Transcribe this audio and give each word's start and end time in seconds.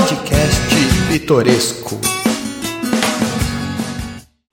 Podcast 0.00 0.72
Pitoresco. 1.10 2.00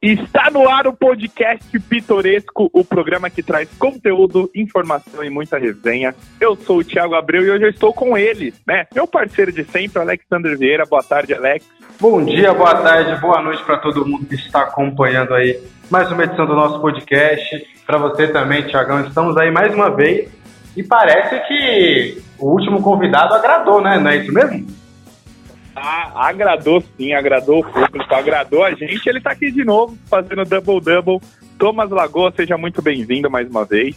Está 0.02 0.52
no 0.52 0.68
ar 0.68 0.88
o 0.88 0.93
podcast 0.93 1.79
Pitoresco, 1.79 2.70
o 2.73 2.84
programa 2.84 3.29
que 3.29 3.41
traz 3.41 3.70
conteúdo, 3.79 4.52
informação 4.54 5.23
e 5.23 5.29
muita 5.29 5.57
resenha. 5.57 6.14
Eu 6.41 6.57
sou 6.57 6.79
o 6.79 6.83
Thiago 6.83 7.15
Abreu 7.15 7.46
e 7.46 7.50
hoje 7.50 7.64
eu 7.64 7.70
estou 7.70 7.93
com 7.93 8.18
ele, 8.18 8.54
né? 8.68 8.88
Meu 8.93 9.07
parceiro 9.07 9.54
de 9.54 9.64
sempre, 9.64 10.02
Alexander 10.02 10.57
Vieira. 10.57 10.86
Boa 10.86 11.02
tarde, 11.02 11.33
Alex. 11.33 11.66
Bom 11.98 12.25
dia, 12.25 12.54
boa 12.54 12.75
tarde, 12.75 13.16
boa 13.21 13.41
noite 13.41 13.64
para 13.64 13.77
todo 13.77 14.05
mundo 14.05 14.25
que 14.25 14.36
está 14.36 14.64
acompanhando 14.64 15.34
aí 15.34 15.64
mais 15.89 16.11
uma 16.11 16.25
edição 16.25 16.45
do 16.45 16.55
nosso 16.55 16.82
podcast. 16.82 17.66
Para 17.86 17.98
você 17.98 18.27
também, 18.27 18.64
Tiagão, 18.64 19.00
estamos 19.00 19.37
aí 19.37 19.50
mais 19.50 19.73
uma 19.73 19.89
vez 19.89 20.29
e 20.75 20.84
parece 20.84 21.39
que 21.48 22.21
o 22.37 22.50
último 22.50 22.82
convidado 22.82 23.34
agradou, 23.34 23.82
né? 23.82 23.98
Não 23.98 24.11
é 24.11 24.18
isso 24.18 24.34
mesmo? 24.34 24.76
Ah, 25.79 26.27
agradou 26.27 26.83
sim, 26.97 27.13
agradou 27.13 27.59
o 27.59 27.63
público, 27.63 28.15
agradou 28.15 28.63
a 28.63 28.73
gente. 28.73 29.07
Ele 29.07 29.19
está 29.19 29.31
aqui 29.31 29.51
de 29.51 29.63
novo, 29.63 29.95
fazendo 30.09 30.43
double-double. 30.43 31.21
Thomas 31.59 31.91
Lagoa, 31.91 32.33
seja 32.36 32.58
muito 32.58 32.81
bem-vindo 32.81 33.30
mais 33.30 33.47
uma 33.47 33.63
vez. 33.63 33.95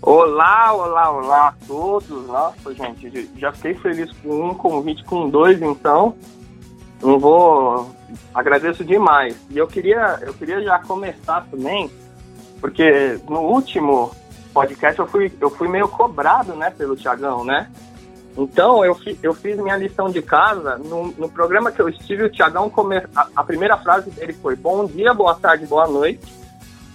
Olá, 0.00 0.72
olá, 0.72 1.10
olá 1.10 1.48
a 1.48 1.54
todos. 1.66 2.26
Nossa, 2.28 2.72
gente, 2.74 3.28
já 3.36 3.50
fiquei 3.52 3.74
feliz 3.74 4.12
com 4.22 4.50
um 4.50 4.54
convite, 4.54 5.02
com 5.02 5.28
dois, 5.28 5.60
então. 5.60 6.14
Não 7.02 7.18
vou. 7.18 7.92
Agradeço 8.32 8.84
demais. 8.84 9.36
E 9.50 9.58
eu 9.58 9.66
queria, 9.66 10.20
eu 10.22 10.32
queria 10.32 10.62
já 10.62 10.78
começar 10.78 11.44
também, 11.50 11.90
porque 12.60 13.18
no 13.28 13.40
último 13.40 14.12
podcast 14.54 15.00
eu 15.00 15.08
fui, 15.08 15.32
eu 15.40 15.50
fui 15.50 15.66
meio 15.66 15.88
cobrado, 15.88 16.54
né, 16.54 16.70
pelo 16.70 16.94
Tiagão, 16.94 17.44
né? 17.44 17.68
Então 18.36 18.84
eu, 18.84 18.94
fi, 18.94 19.18
eu 19.22 19.34
fiz 19.34 19.56
minha 19.58 19.76
lição 19.76 20.10
de 20.10 20.22
casa. 20.22 20.78
No, 20.78 21.08
no 21.12 21.28
programa 21.28 21.72
que 21.72 21.80
eu 21.80 21.88
estive, 21.88 22.24
o 22.24 22.30
Tiagão 22.30 22.70
come... 22.70 22.96
A, 23.14 23.28
a 23.36 23.44
primeira 23.44 23.76
frase 23.76 24.10
dele 24.10 24.32
foi: 24.32 24.54
Bom 24.54 24.86
dia, 24.86 25.12
boa 25.12 25.34
tarde, 25.34 25.66
boa 25.66 25.88
noite. 25.88 26.38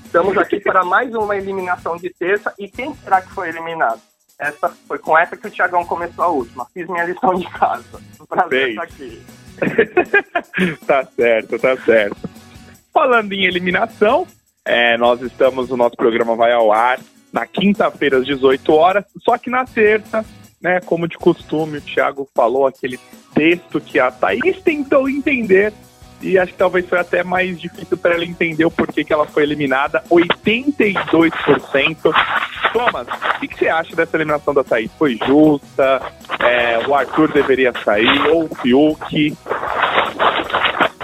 Estamos 0.06 0.38
aqui 0.38 0.60
para 0.60 0.86
mais 0.86 1.14
uma 1.16 1.36
eliminação 1.36 1.98
de 1.98 2.10
terça. 2.10 2.54
E 2.60 2.68
quem 2.68 2.94
será 2.96 3.22
que 3.22 3.32
foi 3.32 3.50
eliminado? 3.50 4.00
Essa, 4.40 4.70
foi 4.88 5.00
com 5.00 5.18
essa 5.18 5.36
que 5.36 5.48
o 5.48 5.50
Tiagão 5.50 5.86
começou 5.86 6.24
a 6.24 6.28
última. 6.28 6.68
Fiz 6.74 6.88
minha 6.88 7.06
lição 7.06 7.34
de 7.34 7.46
casa. 7.50 8.00
Um 8.22 8.26
prazer 8.26 8.70
estar 8.70 8.84
aqui. 8.84 9.26
tá 10.86 11.06
certo, 11.16 11.60
tá 11.60 11.78
certo. 11.78 12.30
Falando 12.94 13.34
em 13.34 13.46
eliminação, 13.46 14.28
é, 14.64 14.98
nós 14.98 15.22
estamos, 15.22 15.72
o 15.72 15.78
nosso 15.78 15.96
programa 15.96 16.36
vai 16.36 16.52
ao 16.52 16.72
ar 16.72 17.00
na 17.32 17.48
quinta-feira 17.48 18.20
às 18.20 18.26
18 18.26 18.72
horas, 18.72 19.06
só 19.24 19.38
que 19.38 19.50
na 19.50 19.66
terça, 19.66 20.24
né, 20.64 20.80
como 20.80 21.08
de 21.08 21.18
costume, 21.18 21.80
o 21.80 21.82
Thiago 21.82 22.28
falou 22.34 22.66
aquele 22.66 22.98
texto 23.36 23.82
que 23.82 24.00
a 24.00 24.10
Thaís 24.10 24.62
tentou 24.64 25.10
entender 25.10 25.74
e 26.22 26.40
acho 26.40 26.54
que 26.54 26.58
talvez 26.58 26.88
foi 26.88 27.00
até 27.00 27.22
mais 27.22 27.60
difícil 27.60 27.98
para 27.98 28.14
ela 28.14 28.24
entender 28.24 28.64
o 28.64 28.72
porquê 28.72 29.04
que 29.04 29.12
ela 29.12 29.26
foi 29.26 29.44
eliminada. 29.44 30.02
82%. 30.10 32.14
Thomas, 32.72 33.08
o 33.08 33.40
que, 33.42 33.50
que, 33.50 33.60
você 33.60 33.68
acha 33.68 33.94
dessa 33.94 34.16
eliminação 34.16 34.54
da 34.54 34.64
Thaís? 34.64 34.90
Foi 34.98 35.20
justa? 35.28 36.02
É, 36.40 36.80
o 36.88 36.96
Arthur 36.96 37.30
deveria 37.34 37.74
sair? 37.84 38.26
Ou 38.30 38.46
o 38.46 38.56
Fiuk? 38.56 39.38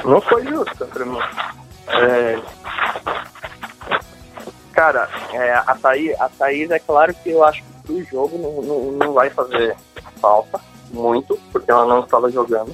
Não 0.05 0.21
foi 0.21 0.47
justa 0.47 0.87
mim. 1.05 1.19
É... 1.89 2.39
Cara, 4.79 5.09
é, 5.33 5.55
a, 5.55 5.75
Thaís, 5.75 6.21
a 6.21 6.29
Thaís, 6.29 6.71
é 6.71 6.79
claro 6.79 7.13
que 7.13 7.31
eu 7.31 7.43
acho 7.43 7.61
que 7.61 7.73
pro 7.83 8.03
jogo 8.05 8.37
não, 8.37 8.61
não, 8.61 8.91
não 8.93 9.13
vai 9.13 9.29
fazer 9.29 9.75
falta 10.21 10.57
muito, 10.89 11.37
porque 11.51 11.69
ela 11.69 11.85
não 11.85 11.99
estava 11.99 12.31
jogando. 12.31 12.73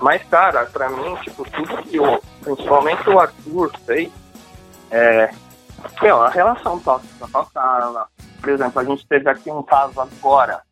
Mas, 0.00 0.24
cara, 0.24 0.64
pra 0.64 0.88
mim, 0.88 1.14
tipo, 1.16 1.44
tudo 1.50 1.82
que 1.82 2.00
o, 2.00 2.18
principalmente 2.40 3.10
o 3.10 3.20
Arthur 3.20 3.70
fez, 3.84 4.10
é, 4.90 5.30
meu, 6.00 6.22
a 6.22 6.30
relação 6.30 6.78
tóxica 6.78 7.28
Carla. 7.52 8.08
Por 8.40 8.48
exemplo, 8.48 8.80
a 8.80 8.84
gente 8.84 9.06
teve 9.06 9.28
aqui 9.28 9.50
um 9.50 9.62
caso 9.62 10.00
agora, 10.00 10.62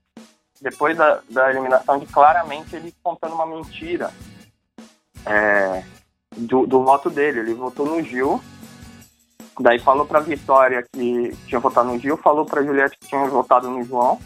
depois 0.59 0.97
da, 0.97 1.21
da 1.29 1.51
eliminação, 1.51 1.99
de 1.99 2.07
claramente 2.07 2.75
ele 2.75 2.95
contando 3.03 3.35
uma 3.35 3.45
mentira 3.45 4.11
é, 5.27 5.85
do, 6.35 6.67
do 6.67 6.83
voto 6.83 7.11
dele. 7.11 7.41
Ele 7.41 7.53
votou 7.53 7.85
no 7.85 8.03
Gil, 8.03 8.41
daí 9.61 9.79
falou 9.79 10.07
pra 10.07 10.21
Vitória 10.21 10.85
que 10.93 11.37
tinha 11.47 11.61
votado 11.61 11.89
no 11.89 11.99
Gil, 11.99 12.17
falou 12.17 12.45
pra 12.45 12.63
Juliette 12.63 12.99
que 12.99 13.09
tinha 13.09 13.25
votado 13.27 13.71
no 13.71 13.83
João. 13.85 14.19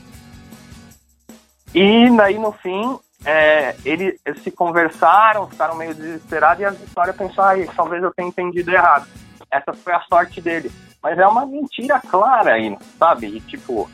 E 1.75 2.11
daí, 2.17 2.39
no 2.39 2.53
fim, 2.53 2.99
é, 3.25 3.77
ele, 3.85 4.19
eles 4.25 4.43
se 4.43 4.51
conversaram, 4.51 5.49
ficaram 5.49 5.77
meio 5.77 5.95
desesperados 5.95 6.63
e 6.63 6.65
a 6.65 6.71
Vitória 6.71 7.13
pensou, 7.13 7.45
ah, 7.45 7.55
talvez 7.77 8.03
eu 8.03 8.13
tenha 8.13 8.29
entendido 8.29 8.71
errado. 8.71 9.07
Essa 9.51 9.73
foi 9.73 9.93
a 9.93 10.03
sorte 10.03 10.41
dele. 10.41 10.71
Mas 11.03 11.19
é 11.19 11.27
uma 11.27 11.47
mentira 11.47 12.01
clara 12.01 12.55
aí, 12.55 12.77
sabe? 12.99 13.27
E, 13.27 13.41
tipo, 13.41 13.89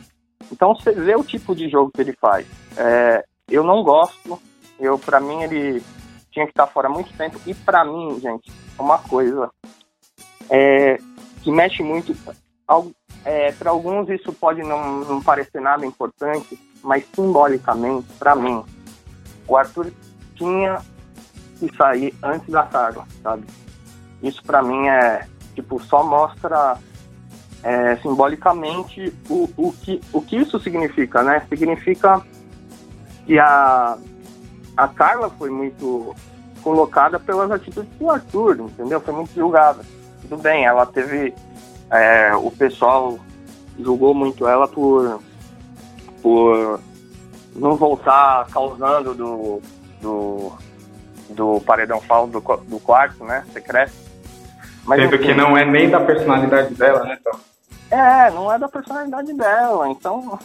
então 0.50 0.74
você 0.74 0.92
vê 0.92 1.14
o 1.14 1.24
tipo 1.24 1.54
de 1.54 1.68
jogo 1.68 1.90
que 1.92 2.00
ele 2.00 2.14
faz. 2.14 2.46
É, 2.76 3.24
eu 3.48 3.62
não 3.62 3.82
gosto. 3.82 4.40
Eu, 4.78 4.98
para 4.98 5.20
mim, 5.20 5.42
ele 5.42 5.82
tinha 6.30 6.46
que 6.46 6.52
estar 6.52 6.66
fora 6.66 6.88
há 6.88 6.90
muito 6.90 7.12
tempo. 7.16 7.40
E 7.46 7.54
para 7.54 7.84
mim, 7.84 8.18
gente, 8.20 8.50
uma 8.78 8.98
coisa 8.98 9.50
é, 10.50 10.98
que 11.46 11.52
mexe 11.52 11.80
muito. 11.80 12.12
É, 13.24 13.52
para 13.52 13.70
alguns 13.70 14.08
isso 14.08 14.32
pode 14.32 14.62
não, 14.64 14.98
não 15.04 15.22
parecer 15.22 15.60
nada 15.60 15.86
importante, 15.86 16.58
mas 16.82 17.06
simbolicamente, 17.14 18.08
para 18.18 18.34
mim, 18.34 18.64
o 19.46 19.56
Arthur 19.56 19.92
tinha 20.34 20.80
que 21.60 21.70
sair 21.76 22.12
antes 22.20 22.48
da 22.50 22.64
Carla, 22.64 23.06
sabe? 23.22 23.44
Isso 24.20 24.42
para 24.42 24.60
mim 24.60 24.88
é, 24.88 25.24
tipo, 25.54 25.80
só 25.84 26.02
mostra 26.02 26.78
é, 27.62 27.94
simbolicamente 27.98 29.14
o, 29.30 29.48
o, 29.56 29.72
que, 29.72 30.00
o 30.12 30.20
que 30.20 30.36
isso 30.36 30.58
significa, 30.58 31.22
né? 31.22 31.46
Significa 31.48 32.20
que 33.24 33.38
a, 33.38 33.96
a 34.76 34.88
Carla 34.88 35.30
foi 35.30 35.50
muito 35.50 36.12
colocada 36.60 37.20
pelas 37.20 37.52
atitudes 37.52 37.92
do 38.00 38.10
Arthur, 38.10 38.58
entendeu? 38.58 39.00
Foi 39.00 39.14
muito 39.14 39.32
julgada. 39.32 39.84
Tudo 40.28 40.42
bem, 40.42 40.64
ela 40.64 40.86
teve. 40.86 41.34
É, 41.90 42.34
o 42.34 42.50
pessoal 42.50 43.18
julgou 43.78 44.12
muito 44.12 44.46
ela 44.48 44.66
por, 44.66 45.20
por 46.22 46.80
não 47.54 47.76
voltar 47.76 48.46
causando 48.48 49.14
do, 49.14 49.62
do, 50.00 50.52
do 51.30 51.60
paredão 51.60 52.00
falso 52.00 52.32
do, 52.32 52.40
do 52.40 52.80
quarto, 52.80 53.24
né? 53.24 53.44
Secreto. 53.52 53.92
Mas, 54.84 55.00
Sendo 55.00 55.18
que 55.18 55.34
não 55.34 55.56
é 55.56 55.64
nem 55.64 55.90
da 55.90 56.00
personalidade 56.00 56.74
dela, 56.74 57.04
né, 57.04 57.18
então? 57.20 57.40
É, 57.90 58.30
não 58.30 58.52
é 58.52 58.58
da 58.58 58.68
personalidade 58.68 59.32
dela. 59.32 59.88
Então, 59.88 60.38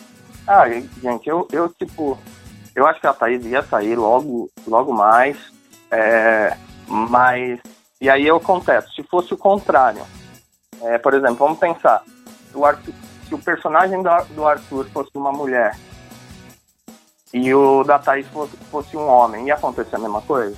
ah, 0.47 0.67
gente, 0.67 1.29
eu, 1.29 1.47
eu 1.51 1.69
tipo, 1.69 2.17
eu 2.75 2.87
acho 2.87 2.99
que 2.99 3.07
a 3.07 3.13
Thaís 3.13 3.45
ia 3.45 3.61
sair 3.63 3.95
logo, 3.95 4.49
logo 4.67 4.93
mais. 4.93 5.37
É, 5.91 6.55
mas, 6.87 7.59
e 8.01 8.09
aí 8.09 8.25
eu 8.25 8.39
contesto, 8.39 8.91
se 8.94 9.03
fosse 9.03 9.31
o 9.31 9.38
contrário, 9.38 10.01
é, 10.81 10.97
por 10.97 11.13
exemplo, 11.13 11.35
vamos 11.35 11.59
pensar, 11.59 12.03
o 12.51 12.66
Arthur, 12.66 12.94
se 13.28 13.35
o 13.35 13.38
personagem 13.38 14.01
do, 14.01 14.45
Arthur 14.45 14.89
fosse 14.91 15.12
uma 15.13 15.31
mulher 15.31 15.78
e 17.31 17.53
o 17.53 17.84
da 17.84 18.00
Thaís 18.00 18.28
fosse, 18.29 18.57
fosse 18.72 18.97
um 18.97 19.07
homem, 19.07 19.47
ia 19.47 19.53
acontecer 19.53 19.95
a 19.95 20.00
mesma 20.00 20.22
coisa? 20.23 20.57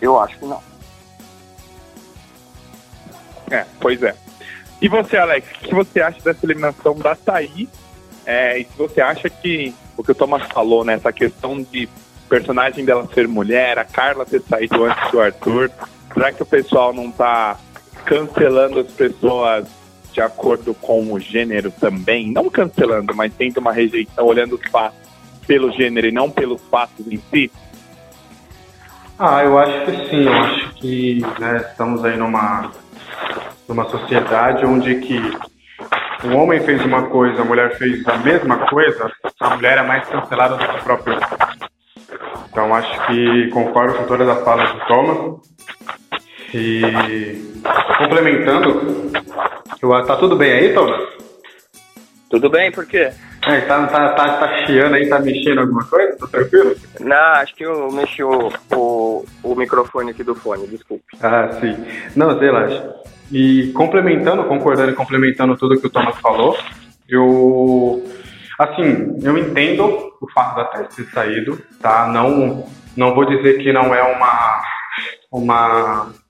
Eu 0.00 0.18
acho 0.20 0.38
que 0.38 0.46
não. 0.46 0.62
É, 3.50 3.66
pois 3.80 4.02
é. 4.02 4.14
E 4.80 4.88
você, 4.88 5.16
Alex, 5.16 5.48
o 5.50 5.58
que 5.60 5.74
você 5.74 6.00
acha 6.00 6.20
dessa 6.20 6.46
eliminação 6.46 6.94
da 6.94 7.16
Thaís? 7.16 7.68
É, 8.24 8.58
e 8.58 8.64
se 8.64 8.78
você 8.78 9.00
acha 9.00 9.28
que 9.28 9.74
o 9.96 10.02
que 10.02 10.12
o 10.12 10.14
Thomas 10.14 10.46
falou, 10.46 10.84
né, 10.84 10.94
essa 10.94 11.12
questão 11.12 11.60
de 11.60 11.88
personagem 12.28 12.84
dela 12.84 13.06
ser 13.12 13.28
mulher, 13.28 13.78
a 13.78 13.84
Carla 13.84 14.24
ter 14.24 14.40
saído 14.42 14.84
antes 14.84 15.10
do 15.10 15.20
Arthur, 15.20 15.70
será 16.14 16.32
que 16.32 16.42
o 16.42 16.46
pessoal 16.46 16.92
não 16.92 17.10
tá 17.10 17.58
cancelando 18.04 18.80
as 18.80 18.90
pessoas 18.92 19.66
de 20.12 20.20
acordo 20.20 20.72
com 20.74 21.12
o 21.12 21.18
gênero 21.18 21.70
também? 21.72 22.30
Não 22.30 22.48
cancelando, 22.48 23.14
mas 23.14 23.34
tendo 23.34 23.58
uma 23.58 23.72
rejeição, 23.72 24.24
olhando 24.24 24.54
os 24.54 24.70
fatos 24.70 24.98
pelo 25.46 25.72
gênero 25.72 26.06
e 26.06 26.12
não 26.12 26.30
pelos 26.30 26.62
fatos 26.70 27.06
em 27.10 27.20
si? 27.30 27.50
Ah, 29.18 29.42
eu 29.44 29.58
acho 29.58 29.84
que 29.84 30.08
sim. 30.08 30.24
Eu 30.24 30.32
acho 30.32 30.74
que 30.74 31.20
né, 31.38 31.56
estamos 31.68 32.04
aí 32.04 32.16
numa, 32.16 32.70
numa 33.68 33.88
sociedade 33.88 34.64
onde 34.64 34.96
que 34.96 35.18
o 36.24 36.36
homem 36.36 36.60
fez 36.60 36.84
uma 36.84 37.02
coisa, 37.08 37.42
a 37.42 37.44
mulher 37.44 37.76
fez 37.76 38.06
a 38.08 38.16
mesma 38.18 38.58
coisa, 38.66 39.12
a 39.40 39.56
mulher 39.56 39.78
é 39.78 39.82
mais 39.82 40.08
cancelada 40.08 40.56
do 40.56 40.66
que 40.66 40.80
o 40.80 40.82
próprio 40.82 41.18
Então 42.50 42.74
acho 42.74 43.06
que 43.06 43.50
concordo 43.50 43.94
com 43.98 44.04
todas 44.04 44.28
as 44.28 44.42
falas 44.42 44.72
do 44.72 44.80
Thomas. 44.86 45.54
E 46.56 47.52
complementando, 47.98 49.10
eu, 49.82 50.06
tá 50.06 50.16
tudo 50.16 50.36
bem 50.36 50.52
aí, 50.52 50.72
Thomas? 50.72 51.02
Tudo 52.30 52.48
bem, 52.48 52.70
por 52.70 52.86
quê? 52.86 53.10
É, 53.44 53.60
tá, 53.62 53.84
tá, 53.88 54.10
tá, 54.10 54.38
tá 54.38 54.64
chiando 54.64 54.94
aí, 54.94 55.08
tá 55.08 55.18
mexendo 55.18 55.58
alguma 55.58 55.84
coisa? 55.84 56.16
Tá 56.16 56.28
tranquilo? 56.28 56.76
Não, 57.00 57.16
acho 57.16 57.56
que 57.56 57.64
eu 57.64 57.90
mexi 57.90 58.22
o, 58.22 58.52
o, 58.72 59.24
o 59.42 59.54
microfone 59.56 60.12
aqui 60.12 60.22
do 60.22 60.36
fone, 60.36 60.68
desculpe. 60.68 61.04
Ah, 61.20 61.50
sim. 61.60 61.76
Não, 62.14 62.38
relaxa. 62.38 63.02
E 63.32 63.72
complementando, 63.72 64.44
concordando 64.44 64.92
e 64.92 64.94
complementando 64.94 65.56
tudo 65.56 65.80
que 65.80 65.88
o 65.88 65.90
Thomas 65.90 66.16
falou, 66.18 66.56
eu. 67.08 68.00
Assim, 68.60 69.18
eu 69.24 69.36
entendo 69.36 70.12
o 70.20 70.30
fato 70.32 70.54
da 70.54 70.64
Tess 70.66 70.94
ter 70.94 71.04
saído, 71.06 71.60
tá? 71.82 72.06
Não, 72.06 72.64
não 72.96 73.12
vou 73.12 73.24
dizer 73.24 73.58
que 73.58 73.72
não 73.72 73.92
é 73.92 74.02
uma. 74.02 74.62
Uma 75.32 76.23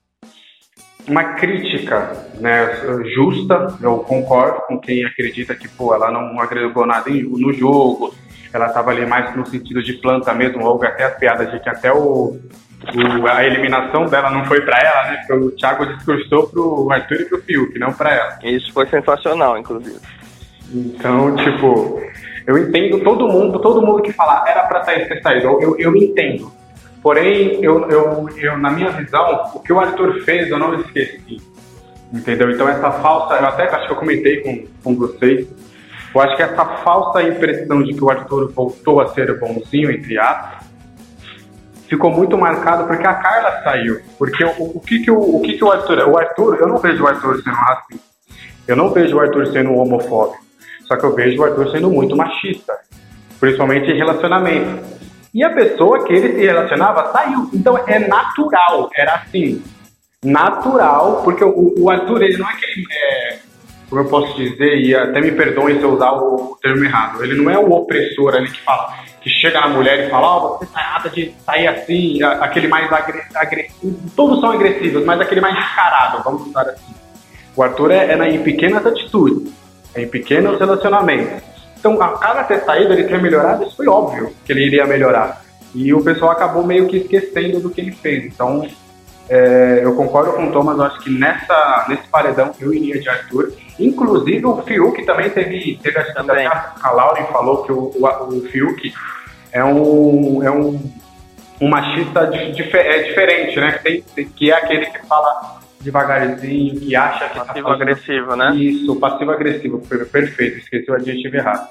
uma 1.07 1.23
crítica 1.35 2.11
né, 2.39 3.03
justa, 3.15 3.77
eu 3.81 3.99
concordo 3.99 4.61
com 4.67 4.79
quem 4.79 5.05
acredita 5.05 5.55
que 5.55 5.67
pô, 5.67 5.93
ela 5.93 6.11
não 6.11 6.39
agregou 6.39 6.85
nada 6.85 7.09
no 7.09 7.53
jogo, 7.53 8.13
ela 8.53 8.67
estava 8.67 8.91
ali 8.91 9.05
mais 9.05 9.35
no 9.35 9.45
sentido 9.45 9.83
de 9.83 9.93
planta 9.93 10.33
mesmo, 10.33 10.65
ou 10.65 10.83
até 10.83 11.03
as 11.03 11.17
piadas 11.17 11.51
de 11.51 11.59
que 11.59 11.69
até 11.69 11.91
o, 11.91 12.37
o 12.37 13.27
a 13.27 13.45
eliminação 13.45 14.05
dela 14.05 14.29
não 14.29 14.45
foi 14.45 14.61
para 14.61 14.77
ela, 14.77 15.11
né? 15.11 15.17
Porque 15.27 15.45
o 15.45 15.51
Thiago 15.51 15.85
discursou 15.85 16.47
pro 16.47 16.91
Arthur 16.91 17.21
e 17.21 17.25
pro 17.25 17.41
Fiuk, 17.41 17.77
não 17.77 17.93
para 17.93 18.13
ela. 18.13 18.39
Isso 18.43 18.71
foi 18.73 18.87
sensacional, 18.87 19.57
inclusive. 19.57 19.99
Então, 20.73 21.35
tipo, 21.35 22.01
eu 22.47 22.57
entendo 22.57 23.03
todo 23.03 23.27
mundo, 23.27 23.59
todo 23.59 23.85
mundo 23.85 24.01
que 24.01 24.13
fala 24.13 24.43
era 24.47 24.63
para 24.63 24.79
ter 24.81 25.21
saído, 25.21 25.47
eu, 25.47 25.61
eu, 25.61 25.75
eu 25.77 25.95
entendo. 25.95 26.51
Porém, 27.05 27.63
eu, 27.63 27.87
eu, 27.87 28.27
eu, 28.35 28.57
na 28.57 28.71
minha 28.71 28.89
visão, 28.89 29.51
o 29.53 29.59
que 29.59 29.71
o 29.71 29.79
Arthur 29.79 30.23
fez 30.23 30.49
eu 30.49 30.57
não 30.57 30.73
esqueci. 30.73 31.39
Entendeu? 32.11 32.49
Então, 32.49 32.67
essa 32.67 32.91
falsa. 32.93 33.35
Eu 33.35 33.45
até 33.45 33.69
acho 33.69 33.85
que 33.85 33.93
eu 33.93 33.97
comentei 33.97 34.41
com, 34.41 34.65
com 34.83 34.95
vocês. 34.95 35.47
Eu 36.15 36.21
acho 36.21 36.35
que 36.35 36.41
essa 36.41 36.65
falsa 36.65 37.21
impressão 37.21 37.83
de 37.83 37.93
que 37.93 38.03
o 38.03 38.09
Arthur 38.09 38.51
voltou 38.51 39.01
a 39.01 39.09
ser 39.09 39.39
bonzinho, 39.39 39.91
entre 39.91 40.17
aspas, 40.17 40.65
ficou 41.87 42.09
muito 42.09 42.35
marcado 42.39 42.87
porque 42.87 43.05
a 43.05 43.13
Carla 43.13 43.61
saiu. 43.63 44.01
Porque 44.17 44.43
o, 44.43 44.77
o, 44.77 44.79
que, 44.79 45.03
que, 45.03 45.11
o, 45.11 45.19
o 45.19 45.41
que, 45.41 45.53
que 45.59 45.63
o 45.63 45.71
Arthur. 45.71 46.09
O 46.09 46.17
Arthur, 46.17 46.57
eu 46.59 46.67
não 46.67 46.79
vejo 46.79 47.03
o 47.03 47.07
Arthur 47.07 47.35
sendo 47.43 47.55
racista. 47.55 48.03
Eu 48.67 48.75
não 48.75 48.89
vejo 48.89 49.15
o 49.15 49.19
Arthur 49.19 49.45
sendo 49.51 49.75
homofóbico. 49.75 50.43
Só 50.85 50.95
que 50.95 51.05
eu 51.05 51.13
vejo 51.13 51.39
o 51.39 51.45
Arthur 51.45 51.69
sendo 51.69 51.91
muito 51.91 52.17
machista. 52.17 52.73
Principalmente 53.39 53.91
em 53.91 53.95
relacionamento. 53.95 54.94
E 55.35 55.43
a 55.43 55.49
pessoa 55.49 56.05
que 56.05 56.13
ele 56.13 56.33
se 56.33 56.45
relacionava 56.45 57.11
saiu. 57.11 57.49
Então 57.53 57.77
é 57.85 57.99
natural, 57.99 58.89
era 58.95 59.15
assim. 59.15 59.61
Natural, 60.23 61.23
porque 61.25 61.43
o, 61.43 61.75
o 61.77 61.89
Arthur, 61.89 62.23
ele 62.23 62.37
não 62.37 62.49
é 62.49 62.53
aquele. 62.53 62.85
É, 62.89 63.39
como 63.89 64.01
eu 64.01 64.05
posso 64.05 64.33
dizer, 64.37 64.77
e 64.77 64.95
até 64.95 65.19
me 65.19 65.33
perdoem 65.33 65.77
se 65.77 65.83
eu 65.83 65.93
usar 65.93 66.13
o, 66.13 66.57
termo 66.61 66.85
errado, 66.85 67.21
ele 67.21 67.35
não 67.35 67.51
é 67.51 67.59
o 67.59 67.69
opressor 67.69 68.33
ali 68.33 68.49
que 68.49 68.61
fala, 68.61 68.93
que 69.19 69.29
chega 69.29 69.59
na 69.59 69.67
mulher 69.67 70.07
e 70.07 70.09
fala, 70.09 70.25
ó, 70.25 70.37
oh, 70.37 70.57
você 70.57 70.67
tá 70.67 70.79
errada 70.79 71.09
de 71.09 71.35
sair 71.45 71.67
assim, 71.67 72.23
aquele 72.23 72.69
mais 72.69 72.89
agressivo. 72.91 73.93
Todos 74.15 74.39
são 74.39 74.53
agressivos, 74.53 75.03
mas 75.03 75.19
aquele 75.19 75.41
mais 75.41 75.55
descarado, 75.55 76.23
vamos 76.23 76.47
usar 76.47 76.61
assim. 76.61 76.95
O 77.55 77.61
Arthur 77.61 77.91
é, 77.91 78.05
é 78.05 78.29
em 78.29 78.41
pequenas 78.41 78.85
atitudes, 78.85 79.51
é 79.93 80.01
em 80.01 80.07
pequenos 80.07 80.57
relacionamentos. 80.57 81.54
Então, 81.77 82.01
a 82.01 82.17
cada 82.17 82.43
ter 82.43 82.61
saído, 82.61 82.93
ele 82.93 83.03
ter 83.03 83.21
melhorado, 83.21 83.63
isso 83.63 83.75
foi 83.75 83.87
óbvio 83.87 84.33
que 84.43 84.51
ele 84.51 84.65
iria 84.65 84.85
melhorar. 84.85 85.43
E 85.73 85.93
o 85.93 86.03
pessoal 86.03 86.31
acabou 86.31 86.63
meio 86.63 86.87
que 86.87 86.97
esquecendo 86.97 87.59
do 87.59 87.69
que 87.69 87.81
ele 87.81 87.91
fez. 87.91 88.25
Então, 88.25 88.67
é, 89.27 89.79
eu 89.83 89.95
concordo 89.95 90.33
com 90.33 90.47
o 90.47 90.51
Thomas, 90.51 90.77
eu 90.77 90.83
acho 90.83 90.99
que 90.99 91.09
nessa, 91.09 91.85
nesse 91.89 92.07
paredão 92.07 92.51
eu 92.59 92.73
iria 92.73 92.99
de 92.99 93.09
Arthur. 93.09 93.53
Inclusive, 93.79 94.45
o 94.45 94.61
Fiuk 94.61 95.03
também 95.05 95.29
teve, 95.29 95.79
teve 95.81 95.97
a, 95.97 96.13
também. 96.13 96.47
a 96.47 96.91
Lauren 96.91 97.25
falou 97.25 97.63
que 97.63 97.71
o, 97.71 97.91
o, 97.95 98.27
o 98.29 98.41
Fiuk 98.49 98.93
é 99.51 99.63
um, 99.63 100.43
é 100.43 100.51
um, 100.51 100.79
um 101.59 101.67
machista 101.67 102.27
de, 102.27 102.37
é 102.37 103.03
diferente, 103.03 103.59
né? 103.59 103.71
Que, 103.71 104.01
tem, 104.01 104.29
que 104.29 104.51
é 104.51 104.55
aquele 104.55 104.85
que 104.85 105.05
fala 105.07 105.59
devagarzinho, 105.85 106.79
que 106.79 106.95
acha 106.95 107.29
que 107.29 107.35
tá 107.35 107.45
passivo-agressivo, 107.45 108.29
tá 108.29 108.35
né? 108.35 108.55
Isso, 108.55 108.95
passivo-agressivo, 108.99 109.79
perfeito, 109.79 110.57
esqueci 110.57 110.91
o 110.91 110.95
adjetivo 110.95 111.35
errado. 111.37 111.69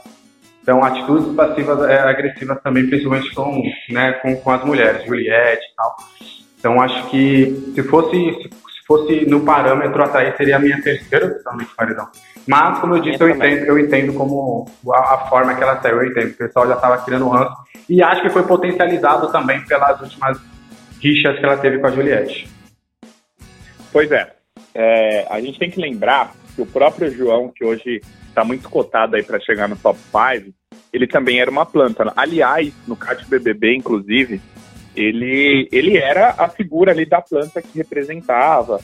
Então, 0.63 0.83
atitudes 0.83 1.35
passivas 1.35 1.91
é, 1.91 1.99
agressivas 1.99 2.59
também, 2.63 2.87
principalmente 2.87 3.35
com, 3.35 3.63
né, 3.91 4.13
com, 4.15 4.35
com 4.37 4.51
as 4.51 4.65
mulheres, 4.65 5.05
Juliette 5.05 5.63
e 5.63 5.77
tal. 5.77 5.97
Então, 6.59 6.81
acho 6.81 7.11
que 7.11 7.73
se 7.75 7.83
fosse, 7.83 8.17
se 8.17 8.87
fosse 8.87 9.27
no 9.27 9.41
parâmetro 9.45 10.03
atrás, 10.03 10.35
seria 10.37 10.57
a 10.57 10.59
minha 10.59 10.81
terceira 10.81 11.27
opção 11.27 11.55
nesse 11.57 11.75
paredão. 11.75 12.09
Mas, 12.47 12.79
como 12.79 12.97
eu 12.97 13.01
disse, 13.01 13.23
eu 13.23 13.29
entendo, 13.29 13.65
eu 13.67 13.79
entendo 13.79 14.15
como 14.15 14.67
a, 14.91 15.15
a, 15.15 15.19
forma 15.29 15.55
que 15.55 15.63
ela 15.63 15.81
saiu, 15.83 15.99
eu 15.99 16.11
entendo. 16.11 16.31
O 16.31 16.37
pessoal 16.37 16.67
já 16.67 16.75
estava 16.75 16.99
criando 16.99 17.29
ranço. 17.29 17.57
E 17.89 18.03
acho 18.03 18.23
que 18.23 18.31
foi 18.31 18.45
potencializado 18.45 19.31
também 19.31 19.63
pelas 19.67 20.01
últimas 20.01 20.41
rixas 21.03 21.39
que 21.39 21.45
ela 21.45 21.59
teve 21.59 21.79
com 21.79 21.87
a 21.87 21.91
Juliette. 21.91 22.49
Pois 23.95 24.11
é. 24.11 24.29
é. 24.75 25.25
A 25.31 25.41
gente 25.41 25.57
tem 25.57 25.71
que 25.71 25.81
lembrar 25.81 26.35
que 26.57 26.61
o 26.61 26.67
próprio 26.67 27.09
João, 27.13 27.53
que 27.55 27.65
hoje 27.65 28.01
está 28.29 28.45
muito 28.45 28.69
cotado 28.69 29.15
aí 29.15 29.23
para 29.23 29.39
chegar 29.39 29.69
no 29.69 29.77
top 29.77 29.97
5, 30.01 30.53
ele 30.93 31.07
também 31.07 31.39
era 31.39 31.49
uma 31.49 31.65
planta. 31.65 32.13
Aliás, 32.17 32.75
no 32.89 32.97
CAT 32.97 33.25
BBB, 33.29 33.77
inclusive, 33.77 34.41
ele, 34.97 35.69
ele 35.71 35.97
era 35.97 36.35
a 36.37 36.49
figura 36.49 36.91
ali 36.91 37.07
da 37.07 37.23
planta 37.23 37.63
que 37.63 37.79
representava 37.79 38.81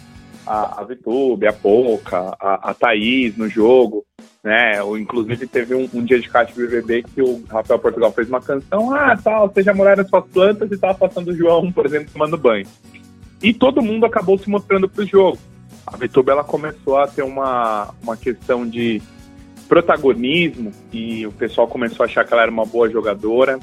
a, 0.47 0.81
a 0.81 0.85
Vitube, 0.85 1.49
a 1.49 1.53
Poca, 1.53 2.33
a, 2.41 2.71
a 2.71 2.75
Thaís 2.75 3.37
no 3.37 3.49
jogo, 3.49 4.07
né? 4.45 4.81
Ou, 4.81 4.97
inclusive 4.97 5.45
teve 5.49 5.75
um, 5.75 5.89
um 5.93 6.05
dia 6.05 6.21
de 6.21 6.29
CAT 6.29 6.55
BBB 6.55 7.03
que 7.03 7.21
o 7.21 7.43
Rafael 7.51 7.81
Portugal 7.81 8.13
fez 8.13 8.29
uma 8.29 8.41
canção, 8.41 8.95
ah, 8.95 9.17
tal, 9.17 9.49
você 9.49 9.61
já 9.61 9.75
morar 9.75 9.97
nas 9.97 10.09
suas 10.09 10.27
plantas 10.29 10.71
e 10.71 10.79
tava 10.79 10.95
passando 10.95 11.33
o 11.33 11.37
João, 11.37 11.73
por 11.73 11.85
exemplo, 11.85 12.13
tomando 12.13 12.39
banho. 12.39 12.67
E 13.43 13.55
todo 13.55 13.83
mundo 13.83 14.05
acabou 14.05 14.39
se 14.39 14.49
mostrando 14.49 14.89
para 14.89 15.03
o 15.03 15.07
jogo. 15.07 15.39
A 15.87 15.97
Vitube 15.97 16.31
ela 16.31 16.45
começou 16.45 16.99
a 16.99 17.07
ter 17.07 17.23
uma, 17.23 17.93
uma 18.03 18.17
questão 18.17 18.69
de 18.69 19.01
protagonismo 19.69 20.73
e 20.93 21.27
o 21.27 21.33
pessoal 21.33 21.67
começou 21.67 22.05
a 22.05 22.07
achar 22.07 22.27
que 22.27 22.33
ela 22.33 22.43
era 22.43 22.51
uma 22.51 22.67
boa 22.67 22.91
jogadora. 22.91 23.59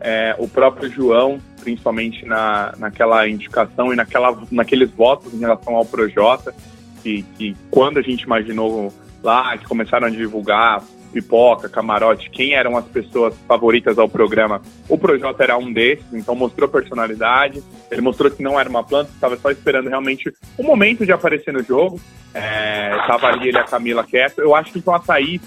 É, 0.00 0.36
o 0.38 0.46
próprio 0.46 0.90
João, 0.90 1.40
principalmente 1.60 2.24
na, 2.24 2.74
naquela 2.78 3.26
indicação 3.28 3.92
e 3.92 3.96
naquela, 3.96 4.36
naqueles 4.50 4.90
votos 4.90 5.32
em 5.32 5.38
relação 5.38 5.74
ao 5.74 5.84
Projota, 5.84 6.54
que, 7.02 7.22
que 7.36 7.56
quando 7.70 7.98
a 7.98 8.02
gente 8.02 8.22
imaginou 8.22 8.92
lá, 9.22 9.56
que 9.56 9.64
começaram 9.64 10.06
a 10.06 10.10
divulgar 10.10 10.82
pipoca, 11.06 11.68
camarote, 11.68 12.30
quem 12.30 12.54
eram 12.54 12.76
as 12.76 12.84
pessoas 12.86 13.34
favoritas 13.46 13.98
ao 13.98 14.08
programa. 14.08 14.60
O 14.88 14.98
Projota 14.98 15.42
era 15.42 15.56
um 15.56 15.72
desses, 15.72 16.12
então 16.12 16.34
mostrou 16.34 16.68
personalidade. 16.68 17.62
Ele 17.90 18.00
mostrou 18.00 18.30
que 18.30 18.42
não 18.42 18.58
era 18.58 18.68
uma 18.68 18.84
planta, 18.84 19.10
estava 19.12 19.36
só 19.36 19.50
esperando 19.50 19.88
realmente 19.88 20.32
o 20.58 20.62
momento 20.62 21.04
de 21.04 21.12
aparecer 21.12 21.52
no 21.52 21.62
jogo. 21.62 22.00
É, 22.34 22.90
tava 23.06 23.28
ali 23.28 23.48
ele 23.48 23.58
a 23.58 23.64
Camila 23.64 24.04
quieto. 24.04 24.40
Eu 24.40 24.54
acho 24.54 24.72
que 24.72 24.82
com 24.82 24.94
a 24.94 24.98
Thaís, 24.98 25.40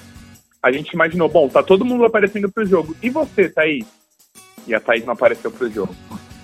a 0.62 0.72
gente 0.72 0.92
imaginou, 0.92 1.30
bom, 1.30 1.48
tá 1.48 1.62
todo 1.62 1.86
mundo 1.86 2.04
aparecendo 2.04 2.52
pro 2.52 2.66
jogo. 2.66 2.96
E 3.02 3.10
você, 3.10 3.48
Thaís? 3.50 3.86
E 4.68 4.74
a 4.74 4.80
Thaís 4.80 5.06
não 5.06 5.14
apareceu 5.14 5.52
pro 5.52 5.70
jogo. 5.70 5.96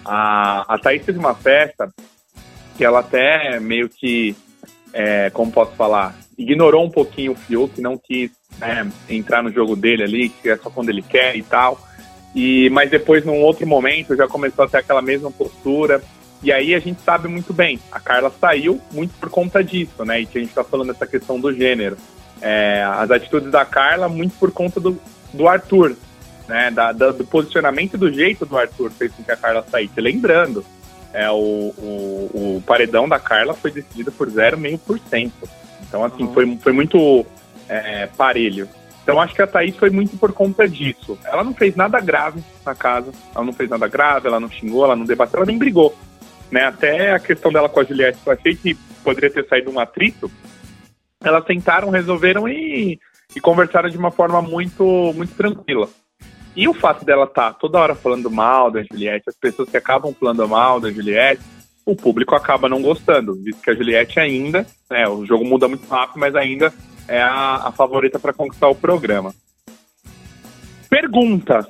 A, 0.03 0.75
a 0.75 0.77
Thaís 0.77 1.03
fez 1.03 1.17
uma 1.17 1.33
festa 1.33 1.91
que 2.77 2.83
ela 2.83 2.99
até 2.99 3.59
meio 3.59 3.89
que, 3.89 4.35
é, 4.93 5.29
como 5.31 5.51
posso 5.51 5.71
falar, 5.75 6.15
ignorou 6.37 6.85
um 6.85 6.89
pouquinho 6.89 7.31
o 7.31 7.35
Fiuk, 7.35 7.79
não 7.81 7.97
quis 7.97 8.31
né, 8.59 8.89
entrar 9.09 9.43
no 9.43 9.51
jogo 9.51 9.75
dele 9.75 10.03
ali, 10.03 10.29
que 10.29 10.49
é 10.49 10.57
só 10.57 10.69
quando 10.69 10.89
ele 10.89 11.01
quer 11.01 11.35
e 11.35 11.43
tal. 11.43 11.79
E, 12.35 12.69
mas 12.69 12.89
depois, 12.89 13.23
num 13.25 13.41
outro 13.41 13.65
momento, 13.65 14.15
já 14.15 14.27
começou 14.27 14.65
a 14.65 14.67
ter 14.67 14.77
aquela 14.77 15.01
mesma 15.01 15.31
postura. 15.31 16.01
E 16.43 16.51
aí 16.51 16.75
a 16.75 16.79
gente 16.79 17.01
sabe 17.01 17.27
muito 17.27 17.53
bem, 17.53 17.79
a 17.91 17.99
Carla 17.99 18.31
saiu 18.39 18.79
muito 18.91 19.13
por 19.19 19.29
conta 19.29 19.63
disso, 19.63 20.03
né? 20.03 20.21
E 20.21 20.23
a 20.23 20.39
gente 20.39 20.49
está 20.49 20.63
falando 20.63 20.91
dessa 20.91 21.07
questão 21.07 21.39
do 21.39 21.53
gênero. 21.53 21.97
É, 22.41 22.83
as 22.83 23.09
atitudes 23.09 23.49
da 23.49 23.63
Carla 23.65 24.09
muito 24.09 24.35
por 24.37 24.51
conta 24.51 24.79
do, 24.79 24.99
do 25.33 25.47
Arthur, 25.47 25.95
né? 26.47 26.69
Da, 26.69 26.91
da, 26.91 27.11
do 27.11 27.25
posicionamento 27.25 27.93
e 27.95 27.97
do 27.97 28.11
jeito 28.11 28.45
do 28.45 28.57
Arthur 28.57 28.91
fez 28.91 29.13
com 29.13 29.23
que 29.23 29.31
a 29.31 29.37
Carla 29.37 29.65
saísse. 29.71 29.99
Lembrando, 29.99 30.63
é, 31.13 31.31
o, 31.31 31.73
o, 31.77 32.57
o 32.57 32.63
paredão 32.67 33.07
da 33.07 33.17
Carla 33.17 33.53
foi 33.53 33.71
decidido 33.71 34.11
por 34.11 34.29
0,5%. 34.29 35.31
Então, 35.87 36.03
assim, 36.03 36.31
foi, 36.33 36.57
foi 36.57 36.73
muito 36.73 37.25
é, 37.67 38.07
parelho. 38.07 38.67
Então 39.03 39.21
acho 39.21 39.35
que 39.35 39.41
a 39.41 39.47
Thaís 39.47 39.77
foi 39.77 39.91
muito 39.91 40.17
por 40.17 40.33
conta 40.33 40.67
disso. 40.67 41.17
Ela 41.25 41.43
não 41.43 41.53
fez 41.53 41.75
nada 41.75 41.99
grave 41.99 42.43
na 42.65 42.73
casa, 42.73 43.11
ela 43.35 43.45
não 43.45 43.53
fez 43.53 43.69
nada 43.69 43.87
grave, 43.87 44.27
ela 44.27 44.39
não 44.39 44.49
xingou, 44.49 44.83
ela 44.83 44.95
não 44.95 45.05
debateu, 45.05 45.37
ela 45.37 45.45
nem 45.45 45.59
brigou. 45.59 45.95
Né? 46.51 46.63
Até 46.63 47.11
a 47.11 47.19
questão 47.19 47.51
dela 47.51 47.69
com 47.69 47.79
a 47.79 47.83
Juliette, 47.83 48.19
eu 48.25 48.33
achei 48.33 48.55
que 48.55 48.73
poderia 49.03 49.29
ter 49.29 49.47
saído 49.47 49.69
um 49.69 49.79
atrito. 49.79 50.31
Elas 51.23 51.45
tentaram, 51.45 51.91
resolveram 51.91 52.47
e, 52.47 52.99
e 53.35 53.39
conversaram 53.39 53.89
de 53.89 53.97
uma 53.97 54.09
forma 54.09 54.41
muito, 54.41 54.83
muito 55.13 55.35
tranquila. 55.35 55.87
E 56.55 56.67
o 56.67 56.73
fato 56.73 57.05
dela 57.05 57.25
estar 57.25 57.51
tá 57.51 57.59
toda 57.59 57.79
hora 57.79 57.93
falando 57.93 58.31
mal 58.31 58.71
da 58.71 58.81
Juliette, 58.81 59.29
as 59.29 59.35
pessoas 59.35 59.69
que 59.69 59.77
acabam 59.77 60.15
falando 60.19 60.47
mal 60.47 60.79
da 60.79 60.89
Juliette, 60.89 61.43
o 61.85 61.95
público 61.95 62.33
acaba 62.33 62.67
não 62.67 62.81
gostando, 62.81 63.35
visto 63.35 63.61
que 63.61 63.69
a 63.69 63.75
Juliette 63.75 64.19
ainda, 64.19 64.65
né, 64.89 65.07
o 65.07 65.25
jogo 65.25 65.45
muda 65.45 65.67
muito 65.67 65.87
rápido, 65.87 66.19
mas 66.19 66.35
ainda 66.35 66.73
é 67.07 67.21
a, 67.21 67.67
a 67.67 67.71
favorita 67.71 68.19
para 68.19 68.33
conquistar 68.33 68.67
o 68.67 68.75
programa. 68.75 69.33
pergunta: 70.89 71.67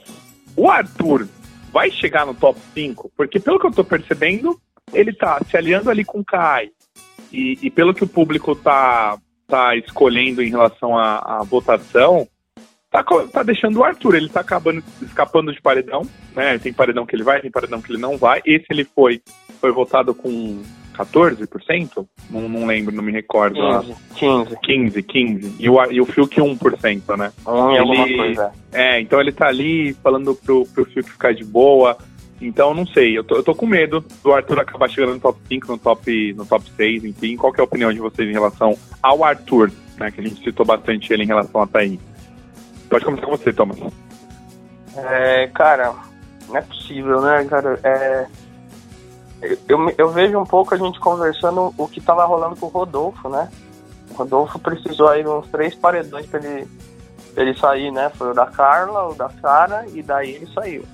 o 0.55 0.69
Arthur 0.69 1.27
vai 1.71 1.91
chegar 1.91 2.25
no 2.25 2.33
top 2.33 2.59
5? 2.73 3.11
Porque 3.15 3.39
pelo 3.39 3.59
que 3.59 3.67
eu 3.67 3.71
tô 3.71 3.83
percebendo, 3.83 4.59
ele 4.93 5.13
tá 5.13 5.39
se 5.49 5.57
aliando 5.57 5.89
ali 5.89 6.05
com 6.05 6.19
o 6.19 6.25
Kai. 6.25 6.69
E, 7.31 7.59
e 7.61 7.69
pelo 7.69 7.93
que 7.93 8.03
o 8.03 8.07
público 8.07 8.55
tá, 8.55 9.17
tá 9.47 9.75
escolhendo 9.75 10.41
em 10.41 10.49
relação 10.49 10.97
à, 10.97 11.39
à 11.39 11.43
votação, 11.43 12.27
tá, 12.89 13.03
tá 13.03 13.43
deixando 13.43 13.79
o 13.79 13.83
Arthur. 13.83 14.15
Ele 14.15 14.29
tá 14.29 14.39
acabando 14.39 14.83
escapando 15.01 15.51
de 15.51 15.61
paredão, 15.61 16.03
né? 16.35 16.57
Tem 16.57 16.71
paredão 16.71 17.05
que 17.05 17.15
ele 17.15 17.23
vai, 17.23 17.41
tem 17.41 17.51
paredão 17.51 17.81
que 17.81 17.91
ele 17.91 18.01
não 18.01 18.17
vai. 18.17 18.41
Esse 18.45 18.67
ele 18.69 18.85
foi, 18.85 19.21
foi 19.59 19.71
votado 19.71 20.15
com 20.15 20.63
14%? 20.95 22.07
Não, 22.29 22.49
não 22.49 22.65
lembro, 22.65 22.93
não 22.93 23.03
me 23.03 23.11
recordo. 23.11 23.59
15. 24.15 24.57
15, 24.61 25.03
15. 25.03 25.55
E 25.59 25.69
o, 25.69 25.91
e 25.91 26.01
o 26.01 26.05
Fiuk 26.05 26.39
1%, 26.39 27.17
né? 27.17 27.31
Um 27.45 27.71
e 27.71 27.77
alguma 27.77 28.07
coisa. 28.07 28.51
É, 28.71 28.99
então 28.99 29.19
ele 29.19 29.31
tá 29.31 29.47
ali 29.47 29.93
falando 29.95 30.35
pro, 30.35 30.65
pro 30.67 30.85
Fiuk 30.85 31.09
ficar 31.09 31.33
de 31.33 31.43
boa. 31.43 31.97
Então, 32.41 32.73
não 32.73 32.85
sei, 32.85 33.17
eu 33.17 33.23
tô, 33.23 33.35
eu 33.35 33.43
tô 33.43 33.55
com 33.55 33.65
medo 33.65 34.03
do 34.21 34.33
Arthur 34.33 34.59
acabar 34.59 34.89
chegando 34.89 35.13
no 35.13 35.19
top 35.19 35.39
5, 35.47 35.67
no 35.67 35.77
top, 35.77 36.33
no 36.33 36.45
top 36.45 36.69
6, 36.75 37.05
enfim. 37.05 37.37
Qual 37.37 37.53
é 37.55 37.61
a 37.61 37.63
opinião 37.63 37.93
de 37.93 37.99
vocês 37.99 38.29
em 38.29 38.33
relação 38.33 38.77
ao 39.01 39.23
Arthur, 39.23 39.71
né? 39.97 40.11
Que 40.11 40.19
a 40.19 40.23
gente 40.23 40.43
citou 40.43 40.65
bastante 40.65 41.11
ele 41.13 41.23
em 41.23 41.27
relação 41.27 41.61
a 41.61 41.67
Thaí. 41.67 41.99
Pode 42.89 43.05
começar 43.05 43.25
com 43.25 43.37
você, 43.37 43.53
Thomas. 43.53 43.79
É, 44.97 45.47
cara, 45.47 45.93
não 46.47 46.57
é 46.57 46.61
possível, 46.61 47.21
né, 47.21 47.45
cara? 47.45 47.79
É, 47.83 48.27
eu, 49.41 49.93
eu 49.97 50.09
vejo 50.09 50.39
um 50.39 50.45
pouco 50.45 50.73
a 50.73 50.77
gente 50.77 50.99
conversando 50.99 51.73
o 51.77 51.87
que 51.87 52.01
tava 52.01 52.25
rolando 52.25 52.55
com 52.55 52.67
o 52.67 52.69
Rodolfo, 52.69 53.29
né? 53.29 53.49
O 54.11 54.13
Rodolfo 54.13 54.59
precisou 54.59 55.09
aí 55.09 55.25
uns 55.25 55.47
três 55.49 55.75
paredões 55.75 56.25
pra 56.25 56.39
ele, 56.39 56.67
pra 57.33 57.43
ele 57.43 57.57
sair, 57.57 57.91
né? 57.91 58.09
Foi 58.15 58.31
o 58.31 58.33
da 58.33 58.45
Carla, 58.45 59.09
o 59.09 59.15
da 59.15 59.29
Sara, 59.29 59.85
e 59.93 60.01
daí 60.01 60.31
ele 60.31 60.47
saiu. 60.53 60.85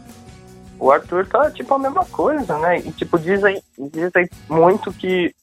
O 0.79 0.91
Arthur 0.91 1.27
tá 1.27 1.51
tipo 1.51 1.73
a 1.73 1.79
mesma 1.79 2.05
coisa, 2.05 2.57
né? 2.57 2.79
E 2.79 2.91
tipo, 2.91 3.19
dizem, 3.19 3.61
dizem 3.77 4.27
muito 4.49 4.91
que 4.91 5.33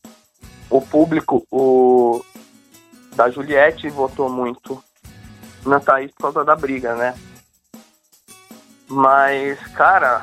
o 0.68 0.80
público, 0.80 1.46
o 1.50 2.22
da 3.14 3.30
Juliette 3.30 3.88
votou 3.88 4.28
muito 4.28 4.82
na 5.64 5.80
Thaís 5.80 6.10
por 6.12 6.22
causa 6.22 6.44
da 6.44 6.56
briga, 6.56 6.94
né? 6.94 7.14
Mas, 8.88 9.60
cara, 9.68 10.22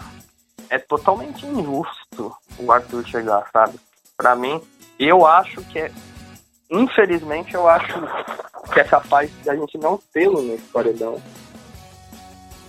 é 0.70 0.78
totalmente 0.78 1.46
injusto 1.46 2.05
o 2.22 2.72
Arthur 2.72 3.06
chegar, 3.06 3.48
sabe? 3.52 3.80
Pra 4.18 4.36
mim, 4.36 4.62
eu 5.00 5.26
acho 5.26 5.62
que 5.66 5.80
é. 5.80 5.92
Infelizmente, 6.70 7.54
eu 7.54 7.68
acho 7.68 7.94
que 8.74 8.80
é 8.80 8.84
capaz 8.84 9.30
de 9.44 9.50
a 9.50 9.56
gente 9.56 9.78
não 9.78 10.00
tê-lo 10.12 10.42
nesse 10.42 10.64
paredão. 10.64 11.22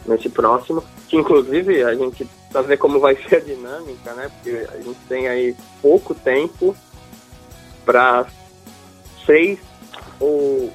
Nesse 0.05 0.29
próximo. 0.29 0.83
Que 1.09 1.17
inclusive 1.17 1.83
a 1.83 1.95
gente 1.95 2.25
precisa 2.25 2.63
ver 2.63 2.77
como 2.77 3.01
vai 3.01 3.17
ser 3.17 3.37
a 3.37 3.41
dinâmica, 3.41 4.13
né? 4.15 4.29
Porque 4.29 4.69
a 4.73 4.77
gente 4.77 4.99
tem 5.09 5.29
aí 5.29 5.57
pouco 5.81 6.15
tempo 6.15 6.77
para 7.85 8.27
seis 9.25 9.59
ou 10.21 10.73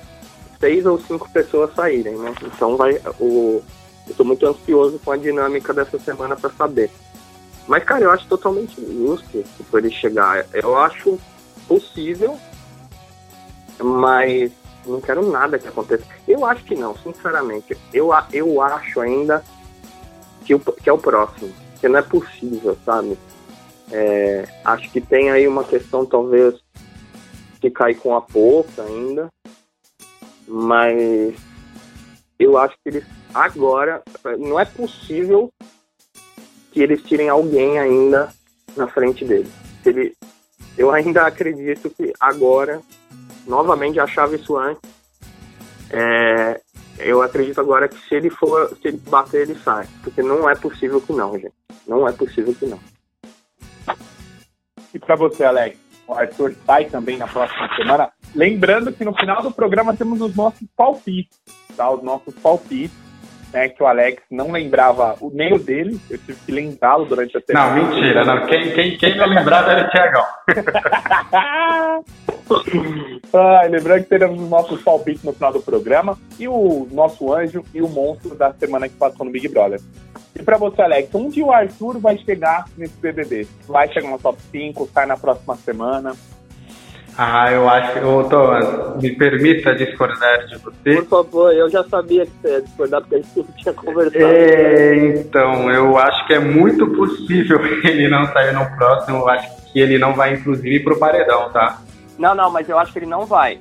seis 0.59 0.85
ou 0.85 0.99
cinco 0.99 1.29
pessoas 1.31 1.73
saírem, 1.75 2.17
né? 2.17 2.33
Então 2.43 2.75
vai 2.75 2.99
o 3.19 3.61
eu 4.07 4.15
tô 4.15 4.23
muito 4.23 4.45
ansioso 4.45 4.99
com 4.99 5.11
a 5.11 5.17
dinâmica 5.17 5.73
dessa 5.73 5.97
semana 5.99 6.35
para 6.35 6.49
saber. 6.49 6.89
Mas, 7.67 7.83
cara, 7.83 8.03
eu 8.03 8.11
acho 8.11 8.27
totalmente 8.27 8.79
injusto 8.81 9.43
por 9.69 9.79
ele 9.79 9.91
chegar. 9.91 10.45
Eu 10.53 10.77
acho 10.77 11.19
possível, 11.67 12.37
mas 13.79 14.51
não 14.85 14.99
quero 14.99 15.29
nada 15.29 15.59
que 15.59 15.67
aconteça. 15.67 16.03
Eu 16.27 16.45
acho 16.45 16.63
que 16.63 16.75
não, 16.75 16.97
sinceramente. 16.97 17.77
Eu, 17.93 18.09
eu 18.33 18.61
acho 18.61 18.99
ainda 18.99 19.43
que, 20.45 20.55
o, 20.55 20.59
que 20.59 20.89
é 20.89 20.93
o 20.93 20.97
próximo. 20.97 21.53
Que 21.79 21.87
não 21.87 21.99
é 21.99 22.01
possível, 22.01 22.77
sabe? 22.85 23.17
É, 23.91 24.47
acho 24.63 24.89
que 24.91 25.01
tem 25.01 25.29
aí 25.29 25.47
uma 25.47 25.63
questão, 25.63 26.05
talvez, 26.05 26.55
que 27.59 27.69
cai 27.69 27.93
com 27.93 28.15
a 28.15 28.21
pouca 28.21 28.83
ainda. 28.83 29.29
Mas 30.47 31.35
eu 32.39 32.57
acho 32.57 32.75
que 32.83 32.89
eles 32.89 33.05
agora 33.33 34.01
não 34.39 34.59
é 34.59 34.65
possível 34.65 35.49
que 36.71 36.81
eles 36.81 37.03
tirem 37.03 37.29
alguém 37.29 37.77
ainda 37.77 38.29
na 38.75 38.87
frente 38.87 39.25
dele. 39.25 39.49
Ele, 39.85 40.15
eu 40.77 40.91
ainda 40.91 41.27
acredito 41.27 41.89
que 41.89 42.13
agora, 42.19 42.81
novamente 43.45 43.99
achava 43.99 44.35
isso 44.35 44.57
antes, 44.57 44.81
é, 45.89 46.61
eu 46.99 47.21
acredito 47.21 47.59
agora 47.59 47.87
que 47.87 47.97
se 48.07 48.15
ele 48.15 48.29
for, 48.29 48.69
se 48.81 48.87
ele 48.87 48.97
bater, 48.97 49.41
ele 49.41 49.59
sai. 49.59 49.87
Porque 50.03 50.21
não 50.21 50.49
é 50.49 50.55
possível 50.55 51.01
que 51.01 51.11
não, 51.11 51.37
gente. 51.37 51.53
Não 51.87 52.07
é 52.07 52.11
possível 52.11 52.55
que 52.55 52.65
não. 52.65 52.79
E 54.93 54.99
para 54.99 55.15
você, 55.15 55.43
Alex, 55.43 55.77
o 56.07 56.13
Arthur 56.13 56.55
sai 56.65 56.85
também 56.85 57.17
na 57.17 57.27
próxima 57.27 57.75
semana. 57.75 58.11
Lembrando 58.33 58.93
que 58.93 59.03
no 59.03 59.13
final 59.13 59.41
do 59.41 59.51
programa 59.51 59.95
temos 59.95 60.21
os 60.21 60.35
nossos 60.35 60.67
palpites, 60.75 61.37
tá? 61.75 61.89
Os 61.89 62.03
nossos 62.03 62.33
palpites 62.35 63.10
né, 63.53 63.69
que 63.69 63.81
o 63.81 63.85
Alex 63.85 64.23
não 64.29 64.51
lembrava 64.51 65.15
o 65.19 65.29
nem 65.33 65.53
o 65.53 65.59
dele, 65.59 65.99
eu 66.09 66.17
tive 66.17 66.39
que 66.45 66.51
lembrá-lo 66.51 67.05
durante 67.05 67.37
a 67.37 67.41
semana. 67.41 67.75
Não, 67.75 67.83
mentira, 67.83 68.25
não. 68.25 68.45
Quem, 68.47 68.71
quem, 68.71 68.97
quem 68.97 69.17
não 69.17 69.27
lembrava 69.27 69.71
era 69.71 69.87
o 69.87 69.89
Tiagão. 69.89 70.25
ah, 73.33 73.61
lembrando 73.69 74.03
que 74.03 74.09
teremos 74.09 74.41
os 74.41 74.49
nossos 74.49 74.81
palpites 74.81 75.23
no 75.23 75.33
final 75.33 75.53
do 75.53 75.61
programa 75.61 76.17
e 76.39 76.47
o 76.47 76.87
nosso 76.91 77.33
anjo 77.33 77.63
e 77.73 77.81
o 77.81 77.87
monstro 77.87 78.35
da 78.35 78.53
semana 78.53 78.87
que 78.87 78.95
passou 78.95 79.25
no 79.25 79.31
Big 79.31 79.47
Brother. 79.47 79.79
E 80.35 80.43
para 80.43 80.57
você, 80.57 80.81
Alex, 80.81 81.13
onde 81.13 81.43
o 81.43 81.51
Arthur 81.51 81.99
vai 81.99 82.17
chegar 82.17 82.65
nesse 82.77 82.97
BBB? 82.97 83.47
Vai 83.67 83.91
chegar 83.91 84.09
no 84.09 84.17
top 84.17 84.39
5, 84.51 84.89
sai 84.93 85.05
na 85.05 85.17
próxima 85.17 85.55
semana? 85.57 86.13
Ah, 87.17 87.51
eu 87.51 87.69
acho 87.69 87.93
que. 87.93 87.99
Ô, 87.99 88.23
Thomas, 88.23 89.01
me 89.01 89.11
permita 89.15 89.75
discordar 89.75 90.45
de 90.47 90.57
você. 90.57 90.95
Por 91.01 91.05
favor, 91.05 91.53
eu 91.53 91.69
já 91.69 91.83
sabia 91.83 92.25
que 92.25 92.31
você 92.41 92.49
ia 92.49 92.61
discordar 92.61 93.01
porque 93.01 93.15
a 93.15 93.17
gente 93.19 93.53
tinha 93.57 93.73
conversado. 93.73 94.23
É, 94.23 94.95
então, 95.17 95.71
eu 95.71 95.97
acho 95.97 96.25
que 96.27 96.33
é 96.33 96.39
muito 96.39 96.87
possível 96.87 97.59
ele 97.83 98.07
não 98.07 98.25
sair 98.27 98.53
no 98.53 98.65
próximo. 98.77 99.17
Eu 99.19 99.29
acho 99.29 99.71
que 99.71 99.79
ele 99.79 99.97
não 99.97 100.13
vai, 100.13 100.33
inclusive, 100.33 100.79
pro 100.79 100.97
paredão, 100.97 101.49
tá? 101.51 101.81
Não, 102.17 102.33
não, 102.33 102.49
mas 102.49 102.69
eu 102.69 102.79
acho 102.79 102.93
que 102.93 102.99
ele 102.99 103.05
não 103.05 103.25
vai. 103.25 103.59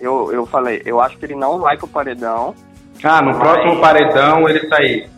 Eu, 0.00 0.32
eu 0.32 0.46
falei, 0.46 0.82
eu 0.84 1.00
acho 1.00 1.16
que 1.18 1.24
ele 1.24 1.34
não 1.34 1.58
vai 1.58 1.76
pro 1.76 1.88
paredão. 1.88 2.54
Ah, 3.02 3.22
no 3.22 3.30
mas... 3.30 3.38
próximo 3.38 3.80
paredão 3.80 4.48
ele 4.48 4.68
sair. 4.68 5.08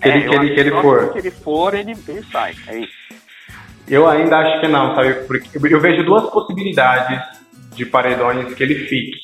Que, 0.00 0.08
é, 0.08 0.16
ele, 0.16 0.28
que, 0.28 0.34
ele, 0.34 0.54
que 0.54 0.60
ele 0.60 0.70
for. 0.70 1.12
Que 1.12 1.18
ele 1.18 1.30
for, 1.30 1.74
ele, 1.74 1.96
ele 2.08 2.24
sai. 2.30 2.54
É 2.68 2.78
isso. 2.78 2.97
Eu 3.90 4.08
ainda 4.08 4.38
acho 4.38 4.60
que 4.60 4.68
não, 4.68 4.94
sabe? 4.94 5.14
Porque 5.26 5.74
eu 5.74 5.80
vejo 5.80 6.04
duas 6.04 6.28
possibilidades 6.30 7.20
de 7.74 7.86
paredões 7.86 8.52
que 8.54 8.62
ele 8.62 8.86
fique. 8.86 9.16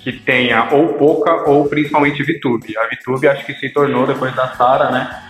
Que 0.00 0.12
tenha 0.12 0.68
ou 0.72 0.94
pouca 0.94 1.50
ou 1.50 1.68
principalmente 1.68 2.22
Vitube. 2.22 2.76
A 2.78 2.86
Vitube 2.86 3.28
acho 3.28 3.44
que 3.44 3.54
se 3.54 3.70
tornou, 3.70 4.06
depois 4.06 4.34
da 4.34 4.54
Sara, 4.54 4.90
né? 4.90 5.22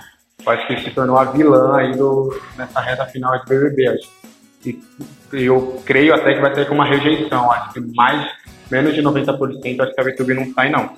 Acho 0.47 0.67
que 0.67 0.81
se 0.81 0.91
tornou 0.91 1.19
a 1.19 1.25
vilã 1.25 1.77
aí 1.77 1.97
do, 1.97 2.39
nessa 2.57 2.81
reta 2.81 3.07
final 3.07 3.39
de 3.41 3.47
BBB. 3.47 3.89
Acho. 3.89 4.11
E 5.33 5.45
eu 5.45 5.83
creio 5.85 6.15
até 6.15 6.35
que 6.35 6.41
vai 6.41 6.53
ter 6.53 6.71
uma 6.71 6.85
rejeição. 6.85 7.51
Acho 7.51 7.73
que 7.73 7.81
mais, 7.95 8.31
menos 8.71 8.95
de 8.95 9.03
90% 9.03 9.81
acho 9.81 9.95
que 9.95 10.01
a 10.01 10.05
Vitube 10.05 10.35
não 10.35 10.53
sai, 10.53 10.71
não. 10.71 10.91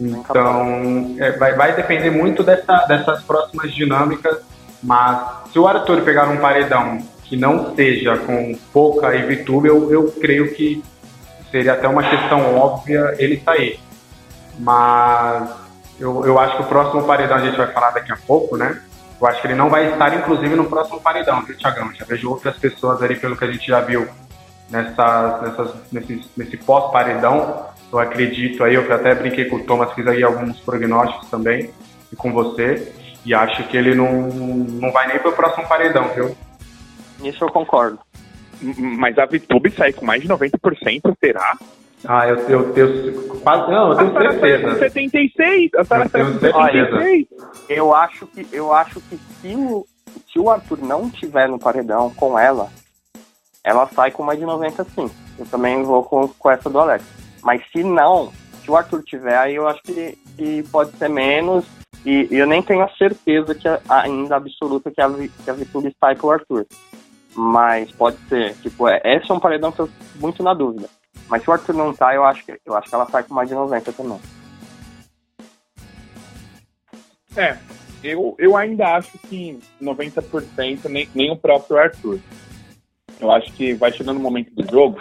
Então, 0.00 1.16
é, 1.18 1.32
vai, 1.32 1.54
vai 1.54 1.76
depender 1.76 2.10
muito 2.10 2.42
dessa, 2.42 2.86
dessas 2.86 3.22
próximas 3.22 3.72
dinâmicas 3.72 4.49
mas 4.82 5.52
se 5.52 5.58
o 5.58 5.66
Arthur 5.66 6.02
pegar 6.02 6.28
um 6.28 6.38
paredão 6.38 6.98
que 7.24 7.36
não 7.36 7.74
seja 7.74 8.16
com 8.18 8.58
pouca 8.72 9.14
e 9.14 9.22
VTube, 9.22 9.68
eu, 9.68 9.90
eu 9.92 10.10
creio 10.12 10.52
que 10.54 10.82
seria 11.50 11.74
até 11.74 11.86
uma 11.86 12.02
questão 12.02 12.56
óbvia 12.56 13.14
ele 13.18 13.40
sair. 13.44 13.78
Mas 14.58 15.50
eu, 15.98 16.24
eu 16.24 16.38
acho 16.38 16.56
que 16.56 16.62
o 16.62 16.66
próximo 16.66 17.04
paredão 17.04 17.36
a 17.36 17.40
gente 17.40 17.56
vai 17.56 17.66
falar 17.68 17.90
daqui 17.90 18.12
a 18.12 18.16
pouco, 18.16 18.56
né? 18.56 18.80
Eu 19.20 19.26
acho 19.26 19.40
que 19.40 19.46
ele 19.48 19.54
não 19.54 19.68
vai 19.68 19.92
estar, 19.92 20.16
inclusive, 20.16 20.56
no 20.56 20.64
próximo 20.64 21.00
paredão, 21.00 21.42
viu, 21.42 21.56
Thiagão? 21.56 21.92
Já 21.94 22.06
vejo 22.06 22.30
outras 22.30 22.56
pessoas 22.56 23.02
ali, 23.02 23.16
pelo 23.16 23.36
que 23.36 23.44
a 23.44 23.52
gente 23.52 23.66
já 23.66 23.80
viu 23.80 24.08
nessas, 24.70 25.42
nessas, 25.42 25.74
nesse, 25.92 26.30
nesse 26.36 26.56
pós-paredão. 26.56 27.66
Eu 27.92 27.98
acredito 27.98 28.64
aí, 28.64 28.74
eu 28.74 28.92
até 28.92 29.14
brinquei 29.14 29.44
com 29.44 29.56
o 29.56 29.64
Thomas, 29.64 29.92
fiz 29.92 30.06
aí 30.06 30.22
alguns 30.22 30.58
prognósticos 30.60 31.28
também, 31.28 31.70
e 32.10 32.16
com 32.16 32.32
você. 32.32 32.94
E 33.24 33.34
acho 33.34 33.62
que 33.64 33.76
ele 33.76 33.94
não, 33.94 34.12
não 34.12 34.90
vai 34.92 35.06
nem 35.08 35.18
pro 35.18 35.32
próximo 35.32 35.68
paredão, 35.68 36.08
viu? 36.14 36.36
Isso 37.22 37.44
eu 37.44 37.50
concordo. 37.50 37.98
Mas 38.62 39.18
a 39.18 39.26
VTube 39.26 39.70
sai 39.70 39.92
com 39.92 40.04
mais 40.04 40.22
de 40.22 40.28
90%, 40.28 41.16
será? 41.22 41.56
Ah, 42.06 42.26
eu, 42.26 42.36
eu, 42.48 42.76
eu 42.76 43.40
quase. 43.42 43.70
Não, 43.70 43.90
eu 43.90 43.96
tenho 43.96 44.28
a 44.28 44.32
certeza. 44.32 44.78
76, 44.78 45.74
a 45.74 45.84
Sara 45.84 46.08
sai 46.08 46.24
com 46.24 46.38
76. 46.38 47.26
Eu 47.68 47.94
acho 47.94 48.26
que, 48.26 48.46
eu 48.52 48.72
acho 48.72 49.00
que 49.02 49.16
se, 49.16 49.54
o, 49.54 49.86
se 50.32 50.38
o 50.38 50.48
Arthur 50.48 50.78
não 50.82 51.10
tiver 51.10 51.48
no 51.48 51.58
paredão 51.58 52.10
com 52.14 52.38
ela, 52.38 52.68
ela 53.62 53.86
sai 53.88 54.10
com 54.10 54.22
mais 54.22 54.38
de 54.38 54.46
90 54.46 54.84
sim. 54.84 55.10
Eu 55.38 55.46
também 55.46 55.82
vou 55.82 56.02
com, 56.04 56.26
com 56.28 56.50
essa 56.50 56.70
do 56.70 56.78
Alex. 56.80 57.04
Mas 57.42 57.62
se 57.70 57.84
não, 57.84 58.32
se 58.62 58.70
o 58.70 58.76
Arthur 58.76 59.02
tiver, 59.02 59.36
aí 59.36 59.54
eu 59.54 59.68
acho 59.68 59.82
que, 59.82 60.16
que 60.36 60.62
pode 60.70 60.96
ser 60.96 61.08
menos 61.08 61.66
E, 62.04 62.28
e 62.30 62.38
eu 62.38 62.46
nem 62.46 62.62
tenho 62.62 62.82
a 62.82 62.88
certeza 62.96 63.54
que 63.54 63.68
a, 63.68 63.80
ainda 63.88 64.36
absoluta 64.36 64.90
que 64.90 65.00
a, 65.00 65.08
que 65.44 65.50
a 65.50 65.52
Vitube 65.52 65.94
sai 65.98 66.14
pro 66.14 66.30
Arthur. 66.30 66.66
Mas 67.34 67.90
pode 67.92 68.16
ser. 68.28 68.54
Tipo, 68.56 68.88
é, 68.88 69.00
esse 69.04 69.30
é 69.30 69.34
um 69.34 69.40
paredão 69.40 69.70
que 69.70 69.80
eu 69.80 69.88
muito 70.16 70.42
na 70.42 70.54
dúvida. 70.54 70.88
Mas 71.28 71.42
se 71.42 71.50
o 71.50 71.52
Arthur 71.52 71.74
não 71.74 71.92
tá, 71.92 72.14
eu 72.14 72.24
acho 72.24 72.44
que, 72.44 72.58
eu 72.64 72.74
acho 72.74 72.88
que 72.88 72.94
ela 72.94 73.06
sai 73.06 73.22
com 73.22 73.34
mais 73.34 73.48
de 73.48 73.54
90 73.54 73.92
também. 73.92 74.20
É, 77.36 77.56
eu, 78.02 78.34
eu 78.38 78.56
ainda 78.56 78.96
acho 78.96 79.16
que 79.28 79.58
90% 79.80 80.88
nem, 80.88 81.08
nem 81.14 81.30
o 81.30 81.36
próprio 81.36 81.78
Arthur. 81.78 82.18
Eu 83.20 83.30
acho 83.30 83.52
que 83.52 83.74
vai 83.74 83.92
chegando 83.92 84.18
um 84.18 84.22
momento 84.22 84.52
do 84.54 84.68
jogo 84.70 85.00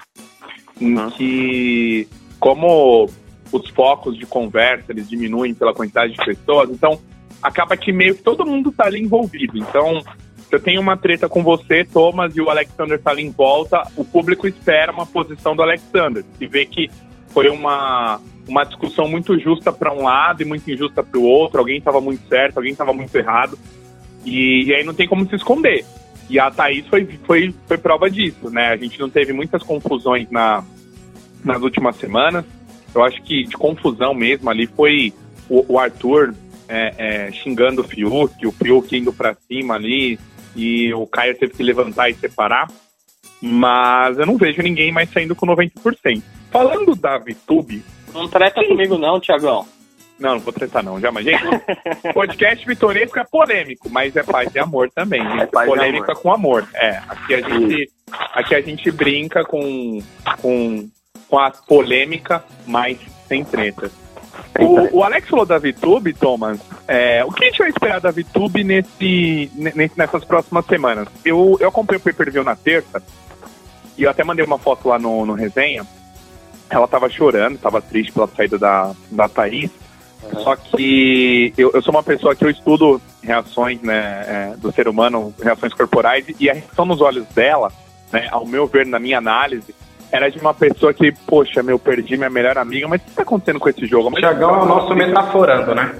em 0.79 1.09
que, 1.11 2.07
como 2.39 3.09
os 3.51 3.69
focos 3.69 4.17
de 4.17 4.25
conversa 4.25 4.91
eles 4.91 5.09
diminuem 5.09 5.53
pela 5.53 5.73
quantidade 5.73 6.13
de 6.13 6.25
pessoas, 6.25 6.69
então 6.69 6.99
acaba 7.41 7.75
que 7.77 7.91
meio 7.91 8.15
que 8.15 8.23
todo 8.23 8.45
mundo 8.45 8.71
tá 8.71 8.85
ali 8.85 9.01
envolvido. 9.01 9.57
Então, 9.57 10.01
se 10.49 10.55
eu 10.55 10.59
tenho 10.59 10.81
uma 10.81 10.97
treta 10.97 11.29
com 11.29 11.43
você, 11.43 11.83
Thomas, 11.85 12.35
e 12.35 12.41
o 12.41 12.49
Alexander 12.49 12.99
tá 12.99 13.11
ali 13.11 13.23
em 13.23 13.31
volta, 13.31 13.83
o 13.95 14.03
público 14.03 14.47
espera 14.47 14.91
uma 14.91 15.05
posição 15.05 15.55
do 15.55 15.61
Alexander. 15.61 16.25
Se 16.37 16.47
vê 16.47 16.65
que 16.65 16.89
foi 17.27 17.49
uma, 17.49 18.19
uma 18.47 18.63
discussão 18.63 19.07
muito 19.07 19.39
justa 19.39 19.71
para 19.71 19.93
um 19.93 20.03
lado 20.03 20.41
e 20.41 20.45
muito 20.45 20.69
injusta 20.69 21.03
para 21.03 21.19
o 21.19 21.23
outro, 21.23 21.59
alguém 21.59 21.77
estava 21.77 22.01
muito 22.01 22.27
certo, 22.27 22.57
alguém 22.57 22.71
estava 22.71 22.91
muito 22.93 23.15
errado, 23.15 23.57
e, 24.25 24.65
e, 24.65 24.73
aí 24.73 24.83
não 24.83 24.93
tem 24.93 25.07
como 25.07 25.27
se 25.29 25.35
esconder. 25.35 25.85
E 26.29 26.39
a 26.39 26.51
Thaís 26.51 26.85
foi, 26.87 27.07
foi, 27.25 27.53
foi 27.67 27.77
prova 27.77 28.09
disso, 28.09 28.49
né? 28.49 28.69
A 28.69 28.77
gente 28.77 28.99
não 28.99 29.09
teve 29.09 29.33
muitas 29.33 29.63
confusões 29.63 30.29
na, 30.29 30.63
nas 31.43 31.61
últimas 31.61 31.95
semanas. 31.95 32.45
Eu 32.93 33.03
acho 33.03 33.21
que 33.21 33.43
de 33.43 33.55
confusão 33.55 34.13
mesmo 34.13 34.49
ali 34.49 34.67
foi 34.67 35.13
o, 35.49 35.73
o 35.73 35.79
Arthur 35.79 36.33
é, 36.67 36.93
é, 36.97 37.31
xingando 37.31 37.81
o 37.81 37.83
Fiuk, 37.83 38.45
o 38.45 38.51
Fiuk 38.51 38.95
indo 38.95 39.11
para 39.11 39.35
cima 39.47 39.75
ali, 39.75 40.19
e 40.55 40.93
o 40.93 41.07
Caio 41.07 41.37
teve 41.37 41.53
que 41.53 41.63
levantar 41.63 42.09
e 42.09 42.13
separar. 42.13 42.67
Mas 43.41 44.19
eu 44.19 44.25
não 44.25 44.37
vejo 44.37 44.61
ninguém 44.61 44.91
mais 44.91 45.09
saindo 45.11 45.35
com 45.35 45.47
90%. 45.47 46.21
Falando 46.51 46.95
da 46.95 47.17
VTube. 47.17 47.83
Não 48.13 48.27
treta 48.27 48.63
comigo, 48.65 48.97
não, 48.97 49.19
Tiagão. 49.19 49.65
Não, 50.19 50.31
não 50.31 50.39
vou 50.39 50.51
tretar, 50.51 50.83
não. 50.83 50.99
Jamais. 50.99 51.25
Gente, 51.25 51.41
podcast 52.13 52.65
vitoresco 52.65 53.17
é 53.17 53.23
polêmico, 53.23 53.89
mas 53.89 54.15
é 54.15 54.23
paz 54.23 54.53
e 54.53 54.59
amor 54.59 54.91
também. 54.91 55.21
É 55.39 55.45
polêmica 55.45 56.11
amor. 56.11 56.21
com 56.21 56.33
amor. 56.33 56.67
É, 56.73 57.01
aqui 57.07 57.35
a 57.35 57.41
gente, 57.41 57.91
aqui 58.11 58.55
a 58.55 58.61
gente 58.61 58.91
brinca 58.91 59.45
com, 59.45 59.99
com, 60.41 60.89
com 61.29 61.37
a 61.37 61.51
polêmica, 61.51 62.43
mas 62.65 62.97
sem 63.27 63.43
treta. 63.43 63.91
O, 64.59 64.97
o, 64.97 65.03
Alex 65.03 65.29
falou 65.29 65.45
da 65.45 65.57
VTube, 65.57 66.13
Thomas. 66.13 66.59
É, 66.87 67.23
o 67.23 67.31
que 67.31 67.43
a 67.43 67.47
gente 67.47 67.59
vai 67.59 67.69
esperar 67.69 68.01
da 68.01 68.11
VTube 68.11 68.63
nesse, 68.63 69.51
nessas 69.95 70.23
próximas 70.25 70.65
semanas? 70.65 71.07
Eu, 71.23 71.57
eu 71.59 71.69
acompanhei 71.69 71.99
o 71.99 72.03
pay-per-view 72.03 72.43
na 72.43 72.55
terça 72.55 73.01
e 73.97 74.03
eu 74.03 74.09
até 74.09 74.23
mandei 74.23 74.43
uma 74.43 74.57
foto 74.57 74.89
lá 74.89 74.97
no, 74.97 75.25
no 75.25 75.33
resenha. 75.33 75.85
Ela 76.69 76.87
tava 76.87 77.09
chorando, 77.09 77.57
tava 77.57 77.81
triste 77.81 78.11
pela 78.11 78.27
saída 78.27 78.57
da, 78.57 78.93
da 79.11 79.27
Thaís. 79.27 79.71
Uhum. 80.23 80.43
Só 80.43 80.55
que 80.55 81.53
eu, 81.57 81.71
eu 81.73 81.81
sou 81.81 81.93
uma 81.93 82.03
pessoa 82.03 82.35
que 82.35 82.43
eu 82.43 82.49
estudo 82.49 83.01
reações 83.21 83.81
né, 83.81 84.25
é, 84.27 84.57
do 84.57 84.71
ser 84.71 84.87
humano, 84.87 85.33
reações 85.41 85.73
corporais, 85.73 86.25
e 86.39 86.49
a 86.49 86.53
reação 86.53 86.85
nos 86.85 87.01
olhos 87.01 87.25
dela, 87.27 87.71
né, 88.11 88.27
ao 88.31 88.45
meu 88.45 88.67
ver, 88.67 88.85
na 88.85 88.99
minha 88.99 89.17
análise, 89.17 89.73
era 90.11 90.29
de 90.29 90.39
uma 90.39 90.53
pessoa 90.53 90.93
que, 90.93 91.11
poxa, 91.11 91.61
meu, 91.61 91.77
perdi 91.77 92.17
minha 92.17 92.29
melhor 92.29 92.57
amiga, 92.57 92.87
mas 92.87 93.01
o 93.01 93.03
que 93.03 93.09
está 93.11 93.21
acontecendo 93.23 93.59
com 93.59 93.69
esse 93.69 93.85
jogo? 93.85 94.09
O 94.09 94.13
Thiagão 94.13 94.55
é 94.55 94.63
o 94.63 94.65
nosso 94.65 94.95
metaforando, 94.95 95.75
né? 95.75 95.95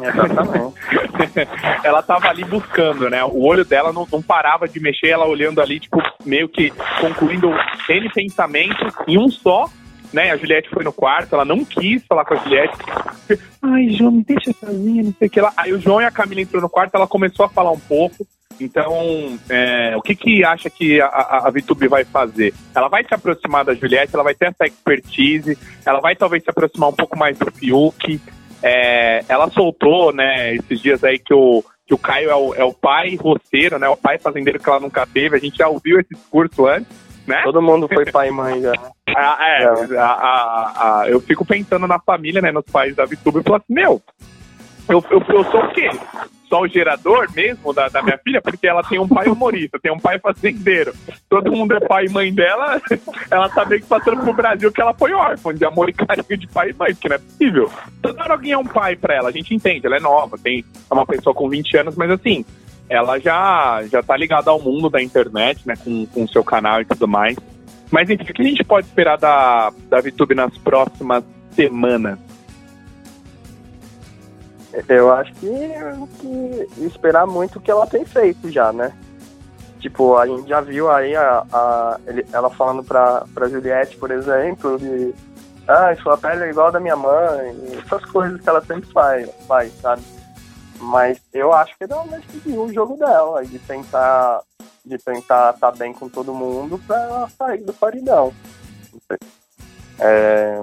Exatamente. 0.00 0.76
ela 1.84 2.02
tava 2.02 2.28
ali 2.28 2.44
buscando, 2.44 3.10
né? 3.10 3.22
O 3.24 3.44
olho 3.44 3.64
dela 3.64 3.92
não, 3.92 4.06
não, 4.10 4.22
parava 4.22 4.66
de 4.66 4.80
mexer, 4.80 5.08
ela 5.08 5.26
olhando 5.26 5.60
ali, 5.60 5.78
tipo, 5.78 6.02
meio 6.24 6.48
que 6.48 6.72
concluindo 7.00 7.50
N 7.88 8.10
pensamentos 8.10 8.94
em 9.06 9.18
um 9.18 9.28
só, 9.28 9.68
né? 10.12 10.30
A 10.30 10.36
Juliette 10.36 10.70
foi 10.70 10.84
no 10.84 10.92
quarto, 10.92 11.34
ela 11.34 11.44
não 11.44 11.64
quis 11.64 12.04
falar 12.06 12.24
com 12.24 12.34
a 12.34 12.38
Juliette. 12.38 12.78
Ai, 13.62 13.90
João, 13.90 14.12
me 14.12 14.24
deixa 14.24 14.52
sozinha, 14.52 15.02
não 15.04 15.14
sei 15.18 15.28
o 15.28 15.30
que 15.30 15.40
lá. 15.40 15.52
Aí 15.56 15.72
o 15.72 15.80
João 15.80 16.00
e 16.00 16.04
a 16.04 16.10
Camila 16.10 16.40
entrou 16.40 16.62
no 16.62 16.68
quarto, 16.68 16.94
ela 16.94 17.06
começou 17.06 17.44
a 17.44 17.48
falar 17.48 17.70
um 17.70 17.78
pouco. 17.78 18.26
Então, 18.60 19.38
é, 19.48 19.96
o 19.96 20.02
que 20.02 20.14
que 20.14 20.44
acha 20.44 20.68
que 20.68 21.00
a, 21.00 21.06
a, 21.06 21.48
a 21.48 21.50
VTube 21.50 21.88
vai 21.88 22.04
fazer? 22.04 22.52
Ela 22.74 22.88
vai 22.88 23.02
se 23.04 23.14
aproximar 23.14 23.64
da 23.64 23.74
Juliette, 23.74 24.14
ela 24.14 24.22
vai 24.22 24.34
ter 24.34 24.48
essa 24.48 24.66
expertise, 24.66 25.58
ela 25.84 26.00
vai 26.00 26.14
talvez 26.14 26.42
se 26.42 26.50
aproximar 26.50 26.90
um 26.90 26.94
pouco 26.94 27.18
mais 27.18 27.38
do 27.38 27.50
Fiuk. 27.50 28.20
É, 28.62 29.24
ela 29.28 29.50
soltou, 29.50 30.12
né, 30.12 30.54
esses 30.54 30.80
dias 30.80 31.02
aí 31.02 31.18
que 31.18 31.32
o, 31.32 31.64
que 31.86 31.94
o 31.94 31.98
Caio 31.98 32.30
é 32.30 32.36
o, 32.36 32.54
é 32.54 32.64
o 32.64 32.74
pai 32.74 33.16
roceiro, 33.16 33.78
né, 33.78 33.88
o 33.88 33.96
pai 33.96 34.18
fazendeiro 34.18 34.60
que 34.60 34.68
ela 34.68 34.80
nunca 34.80 35.06
teve. 35.06 35.36
A 35.36 35.40
gente 35.40 35.56
já 35.56 35.68
ouviu 35.68 35.98
esse 35.98 36.10
discurso 36.14 36.66
antes, 36.66 36.88
né? 37.26 37.40
Todo 37.42 37.62
mundo 37.62 37.88
foi 37.88 38.10
pai 38.10 38.28
e 38.28 38.30
mãe 38.30 38.60
já. 38.60 38.72
ah, 39.16 39.38
é, 39.40 39.94
é. 39.94 39.98
A, 39.98 41.04
eu 41.08 41.20
fico 41.20 41.44
pensando 41.44 41.86
na 41.86 41.98
família, 41.98 42.42
né, 42.42 42.52
nos 42.52 42.64
pais 42.64 42.94
da 42.94 43.04
VTube 43.06 43.40
e 43.40 43.42
falo 43.42 43.56
assim, 43.56 43.72
meu, 43.72 44.02
eu, 44.90 45.04
eu, 45.10 45.22
eu 45.28 45.44
sou 45.44 45.64
o 45.64 45.68
quê? 45.72 45.90
Só 46.48 46.62
o 46.62 46.68
gerador 46.68 47.28
mesmo 47.32 47.72
da, 47.72 47.88
da 47.88 48.02
minha 48.02 48.18
filha? 48.18 48.42
Porque 48.42 48.66
ela 48.66 48.82
tem 48.82 48.98
um 48.98 49.06
pai 49.06 49.28
humorista, 49.28 49.78
tem 49.78 49.92
um 49.92 49.98
pai 50.00 50.18
fazendeiro. 50.18 50.92
Todo 51.28 51.52
mundo 51.52 51.76
é 51.76 51.80
pai 51.80 52.06
e 52.06 52.10
mãe 52.10 52.34
dela. 52.34 52.82
Ela 53.30 53.48
tá 53.48 53.64
meio 53.64 53.80
que 53.80 53.86
passando 53.86 54.20
pro 54.20 54.32
Brasil 54.32 54.72
que 54.72 54.80
ela 54.80 54.92
foi 54.92 55.12
órfã 55.12 55.54
de 55.54 55.64
amor 55.64 55.88
e 55.88 55.92
carinho 55.92 56.36
de 56.36 56.48
pai 56.48 56.70
e 56.70 56.74
mãe, 56.74 56.92
porque 56.92 57.08
não 57.08 57.14
é 57.14 57.18
possível. 57.18 57.70
Toda 58.02 58.22
hora 58.22 58.32
alguém 58.32 58.50
é 58.50 58.58
um 58.58 58.64
pai 58.64 58.96
pra 58.96 59.14
ela, 59.14 59.28
a 59.28 59.32
gente 59.32 59.54
entende, 59.54 59.86
ela 59.86 59.96
é 59.96 60.00
nova, 60.00 60.36
tem 60.36 60.64
é 60.90 60.94
uma 60.94 61.06
pessoa 61.06 61.32
com 61.32 61.48
20 61.48 61.76
anos, 61.76 61.96
mas 61.96 62.10
assim, 62.10 62.44
ela 62.88 63.20
já, 63.20 63.84
já 63.86 64.02
tá 64.02 64.16
ligada 64.16 64.50
ao 64.50 64.60
mundo 64.60 64.90
da 64.90 65.00
internet, 65.00 65.60
né, 65.64 65.74
com 65.76 66.24
o 66.24 66.28
seu 66.28 66.42
canal 66.42 66.80
e 66.80 66.84
tudo 66.84 67.06
mais. 67.06 67.36
Mas 67.90 68.10
enfim, 68.10 68.24
o 68.24 68.34
que 68.34 68.42
a 68.42 68.44
gente 68.44 68.64
pode 68.64 68.88
esperar 68.88 69.16
da, 69.16 69.72
da 69.88 70.00
VTube 70.00 70.34
nas 70.34 70.56
próximas 70.58 71.22
semanas? 71.52 72.18
Eu 74.88 75.12
acho 75.12 75.32
que, 75.34 75.48
que 76.20 76.84
esperar 76.84 77.26
muito 77.26 77.58
o 77.58 77.60
que 77.60 77.70
ela 77.70 77.86
tem 77.86 78.04
feito 78.04 78.50
já, 78.50 78.72
né? 78.72 78.92
Tipo, 79.80 80.16
a 80.16 80.26
gente 80.26 80.48
já 80.48 80.60
viu 80.60 80.90
aí 80.90 81.16
a, 81.16 81.44
a, 81.52 82.00
ele, 82.06 82.24
ela 82.32 82.50
falando 82.50 82.84
pra, 82.84 83.24
pra 83.34 83.48
Juliette, 83.48 83.96
por 83.96 84.10
exemplo, 84.10 84.78
de 84.78 85.14
ah, 85.66 85.94
sua 86.02 86.18
pele 86.18 86.44
é 86.44 86.50
igual 86.50 86.68
a 86.68 86.72
da 86.72 86.80
minha 86.80 86.96
mãe, 86.96 87.56
essas 87.78 88.04
coisas 88.04 88.40
que 88.40 88.48
ela 88.48 88.60
sempre 88.60 88.92
faz, 88.92 89.30
faz 89.46 89.72
sabe? 89.80 90.02
Mas 90.80 91.20
eu 91.32 91.52
acho 91.52 91.76
que 91.78 91.84
ela 91.84 92.04
vai 92.04 92.20
seguir 92.30 92.58
o 92.58 92.72
jogo 92.72 92.96
dela, 92.96 93.44
de 93.44 93.58
tentar 93.58 94.42
de 94.84 94.98
tentar 94.98 95.54
estar 95.54 95.72
tá 95.72 95.72
bem 95.72 95.92
com 95.92 96.08
todo 96.08 96.34
mundo 96.34 96.80
pra 96.86 97.28
sair 97.38 97.62
do 97.62 97.72
paridão. 97.72 98.32
É, 99.98 100.62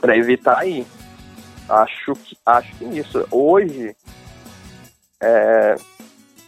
pra 0.00 0.16
evitar 0.16 0.58
aí. 0.58 0.86
Acho 1.68 2.14
que, 2.14 2.36
acho 2.44 2.74
que 2.76 2.84
isso. 2.84 3.26
Hoje, 3.30 3.96
é, 5.20 5.76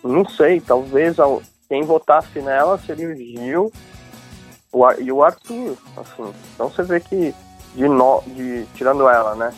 não 0.02 0.28
sei, 0.28 0.60
talvez 0.60 1.16
quem 1.68 1.82
votasse 1.82 2.40
nela 2.40 2.78
seria 2.78 3.08
o 3.08 3.14
Gil 3.14 3.72
o, 4.72 4.92
e 4.92 5.10
o 5.10 5.22
Arthur. 5.22 5.76
Assim. 5.96 6.34
Então 6.54 6.68
você 6.68 6.82
vê 6.82 7.00
que, 7.00 7.34
de, 7.74 7.88
no, 7.88 8.22
de 8.26 8.66
tirando 8.74 9.08
ela, 9.08 9.34
né? 9.34 9.52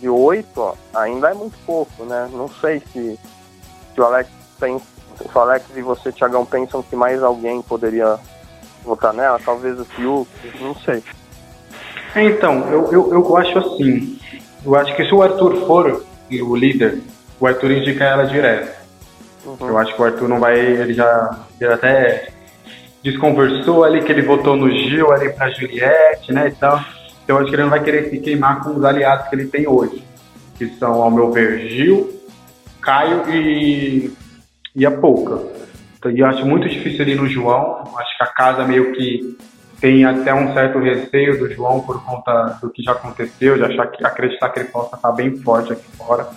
De 0.00 0.08
oito, 0.08 0.76
ainda 0.94 1.30
é 1.30 1.34
muito 1.34 1.56
pouco, 1.64 2.04
né? 2.04 2.28
Não 2.32 2.48
sei 2.48 2.80
se, 2.92 3.18
se 3.94 4.00
o 4.00 4.04
Alex 4.04 4.28
se 4.58 5.36
o 5.36 5.40
Alex 5.40 5.66
e 5.76 5.82
você, 5.82 6.12
Tiagão, 6.12 6.44
pensam 6.44 6.82
que 6.82 6.96
mais 6.96 7.22
alguém 7.22 7.60
poderia 7.62 8.18
votar 8.84 9.12
nela, 9.12 9.40
talvez 9.44 9.78
o 9.78 9.84
Fiuk, 9.84 10.28
não 10.60 10.74
sei. 10.76 11.02
Então, 12.14 12.68
eu, 12.68 12.92
eu, 12.92 13.12
eu 13.12 13.36
acho 13.36 13.58
assim, 13.58 14.18
eu 14.64 14.74
acho 14.76 14.94
que 14.94 15.04
se 15.04 15.14
o 15.14 15.22
Arthur 15.22 15.66
for 15.66 16.04
o 16.30 16.56
líder, 16.56 16.98
o 17.38 17.46
Arthur 17.46 17.72
indica 17.72 18.04
ela 18.04 18.24
direto. 18.24 18.80
Uhum. 19.44 19.68
Eu 19.68 19.78
acho 19.78 19.94
que 19.94 20.00
o 20.00 20.04
Arthur 20.04 20.28
não 20.28 20.38
vai. 20.38 20.58
Ele 20.58 20.94
já, 20.94 21.46
ele 21.60 21.72
até 21.72 22.28
desconversou 23.02 23.84
ali 23.84 24.02
que 24.02 24.12
ele 24.12 24.22
votou 24.22 24.56
no 24.56 24.70
Gil 24.70 25.12
ali 25.12 25.32
pra 25.32 25.50
Juliette, 25.50 26.32
né? 26.32 26.48
E 26.48 26.52
tal. 26.52 26.80
Então 27.24 27.36
eu 27.36 27.42
acho 27.42 27.50
que 27.50 27.56
ele 27.56 27.62
não 27.62 27.70
vai 27.70 27.82
querer 27.82 28.10
se 28.10 28.18
queimar 28.18 28.62
com 28.62 28.70
os 28.70 28.84
aliados 28.84 29.28
que 29.28 29.34
ele 29.34 29.46
tem 29.46 29.66
hoje. 29.66 30.02
Que 30.56 30.68
são, 30.78 31.02
ao 31.02 31.10
meu 31.10 31.32
ver, 31.32 31.68
Gil, 31.68 32.20
Caio 32.80 33.22
e, 33.30 34.12
e 34.76 34.86
a 34.86 34.90
Pouca. 34.90 35.40
Então, 35.96 36.10
eu 36.10 36.26
acho 36.26 36.44
muito 36.44 36.68
difícil 36.68 37.02
ali 37.02 37.14
no 37.14 37.28
João. 37.28 37.84
Acho 37.96 38.16
que 38.16 38.24
a 38.24 38.26
casa 38.26 38.64
meio 38.64 38.92
que 38.92 39.36
tem 39.82 40.04
até 40.04 40.32
um 40.32 40.54
certo 40.54 40.78
receio 40.78 41.38
do 41.38 41.52
João 41.52 41.80
por 41.80 42.02
conta 42.04 42.56
do 42.62 42.70
que 42.70 42.82
já 42.82 42.92
aconteceu, 42.92 43.56
de 43.56 43.64
achar 43.64 43.88
que 43.88 44.06
acreditar 44.06 44.48
que 44.50 44.60
ele 44.60 44.68
possa 44.68 44.94
estar 44.94 45.10
bem 45.10 45.36
forte 45.38 45.72
aqui 45.72 45.84
fora. 45.96 46.28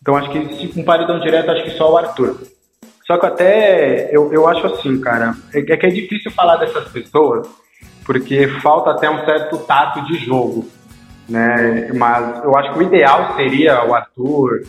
Então 0.00 0.16
acho 0.16 0.30
que 0.30 0.56
se 0.56 0.80
um 0.80 0.82
paredão 0.82 1.20
direto, 1.20 1.50
acho 1.50 1.64
que 1.64 1.76
só 1.76 1.92
o 1.92 1.98
Arthur. 1.98 2.40
Só 3.06 3.18
que 3.18 3.26
até 3.26 4.08
eu, 4.10 4.32
eu 4.32 4.48
acho 4.48 4.66
assim, 4.66 4.98
cara, 5.00 5.34
é, 5.54 5.58
é 5.58 5.76
que 5.76 5.86
é 5.86 5.90
difícil 5.90 6.30
falar 6.30 6.56
dessas 6.56 6.88
pessoas, 6.88 7.46
porque 8.04 8.48
falta 8.62 8.92
até 8.92 9.10
um 9.10 9.24
certo 9.26 9.58
tato 9.58 10.04
de 10.06 10.18
jogo, 10.18 10.66
né? 11.28 11.92
Mas 11.94 12.42
eu 12.42 12.56
acho 12.56 12.72
que 12.72 12.78
o 12.78 12.82
ideal 12.82 13.36
seria 13.36 13.84
o 13.84 13.94
Arthur, 13.94 14.62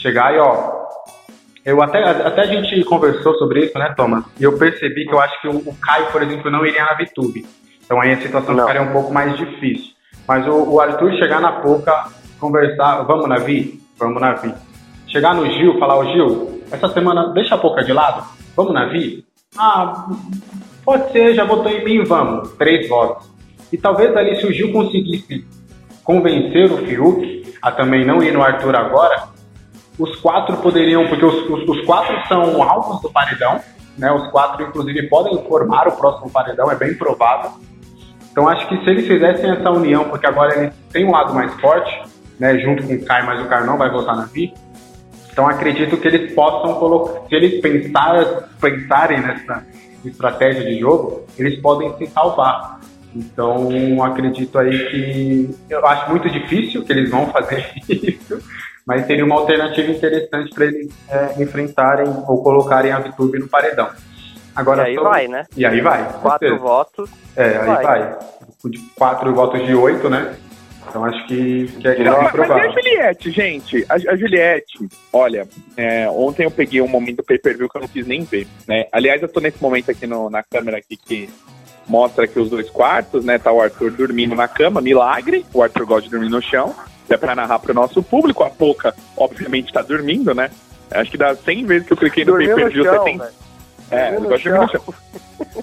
Chegar 0.00 0.34
e, 0.34 0.38
ó. 0.38 0.79
Eu 1.64 1.82
até, 1.82 2.02
até 2.02 2.40
a 2.40 2.46
gente 2.46 2.82
conversou 2.84 3.34
sobre 3.34 3.66
isso, 3.66 3.78
né, 3.78 3.92
Thomas? 3.96 4.24
E 4.38 4.44
eu 4.44 4.56
percebi 4.56 5.04
que 5.04 5.12
eu 5.12 5.20
acho 5.20 5.40
que 5.40 5.48
o, 5.48 5.56
o 5.56 5.76
Caio, 5.76 6.06
por 6.06 6.22
exemplo, 6.22 6.50
não 6.50 6.64
iria 6.64 6.84
na 6.84 6.94
VTube. 6.94 7.46
Então 7.84 8.00
aí 8.00 8.12
a 8.12 8.20
situação 8.20 8.54
não. 8.54 8.66
ficaria 8.66 8.88
um 8.88 8.92
pouco 8.92 9.12
mais 9.12 9.36
difícil. 9.36 9.92
Mas 10.26 10.46
o, 10.46 10.74
o 10.74 10.80
Arthur 10.80 11.12
chegar 11.14 11.40
na 11.40 11.52
Poca, 11.60 12.06
conversar, 12.38 13.02
vamos 13.02 13.28
na 13.28 13.36
Vi? 13.36 13.80
Vamos 13.98 14.20
na 14.20 14.32
Vi. 14.34 14.54
Chegar 15.08 15.34
no 15.34 15.44
Gil, 15.50 15.78
falar, 15.78 15.98
o 15.98 16.12
Gil, 16.12 16.62
essa 16.70 16.88
semana 16.88 17.32
deixa 17.34 17.56
a 17.56 17.58
Poca 17.58 17.82
de 17.82 17.92
lado, 17.92 18.24
vamos 18.56 18.72
na 18.72 18.86
Vi? 18.86 19.24
Ah, 19.58 20.06
pode 20.84 21.10
ser, 21.10 21.34
já 21.34 21.44
votou 21.44 21.70
em 21.70 21.84
mim, 21.84 22.04
vamos. 22.04 22.52
Três 22.52 22.88
votos. 22.88 23.28
E 23.72 23.76
talvez 23.76 24.16
ali, 24.16 24.36
se 24.36 24.46
o 24.46 24.52
Gil 24.52 24.72
conseguisse 24.72 25.44
convencer 26.04 26.72
o 26.72 26.78
Fiuk 26.78 27.54
a 27.60 27.70
também 27.70 28.04
não 28.04 28.22
ir 28.22 28.32
no 28.32 28.42
Arthur 28.42 28.74
agora, 28.74 29.28
os 30.00 30.16
quatro 30.16 30.56
poderiam, 30.56 31.06
porque 31.06 31.24
os, 31.24 31.48
os, 31.48 31.68
os 31.68 31.84
quatro 31.84 32.16
são 32.26 32.62
alvos 32.62 33.00
do 33.02 33.10
paredão, 33.10 33.60
né? 33.98 34.10
Os 34.10 34.30
quatro, 34.30 34.64
inclusive, 34.66 35.08
podem 35.08 35.42
formar 35.44 35.86
o 35.86 35.92
próximo 35.92 36.30
paredão, 36.30 36.70
é 36.70 36.74
bem 36.74 36.94
provável. 36.94 37.52
Então 38.32 38.48
acho 38.48 38.66
que 38.68 38.76
se 38.82 38.90
eles 38.90 39.06
fizessem 39.06 39.50
essa 39.50 39.70
união, 39.70 40.08
porque 40.08 40.26
agora 40.26 40.56
eles 40.56 40.74
têm 40.90 41.04
um 41.04 41.10
lado 41.10 41.34
mais 41.34 41.52
forte, 41.60 42.02
né, 42.38 42.58
junto 42.58 42.82
com 42.82 42.94
o 42.94 43.04
Kai, 43.04 43.26
mas 43.26 43.40
o 43.40 43.48
Kai 43.48 43.64
não 43.66 43.76
vai 43.76 43.90
votar 43.90 44.16
na 44.16 44.24
Vi. 44.24 44.54
Então 45.30 45.46
acredito 45.46 45.96
que 45.96 46.08
eles 46.08 46.32
possam 46.32 46.74
colocar, 46.74 47.28
se 47.28 47.34
eles 47.34 47.60
pensar, 47.60 48.48
pensarem 48.60 49.20
nessa 49.20 49.66
estratégia 50.04 50.64
de 50.64 50.78
jogo, 50.78 51.26
eles 51.36 51.60
podem 51.60 51.94
se 51.98 52.06
salvar. 52.06 52.80
Então 53.14 54.02
acredito 54.02 54.58
aí 54.58 54.88
que 54.90 55.56
eu 55.68 55.84
acho 55.84 56.10
muito 56.10 56.30
difícil 56.30 56.84
que 56.84 56.92
eles 56.92 57.10
vão 57.10 57.26
fazer 57.26 57.68
isso, 57.88 58.38
mas 58.90 59.06
seria 59.06 59.24
uma 59.24 59.36
alternativa 59.36 59.88
interessante 59.88 60.52
para 60.52 60.64
eles 60.64 60.92
é, 61.08 61.40
enfrentarem 61.40 62.08
ou 62.26 62.42
colocarem 62.42 62.90
a 62.90 62.98
VTube 62.98 63.38
no 63.38 63.46
paredão. 63.46 63.88
Agora, 64.52 64.82
e 64.82 64.86
aí 64.86 64.96
vai, 64.96 65.28
né? 65.28 65.46
E 65.56 65.64
aí 65.64 65.80
vai. 65.80 66.12
Quatro 66.20 66.58
votos. 66.58 67.08
É, 67.36 67.56
aí 67.56 67.66
vai. 67.66 67.84
vai. 67.84 68.18
Quatro 68.96 69.32
votos 69.32 69.64
de 69.64 69.76
oito, 69.76 70.10
né? 70.10 70.34
Então 70.88 71.04
acho 71.04 71.24
que, 71.28 71.68
que 71.68 71.86
é, 71.86 72.02
Não, 72.02 72.20
mas, 72.20 72.34
mas 72.34 72.48
e 72.48 72.52
a 72.52 72.68
Juliette, 72.68 73.30
gente? 73.30 73.86
A, 73.88 73.94
a 73.94 74.16
Juliette, 74.16 74.88
olha, 75.12 75.46
é, 75.76 76.10
ontem 76.10 76.42
eu 76.42 76.50
peguei 76.50 76.80
um 76.80 76.88
momento 76.88 77.18
do 77.18 77.22
pay-per-view 77.22 77.68
que 77.68 77.76
eu 77.76 77.82
não 77.82 77.88
quis 77.88 78.04
nem 78.04 78.24
ver, 78.24 78.48
né? 78.66 78.86
Aliás, 78.90 79.22
eu 79.22 79.28
tô 79.28 79.38
nesse 79.38 79.62
momento 79.62 79.92
aqui 79.92 80.04
no, 80.04 80.28
na 80.28 80.42
câmera 80.42 80.78
aqui 80.78 80.96
que 80.96 81.30
mostra 81.86 82.24
aqui 82.24 82.40
os 82.40 82.50
dois 82.50 82.68
quartos, 82.68 83.24
né? 83.24 83.38
Tá 83.38 83.52
o 83.52 83.62
Arthur 83.62 83.92
dormindo 83.92 84.34
na 84.34 84.48
cama, 84.48 84.80
milagre. 84.80 85.46
O 85.54 85.62
Arthur 85.62 85.86
gosta 85.86 86.02
de 86.02 86.10
dormir 86.10 86.28
no 86.28 86.42
chão. 86.42 86.74
É 87.10 87.16
pra 87.16 87.34
narrar 87.34 87.58
pro 87.58 87.74
nosso 87.74 88.02
público. 88.02 88.44
A 88.44 88.50
Poca, 88.50 88.94
obviamente, 89.16 89.72
tá 89.72 89.82
dormindo, 89.82 90.34
né? 90.34 90.50
Acho 90.90 91.10
que 91.10 91.18
dá 91.18 91.34
100 91.34 91.66
vezes 91.66 91.86
que 91.86 91.92
eu 91.92 91.96
cliquei 91.96 92.24
no 92.24 92.36
pay-per-view, 92.36 92.84
você 92.84 92.98
tem... 93.00 93.18
Véio 93.18 93.30
é, 93.90 94.14
eu 94.14 94.20
gosto 94.20 94.44
de 94.44 94.50
dormir 94.50 94.66
no 94.66 94.70
chão. 94.70 94.94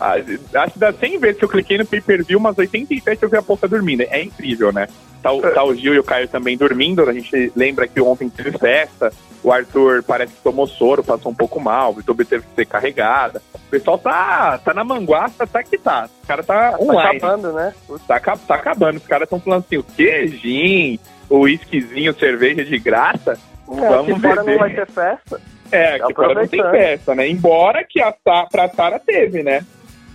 Ah, 0.01 0.15
acho 0.63 0.73
que 0.73 0.79
dá 0.79 0.91
100 0.91 1.19
vezes 1.19 1.37
que 1.37 1.45
eu 1.45 1.49
cliquei 1.49 1.77
no 1.77 1.85
pay-per-view, 1.85 2.37
umas 2.37 2.57
87 2.57 3.23
eu 3.23 3.29
vi 3.29 3.37
a 3.37 3.41
Poca 3.41 3.67
dormindo. 3.67 4.01
É 4.01 4.21
incrível, 4.21 4.71
né? 4.73 4.87
Tá 5.21 5.31
o, 5.31 5.41
tá 5.41 5.63
o 5.63 5.73
Gil 5.73 5.93
e 5.93 5.99
o 5.99 6.03
Caio 6.03 6.27
também 6.27 6.57
dormindo. 6.57 7.07
A 7.07 7.13
gente 7.13 7.51
lembra 7.55 7.87
que 7.87 8.01
ontem 8.01 8.29
teve 8.29 8.57
festa. 8.57 9.11
O 9.43 9.51
Arthur 9.51 10.03
parece 10.03 10.33
que 10.33 10.41
tomou 10.41 10.67
soro, 10.67 11.03
passou 11.03 11.31
um 11.31 11.35
pouco 11.35 11.59
mal. 11.59 11.91
O 11.91 11.93
Vitor 11.93 12.15
teve 12.25 12.43
que 12.43 12.55
ser 12.55 12.65
carregada. 12.65 13.41
O 13.53 13.69
pessoal 13.69 13.97
tá, 13.97 14.57
tá 14.57 14.73
na 14.73 14.83
manguaça, 14.83 15.47
tá 15.47 15.63
que 15.63 15.77
tá. 15.77 16.09
O 16.23 16.27
cara 16.27 16.43
tá, 16.43 16.71
tá 16.71 16.79
online. 16.79 17.19
Tá 17.19 17.27
acabando, 17.27 17.53
né? 17.53 17.73
Tá, 18.07 18.19
tá 18.19 18.55
acabando. 18.55 18.97
Os 18.97 19.07
caras 19.07 19.25
estão 19.25 19.39
falando 19.39 19.63
assim, 19.65 19.77
o 19.77 19.83
queijinho, 19.83 20.99
o 21.29 21.39
whiskyzinho, 21.39 22.13
cerveja 22.13 22.63
de 22.63 22.77
graça. 22.79 23.39
É, 23.69 23.89
Vamos 23.89 24.21
ver. 24.21 24.35
não 24.35 24.57
vai 24.57 24.73
ter 24.73 24.87
festa. 24.87 25.41
É, 25.71 25.99
que 25.99 26.13
fora 26.13 26.33
não 26.33 26.47
tem 26.47 26.61
festa, 26.61 27.13
né? 27.13 27.27
Embora 27.27 27.83
que 27.83 28.01
a, 28.01 28.11
pra 28.11 28.69
Sara 28.73 28.99
teve, 28.99 29.43
né? 29.43 29.65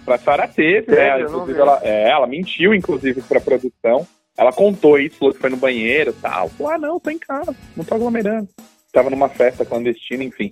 Pra 0.04 0.18
Sara 0.18 0.48
teve, 0.48 0.86
teve 0.86 0.96
né? 0.96 1.20
Inclusive, 1.20 1.60
ela, 1.60 1.80
é, 1.82 2.08
ela 2.08 2.26
mentiu, 2.26 2.74
inclusive, 2.74 3.20
pra 3.22 3.40
produção. 3.40 4.06
Ela 4.36 4.52
contou 4.52 4.98
isso, 4.98 5.18
falou 5.18 5.34
que 5.34 5.40
foi 5.40 5.50
no 5.50 5.56
banheiro 5.56 6.10
e 6.10 6.14
tal. 6.14 6.48
Falou, 6.48 6.72
ah, 6.72 6.78
não, 6.78 6.98
tô 6.98 7.10
em 7.10 7.18
casa, 7.18 7.54
não 7.76 7.84
tô 7.84 7.94
aglomerando. 7.94 8.48
Tava 8.90 9.10
numa 9.10 9.28
festa 9.28 9.64
clandestina, 9.64 10.24
enfim. 10.24 10.50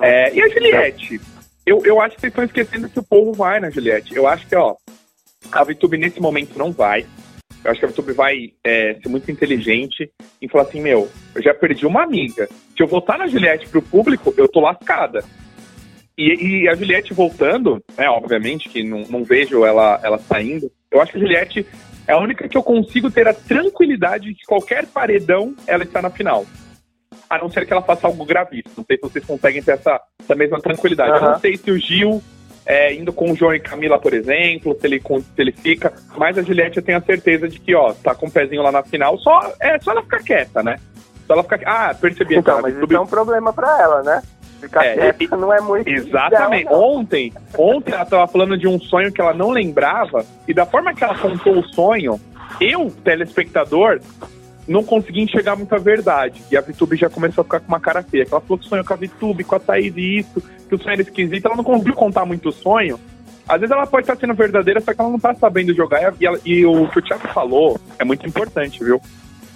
É, 0.00 0.32
e 0.34 0.42
a 0.42 0.48
Juliette? 0.48 1.20
Eu, 1.64 1.82
eu 1.84 2.00
acho 2.00 2.16
que 2.16 2.20
vocês 2.20 2.30
estão 2.30 2.44
esquecendo 2.44 2.88
que 2.88 2.98
o 2.98 3.02
povo 3.02 3.32
vai 3.32 3.60
na 3.60 3.70
Juliette. 3.70 4.14
Eu 4.14 4.26
acho 4.26 4.46
que, 4.46 4.54
ó, 4.54 4.76
a 5.50 5.64
VTube 5.64 5.96
nesse 5.96 6.20
momento 6.20 6.58
não 6.58 6.70
vai. 6.70 7.06
Eu 7.64 7.70
acho 7.70 7.80
que 7.80 7.86
a 7.86 7.88
VTube 7.88 8.12
vai 8.12 8.52
é, 8.64 8.94
ser 8.94 9.08
muito 9.08 9.30
inteligente 9.30 10.10
e 10.40 10.48
falar 10.48 10.64
assim, 10.64 10.80
meu, 10.80 11.08
eu 11.34 11.42
já 11.42 11.54
perdi 11.54 11.86
uma 11.86 12.02
amiga. 12.02 12.48
Se 12.76 12.82
eu 12.82 12.86
voltar 12.86 13.18
na 13.18 13.26
Juliette 13.26 13.68
pro 13.68 13.80
público, 13.80 14.34
eu 14.36 14.48
tô 14.48 14.60
lascada. 14.60 15.24
E, 16.18 16.64
e 16.64 16.68
a 16.68 16.74
Juliette 16.74 17.14
voltando, 17.14 17.82
é 17.96 18.08
obviamente 18.08 18.68
que 18.68 18.82
não, 18.82 19.02
não 19.08 19.24
vejo 19.24 19.64
ela, 19.64 20.00
ela 20.02 20.18
saindo. 20.18 20.70
Eu 20.90 21.00
acho 21.00 21.12
que 21.12 21.18
a 21.18 21.20
Juliette 21.20 21.66
é 22.06 22.12
a 22.12 22.18
única 22.18 22.48
que 22.48 22.56
eu 22.56 22.62
consigo 22.62 23.10
ter 23.10 23.28
a 23.28 23.34
tranquilidade 23.34 24.28
de 24.28 24.34
que 24.34 24.44
qualquer 24.44 24.86
paredão 24.86 25.54
ela 25.66 25.84
está 25.84 26.02
na 26.02 26.10
final. 26.10 26.44
A 27.30 27.38
não 27.38 27.48
ser 27.48 27.64
que 27.64 27.72
ela 27.72 27.82
faça 27.82 28.06
algo 28.06 28.24
gravíssimo. 28.24 28.74
Não 28.78 28.84
sei 28.84 28.96
se 28.96 29.02
vocês 29.02 29.24
conseguem 29.24 29.62
ter 29.62 29.72
essa, 29.72 30.00
essa 30.20 30.34
mesma 30.34 30.60
tranquilidade. 30.60 31.12
Uhum. 31.12 31.16
Eu 31.16 31.30
não 31.30 31.38
sei 31.38 31.56
se 31.56 31.70
o 31.70 31.78
Gil 31.78 32.22
é, 32.64 32.94
indo 32.94 33.12
com 33.12 33.30
o 33.30 33.34
João 33.34 33.54
e 33.54 33.60
Camila, 33.60 33.98
por 33.98 34.14
exemplo, 34.14 34.76
se 34.80 34.86
ele, 34.86 35.00
se 35.00 35.24
ele 35.38 35.52
fica. 35.52 35.92
Mas 36.16 36.38
a 36.38 36.42
Juliette 36.42 36.78
eu 36.78 36.82
tenho 36.82 36.98
a 36.98 37.02
certeza 37.02 37.48
de 37.48 37.58
que, 37.58 37.74
ó, 37.74 37.92
tá 37.92 38.14
com 38.14 38.26
o 38.26 38.30
pezinho 38.30 38.62
lá 38.62 38.70
na 38.70 38.82
final, 38.82 39.18
só, 39.18 39.52
é 39.60 39.78
só 39.80 39.92
ela 39.92 40.02
ficar 40.02 40.22
quieta, 40.22 40.62
né? 40.62 40.76
Só 41.26 41.34
ela 41.34 41.42
ficar. 41.42 41.60
Ah, 41.64 41.94
percebi. 41.94 42.36
Então, 42.36 42.60
mas 42.62 42.76
isso 42.76 42.94
é 42.94 43.00
um 43.00 43.06
problema 43.06 43.52
pra 43.52 43.80
ela, 43.80 44.02
né? 44.02 44.22
Ficar 44.60 44.84
é, 44.84 45.12
quieta 45.12 45.36
não 45.36 45.52
é 45.52 45.60
muito. 45.60 45.88
Exatamente. 45.88 46.66
Ideal, 46.66 46.82
ontem, 46.82 47.32
ontem 47.58 47.92
ela 47.92 48.04
tava 48.04 48.26
falando 48.28 48.56
de 48.56 48.68
um 48.68 48.78
sonho 48.80 49.12
que 49.12 49.20
ela 49.20 49.34
não 49.34 49.50
lembrava, 49.50 50.24
e 50.46 50.54
da 50.54 50.64
forma 50.64 50.94
que 50.94 51.02
ela 51.02 51.18
contou 51.18 51.58
o 51.58 51.68
sonho, 51.74 52.20
eu, 52.60 52.90
telespectador, 53.02 54.00
não 54.72 54.82
consegui 54.82 55.20
enxergar 55.20 55.54
muita 55.56 55.78
verdade. 55.78 56.42
E 56.50 56.56
a 56.56 56.60
Vitube 56.60 56.96
já 56.96 57.08
começou 57.08 57.42
a 57.42 57.44
ficar 57.44 57.60
com 57.60 57.68
uma 57.68 57.80
cara 57.80 58.02
feia. 58.02 58.26
Ela 58.30 58.40
falou 58.40 58.58
que 58.58 58.68
sonhou 58.68 58.84
com 58.84 58.92
a 58.92 58.96
Vitube, 58.96 59.44
com 59.44 59.54
a 59.54 59.60
Thaís 59.60 59.94
e 59.96 60.18
isso, 60.18 60.42
que 60.68 60.74
o 60.74 60.78
sonho 60.78 60.94
era 60.94 61.02
esquisito. 61.02 61.46
Ela 61.46 61.56
não 61.56 61.64
conseguiu 61.64 61.94
contar 61.94 62.24
muito 62.24 62.48
o 62.48 62.52
sonho. 62.52 62.98
Às 63.48 63.60
vezes 63.60 63.72
ela 63.72 63.86
pode 63.86 64.04
estar 64.04 64.16
sendo 64.16 64.34
verdadeira, 64.34 64.80
só 64.80 64.94
que 64.94 65.00
ela 65.00 65.10
não 65.10 65.16
está 65.16 65.34
sabendo 65.34 65.74
jogar. 65.74 66.14
E, 66.20 66.26
ela, 66.26 66.38
e, 66.44 66.64
o 66.64 66.88
que 66.88 66.98
o 66.98 67.02
Thiago 67.02 67.28
falou 67.28 67.78
é 67.98 68.04
muito 68.04 68.26
importante, 68.26 68.82
viu? 68.82 69.00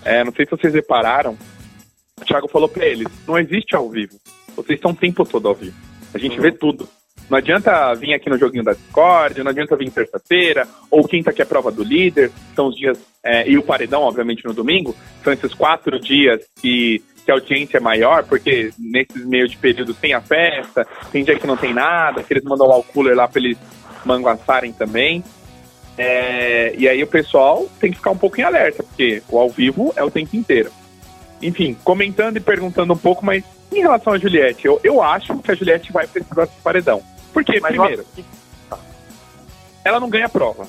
É, 0.05 0.23
não 0.23 0.33
sei 0.33 0.45
se 0.45 0.51
vocês 0.51 0.75
repararam. 0.75 1.37
O 2.21 2.25
Thiago 2.25 2.49
falou 2.49 2.69
para 2.69 2.85
eles: 2.85 3.07
não 3.27 3.39
existe 3.39 3.75
ao 3.75 3.89
vivo. 3.89 4.17
Vocês 4.55 4.79
estão 4.79 4.91
o 4.91 4.97
tempo 4.97 5.25
todo 5.25 5.49
ao 5.49 5.55
vivo. 5.55 5.77
A 6.13 6.19
gente 6.19 6.37
uhum. 6.37 6.43
vê 6.43 6.53
tudo. 6.53 6.89
Não 7.29 7.39
adianta 7.39 7.93
vir 7.95 8.15
aqui 8.15 8.31
no 8.31 8.39
joguinho 8.39 8.63
da 8.63 8.73
Discord, 8.73 9.43
não 9.43 9.51
adianta 9.51 9.77
vir 9.77 9.91
terça-feira, 9.91 10.67
ou 10.91 11.07
quinta 11.07 11.33
que 11.33 11.43
é 11.43 11.45
prova 11.45 11.73
do 11.73 11.83
líder, 11.83 12.31
são 12.55 12.69
os 12.69 12.77
dias, 12.77 12.99
é, 13.23 13.49
e 13.49 13.59
o 13.59 13.63
paredão, 13.63 14.03
obviamente, 14.03 14.45
no 14.45 14.55
domingo, 14.55 14.95
são 15.25 15.33
esses 15.33 15.53
quatro 15.53 15.99
dias 15.99 16.43
que, 16.61 17.03
que 17.25 17.31
a 17.31 17.35
audiência 17.35 17.79
é 17.79 17.81
maior, 17.81 18.23
porque 18.25 18.71
nesses 18.79 19.25
meio 19.27 19.49
de 19.49 19.57
período 19.57 19.93
tem 19.93 20.15
a 20.15 20.21
festa, 20.21 20.87
tem 21.11 21.25
dia 21.25 21.37
que 21.37 21.47
não 21.47 21.57
tem 21.57 21.75
nada, 21.75 22.23
que 22.23 22.33
eles 22.33 22.45
mandam 22.45 22.69
lá 22.69 22.77
o 22.77 22.85
cooler 22.85 23.17
lá 23.17 23.27
pra 23.27 23.43
eles 23.43 23.59
manguaçarem 24.05 24.73
também. 24.73 25.25
É, 25.99 26.75
e 26.79 26.89
aí 26.89 27.03
o 27.03 27.07
pessoal 27.09 27.67
tem 27.81 27.91
que 27.91 27.97
ficar 27.97 28.11
um 28.11 28.19
pouco 28.19 28.41
em 28.41 28.45
alerta, 28.45 28.85
porque 28.85 29.21
o 29.29 29.39
ao 29.39 29.51
vivo 29.51 29.93
é 29.97 30.05
o 30.05 30.11
tempo 30.11 30.37
inteiro. 30.37 30.71
Enfim, 31.43 31.77
comentando 31.83 32.37
e 32.37 32.41
perguntando 32.41 32.93
um 32.93 32.99
pouco, 32.99 33.25
mas 33.25 33.43
em 33.73 33.81
relação 33.81 34.13
a 34.13 34.19
Juliette, 34.19 34.65
eu, 34.65 34.81
eu 34.85 35.03
acho 35.03 35.37
que 35.39 35.51
a 35.51 35.55
Juliette 35.55 35.93
vai 35.93 36.07
para 36.07 36.21
esse 36.21 36.31
próximo 36.33 36.59
paredão. 36.63 37.03
Porque, 37.37 37.61
Mas 37.61 37.77
primeiro, 37.77 38.03
ela 39.85 40.01
não 40.01 40.09
ganha 40.09 40.27
prova. 40.27 40.67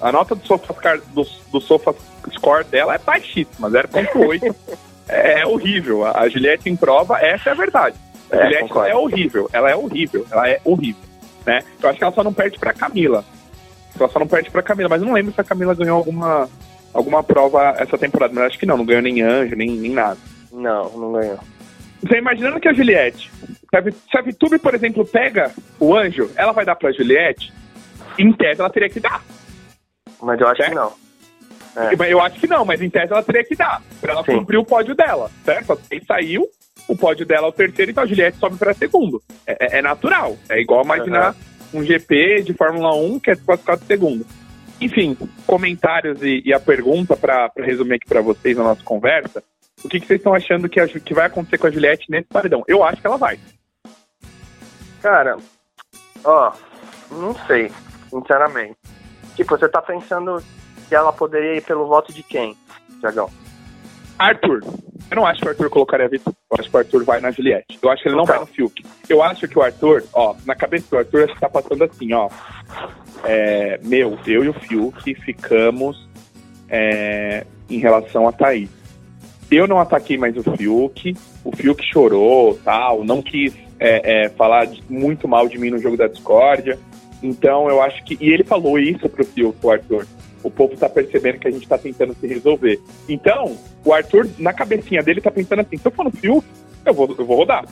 A 0.00 0.10
nota 0.10 0.34
do 0.34 0.44
Sofa, 0.44 0.74
do, 1.14 1.24
do 1.52 1.60
sofa 1.60 1.94
Score 2.28 2.64
dela 2.64 2.96
é 2.96 2.98
baixíssima, 2.98 3.70
0.8. 3.70 4.52
é 5.06 5.46
horrível. 5.46 6.04
A 6.04 6.28
Juliette 6.28 6.68
em 6.68 6.74
prova, 6.74 7.20
essa 7.20 7.50
é 7.50 7.52
a 7.52 7.54
verdade. 7.54 7.94
A 8.32 8.36
é, 8.36 8.42
Juliette 8.42 8.78
é 8.90 8.96
horrível. 8.96 9.48
Ela 9.52 9.70
é 9.70 9.76
horrível. 9.76 10.26
Ela 10.28 10.48
é 10.48 10.60
horrível. 10.64 11.04
Né? 11.46 11.62
Eu 11.80 11.88
acho 11.88 11.98
que 11.98 12.04
ela 12.04 12.12
só 12.12 12.24
não 12.24 12.34
perde 12.34 12.58
pra 12.58 12.74
Camila. 12.74 13.24
Ela 13.96 14.08
só 14.08 14.18
não 14.18 14.26
perde 14.26 14.50
pra 14.50 14.60
Camila. 14.60 14.88
Mas 14.88 15.02
não 15.02 15.12
lembro 15.12 15.32
se 15.32 15.40
a 15.40 15.44
Camila 15.44 15.72
ganhou 15.72 15.98
alguma, 15.98 16.50
alguma 16.92 17.22
prova 17.22 17.76
essa 17.78 17.96
temporada. 17.96 18.34
Mas 18.34 18.46
acho 18.46 18.58
que 18.58 18.66
não. 18.66 18.76
Não 18.76 18.84
ganhou 18.84 19.02
nem 19.02 19.22
anjo, 19.22 19.54
nem, 19.54 19.70
nem 19.70 19.92
nada. 19.92 20.18
Não, 20.50 20.90
não 20.98 21.12
ganhou. 21.12 21.38
Você 22.02 22.18
imaginando 22.18 22.58
que 22.58 22.66
a 22.66 22.72
Juliette, 22.72 23.30
se 23.80 24.18
a 24.18 24.20
Vitube, 24.20 24.58
por 24.58 24.74
exemplo, 24.74 25.06
pega 25.06 25.50
o 25.80 25.96
anjo, 25.96 26.30
ela 26.36 26.52
vai 26.52 26.64
dar 26.64 26.76
pra 26.76 26.92
Juliette, 26.92 27.52
em 28.18 28.32
tese 28.32 28.60
ela 28.60 28.70
teria 28.70 28.90
que 28.90 29.00
dar. 29.00 29.22
Mas 30.20 30.40
eu 30.40 30.46
acho 30.46 30.56
certo? 30.58 30.68
que 30.70 30.74
não. 30.74 30.92
É. 31.74 32.12
Eu 32.12 32.20
acho 32.20 32.38
que 32.38 32.46
não, 32.46 32.66
mas 32.66 32.82
em 32.82 32.90
tese 32.90 33.12
ela 33.12 33.22
teria 33.22 33.44
que 33.44 33.56
dar, 33.56 33.82
pra 34.00 34.12
ela 34.12 34.24
Sim. 34.24 34.36
cumprir 34.36 34.58
o 34.58 34.64
pódio 34.64 34.94
dela, 34.94 35.30
certo? 35.42 35.80
Ele 35.90 36.04
saiu, 36.04 36.46
o 36.86 36.94
pódio 36.94 37.24
dela 37.24 37.46
é 37.46 37.48
o 37.48 37.52
terceiro, 37.52 37.90
então 37.90 38.04
a 38.04 38.06
Juliette 38.06 38.38
sobe 38.38 38.56
para 38.58 38.74
segundo. 38.74 39.22
É, 39.46 39.52
é, 39.52 39.78
é, 39.78 39.82
natural. 39.82 40.36
É 40.50 40.60
igual 40.60 40.84
imaginar 40.84 41.34
uhum. 41.72 41.80
um 41.80 41.84
GP 41.84 42.42
de 42.42 42.52
Fórmula 42.52 42.94
1 42.94 43.20
que 43.20 43.30
é 43.30 43.36
classificado 43.36 43.84
segundo. 43.86 44.26
Enfim, 44.80 45.16
comentários 45.46 46.22
e, 46.22 46.42
e 46.44 46.52
a 46.52 46.60
pergunta 46.60 47.16
para 47.16 47.50
resumir 47.56 47.94
aqui 47.94 48.06
para 48.06 48.20
vocês 48.20 48.56
na 48.56 48.64
nossa 48.64 48.82
conversa 48.82 49.42
O 49.84 49.88
que, 49.88 50.00
que 50.00 50.06
vocês 50.06 50.18
estão 50.18 50.34
achando 50.34 50.68
que, 50.68 50.80
a, 50.80 50.88
que 50.88 51.14
vai 51.14 51.26
acontecer 51.26 51.56
com 51.56 51.68
a 51.68 51.70
Juliette 51.70 52.10
nesse 52.10 52.28
paredão? 52.28 52.64
Eu 52.66 52.82
acho 52.82 53.00
que 53.00 53.06
ela 53.06 53.16
vai. 53.16 53.38
Cara, 55.02 55.36
ó, 56.24 56.52
não 57.10 57.34
sei, 57.46 57.70
sinceramente. 58.08 58.76
Tipo, 59.34 59.58
você 59.58 59.68
tá 59.68 59.82
pensando 59.82 60.42
que 60.88 60.94
ela 60.94 61.12
poderia 61.12 61.56
ir 61.56 61.62
pelo 61.62 61.86
voto 61.86 62.12
de 62.12 62.22
quem, 62.22 62.56
Tiagão? 63.00 63.28
Arthur. 64.18 64.62
Eu 65.10 65.16
não 65.16 65.26
acho 65.26 65.40
que 65.40 65.46
o 65.46 65.50
Arthur 65.50 65.68
colocaria 65.70 66.06
a 66.06 66.08
Vitória. 66.08 66.36
Eu 66.50 66.56
acho 66.58 66.70
que 66.70 66.76
o 66.76 66.78
Arthur 66.78 67.04
vai 67.04 67.20
na 67.20 67.30
Juliette. 67.30 67.78
Eu 67.82 67.90
acho 67.90 68.02
que 68.02 68.08
ele 68.08 68.16
não 68.16 68.22
Então. 68.24 68.36
vai 68.36 68.44
no 68.44 68.50
Fiuk. 68.50 68.84
Eu 69.08 69.22
acho 69.22 69.48
que 69.48 69.58
o 69.58 69.62
Arthur, 69.62 70.04
ó, 70.12 70.34
na 70.46 70.54
cabeça 70.54 70.86
do 70.90 70.98
Arthur, 70.98 71.24
acho 71.24 71.34
que 71.34 71.40
tá 71.40 71.48
passando 71.48 71.82
assim, 71.84 72.12
ó. 72.12 72.28
É, 73.24 73.80
meu, 73.82 74.18
eu 74.26 74.44
e 74.44 74.48
o 74.48 74.52
Fiuk 74.54 75.14
ficamos 75.16 76.08
é, 76.68 77.44
em 77.68 77.78
relação 77.78 78.28
a 78.28 78.32
Thaís. 78.32 78.70
Eu 79.50 79.66
não 79.66 79.78
ataquei 79.80 80.16
mais 80.16 80.34
o 80.36 80.42
Fiuk, 80.56 81.14
o 81.44 81.54
Fiuk 81.54 81.84
chorou, 81.84 82.58
tal, 82.64 83.04
não 83.04 83.20
quis 83.20 83.54
é, 83.82 84.24
é, 84.24 84.28
falar 84.28 84.68
muito 84.88 85.26
mal 85.26 85.48
de 85.48 85.58
mim 85.58 85.70
no 85.70 85.78
jogo 85.78 85.96
da 85.96 86.06
discórdia. 86.06 86.78
Então 87.22 87.68
eu 87.68 87.82
acho 87.82 88.02
que. 88.04 88.16
E 88.20 88.30
ele 88.32 88.44
falou 88.44 88.78
isso 88.78 89.08
pro 89.08 89.24
Fiuk, 89.24 89.58
o 89.60 89.70
Arthur. 89.70 90.06
O 90.42 90.50
povo 90.50 90.76
tá 90.76 90.88
percebendo 90.88 91.38
que 91.38 91.48
a 91.48 91.50
gente 91.50 91.68
tá 91.68 91.78
tentando 91.78 92.14
se 92.14 92.26
resolver. 92.26 92.80
Então, 93.08 93.56
o 93.84 93.92
Arthur, 93.92 94.28
na 94.38 94.52
cabecinha 94.52 95.02
dele, 95.02 95.20
tá 95.20 95.30
pensando 95.30 95.60
assim: 95.60 95.76
se 95.76 95.86
eu 95.86 95.92
for 95.92 96.04
no 96.04 96.10
Fiuk, 96.10 96.46
eu 96.84 96.94
vou, 96.94 97.14
eu 97.16 97.24
vou 97.24 97.36
rodar. 97.36 97.64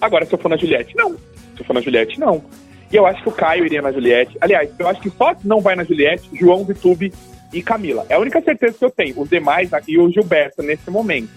Agora, 0.00 0.24
se 0.24 0.32
eu 0.32 0.38
for 0.38 0.48
na 0.48 0.56
Juliette, 0.56 0.96
não. 0.96 1.12
Se 1.12 1.60
eu 1.60 1.64
for 1.64 1.74
na 1.74 1.80
Juliette, 1.80 2.18
não. 2.18 2.42
E 2.90 2.96
eu 2.96 3.06
acho 3.06 3.22
que 3.22 3.28
o 3.28 3.32
Caio 3.32 3.64
iria 3.64 3.82
na 3.82 3.92
Juliette. 3.92 4.36
Aliás, 4.40 4.70
eu 4.78 4.88
acho 4.88 5.00
que 5.00 5.10
só 5.10 5.34
não 5.44 5.60
vai 5.60 5.76
na 5.76 5.84
Juliette 5.84 6.28
João 6.32 6.64
Vitube 6.64 7.12
e 7.52 7.62
Camila. 7.62 8.04
É 8.08 8.14
a 8.14 8.18
única 8.18 8.40
certeza 8.40 8.76
que 8.78 8.84
eu 8.84 8.90
tenho. 8.90 9.20
Os 9.20 9.28
demais, 9.28 9.70
e 9.86 9.98
o 9.98 10.10
Gilberto 10.10 10.62
nesse 10.62 10.90
momento. 10.90 11.30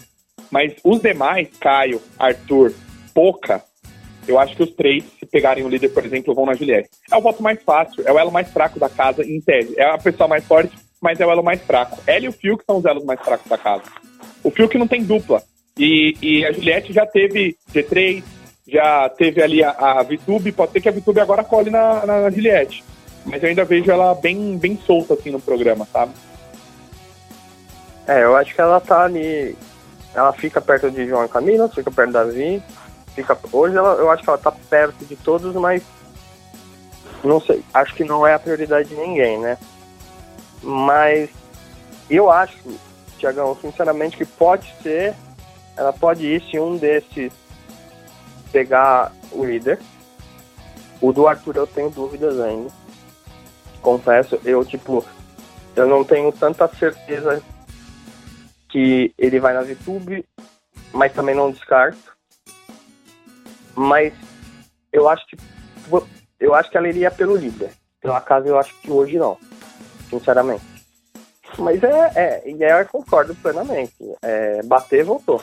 Mas 0.49 0.73
os 0.83 1.01
demais, 1.01 1.47
Caio, 1.59 2.01
Arthur, 2.17 2.73
Poca, 3.13 3.63
eu 4.27 4.39
acho 4.39 4.55
que 4.55 4.63
os 4.63 4.71
três, 4.71 5.03
se 5.19 5.25
pegarem 5.25 5.63
o 5.63 5.69
líder, 5.69 5.89
por 5.89 6.05
exemplo, 6.05 6.33
vão 6.33 6.45
na 6.45 6.53
Juliette. 6.53 6.89
É 7.11 7.17
o 7.17 7.21
voto 7.21 7.43
mais 7.43 7.61
fácil, 7.61 8.03
é 8.05 8.11
o 8.11 8.19
elo 8.19 8.31
mais 8.31 8.49
fraco 8.49 8.79
da 8.79 8.89
casa, 8.89 9.23
em 9.23 9.39
tese. 9.41 9.77
É 9.77 9.83
a 9.83 9.97
pessoa 9.97 10.27
mais 10.27 10.45
forte, 10.45 10.75
mas 11.01 11.19
é 11.19 11.25
o 11.25 11.31
elo 11.31 11.43
mais 11.43 11.61
fraco. 11.61 11.99
Ela 12.07 12.25
e 12.25 12.29
o 12.29 12.33
Fiuk 12.33 12.63
são 12.65 12.77
os 12.77 12.85
elos 12.85 13.03
mais 13.03 13.19
fracos 13.19 13.49
da 13.49 13.57
casa. 13.57 13.83
O 14.43 14.49
Fiuk 14.49 14.77
não 14.77 14.87
tem 14.87 15.03
dupla. 15.03 15.43
E, 15.77 16.15
e 16.21 16.45
a 16.45 16.51
Juliette 16.51 16.93
já 16.93 17.05
teve 17.05 17.57
G3, 17.73 18.23
já 18.67 19.09
teve 19.09 19.41
ali 19.41 19.63
a, 19.63 19.71
a 19.71 20.03
Vitube, 20.03 20.51
pode 20.51 20.71
ser 20.71 20.81
que 20.81 20.89
a 20.89 20.91
Vitube 20.91 21.19
agora 21.19 21.43
cole 21.43 21.69
na, 21.69 22.05
na, 22.05 22.29
Juliette. 22.29 22.83
Mas 23.25 23.41
eu 23.41 23.49
ainda 23.49 23.65
vejo 23.65 23.89
ela 23.89 24.13
bem, 24.13 24.57
bem 24.57 24.77
solta 24.85 25.13
assim 25.15 25.31
no 25.31 25.39
programa, 25.39 25.87
sabe? 25.91 26.13
É, 28.07 28.23
eu 28.23 28.35
acho 28.35 28.53
que 28.53 28.61
ela 28.61 28.79
tá 28.79 29.05
ali. 29.05 29.55
Ela 30.13 30.31
fica 30.33 30.61
perto 30.61 30.91
de 30.91 31.07
João 31.07 31.27
Camila, 31.27 31.69
fica 31.69 31.89
perto 31.89 32.11
da 32.11 32.23
Vi. 32.25 32.61
Fica, 33.15 33.37
hoje 33.51 33.77
ela, 33.77 33.93
eu 33.95 34.09
acho 34.09 34.23
que 34.23 34.29
ela 34.29 34.37
tá 34.37 34.51
perto 34.51 35.05
de 35.05 35.15
todos, 35.15 35.53
mas. 35.55 35.83
Não 37.23 37.39
sei. 37.39 37.63
Acho 37.73 37.93
que 37.95 38.03
não 38.03 38.25
é 38.25 38.33
a 38.33 38.39
prioridade 38.39 38.89
de 38.89 38.95
ninguém, 38.95 39.39
né? 39.39 39.57
Mas 40.61 41.29
eu 42.09 42.29
acho, 42.29 42.57
Tiagão, 43.17 43.55
sinceramente, 43.59 44.17
que 44.17 44.25
pode 44.25 44.73
ser. 44.81 45.13
Ela 45.75 45.91
pode 45.91 46.25
ir 46.25 46.41
se 46.49 46.59
um 46.59 46.77
desses 46.77 47.31
pegar 48.51 49.11
o 49.31 49.43
líder. 49.43 49.79
O 51.01 51.11
do 51.11 51.27
Arthur 51.27 51.57
eu 51.57 51.67
tenho 51.67 51.89
dúvidas 51.89 52.39
ainda. 52.39 52.69
Confesso, 53.81 54.39
eu 54.45 54.63
tipo, 54.63 55.03
eu 55.75 55.87
não 55.87 56.03
tenho 56.03 56.31
tanta 56.31 56.67
certeza 56.67 57.41
que 58.69 59.13
ele 59.17 59.39
vai 59.39 59.53
na 59.53 59.61
VTube, 59.61 60.25
mas 60.93 61.11
também 61.11 61.35
não 61.35 61.51
descarto. 61.51 62.15
Mas 63.75 64.13
eu 64.91 65.09
acho 65.09 65.25
que 65.27 65.37
eu 66.39 66.53
acho 66.53 66.69
que 66.69 66.77
ela 66.77 66.89
iria 66.89 67.09
pelo 67.09 67.35
líder. 67.35 67.71
Pela 68.01 68.19
casa 68.19 68.47
eu 68.47 68.59
acho 68.59 68.73
que 68.81 68.91
hoje 68.91 69.17
não, 69.17 69.37
sinceramente. 70.09 70.63
Mas 71.57 71.81
é, 71.83 72.11
é 72.15 72.49
e 72.49 72.63
é, 72.63 72.81
eu 72.81 72.85
concordo 72.87 73.33
plenamente. 73.35 73.93
É, 74.21 74.61
bater 74.63 75.03
voltou. 75.03 75.41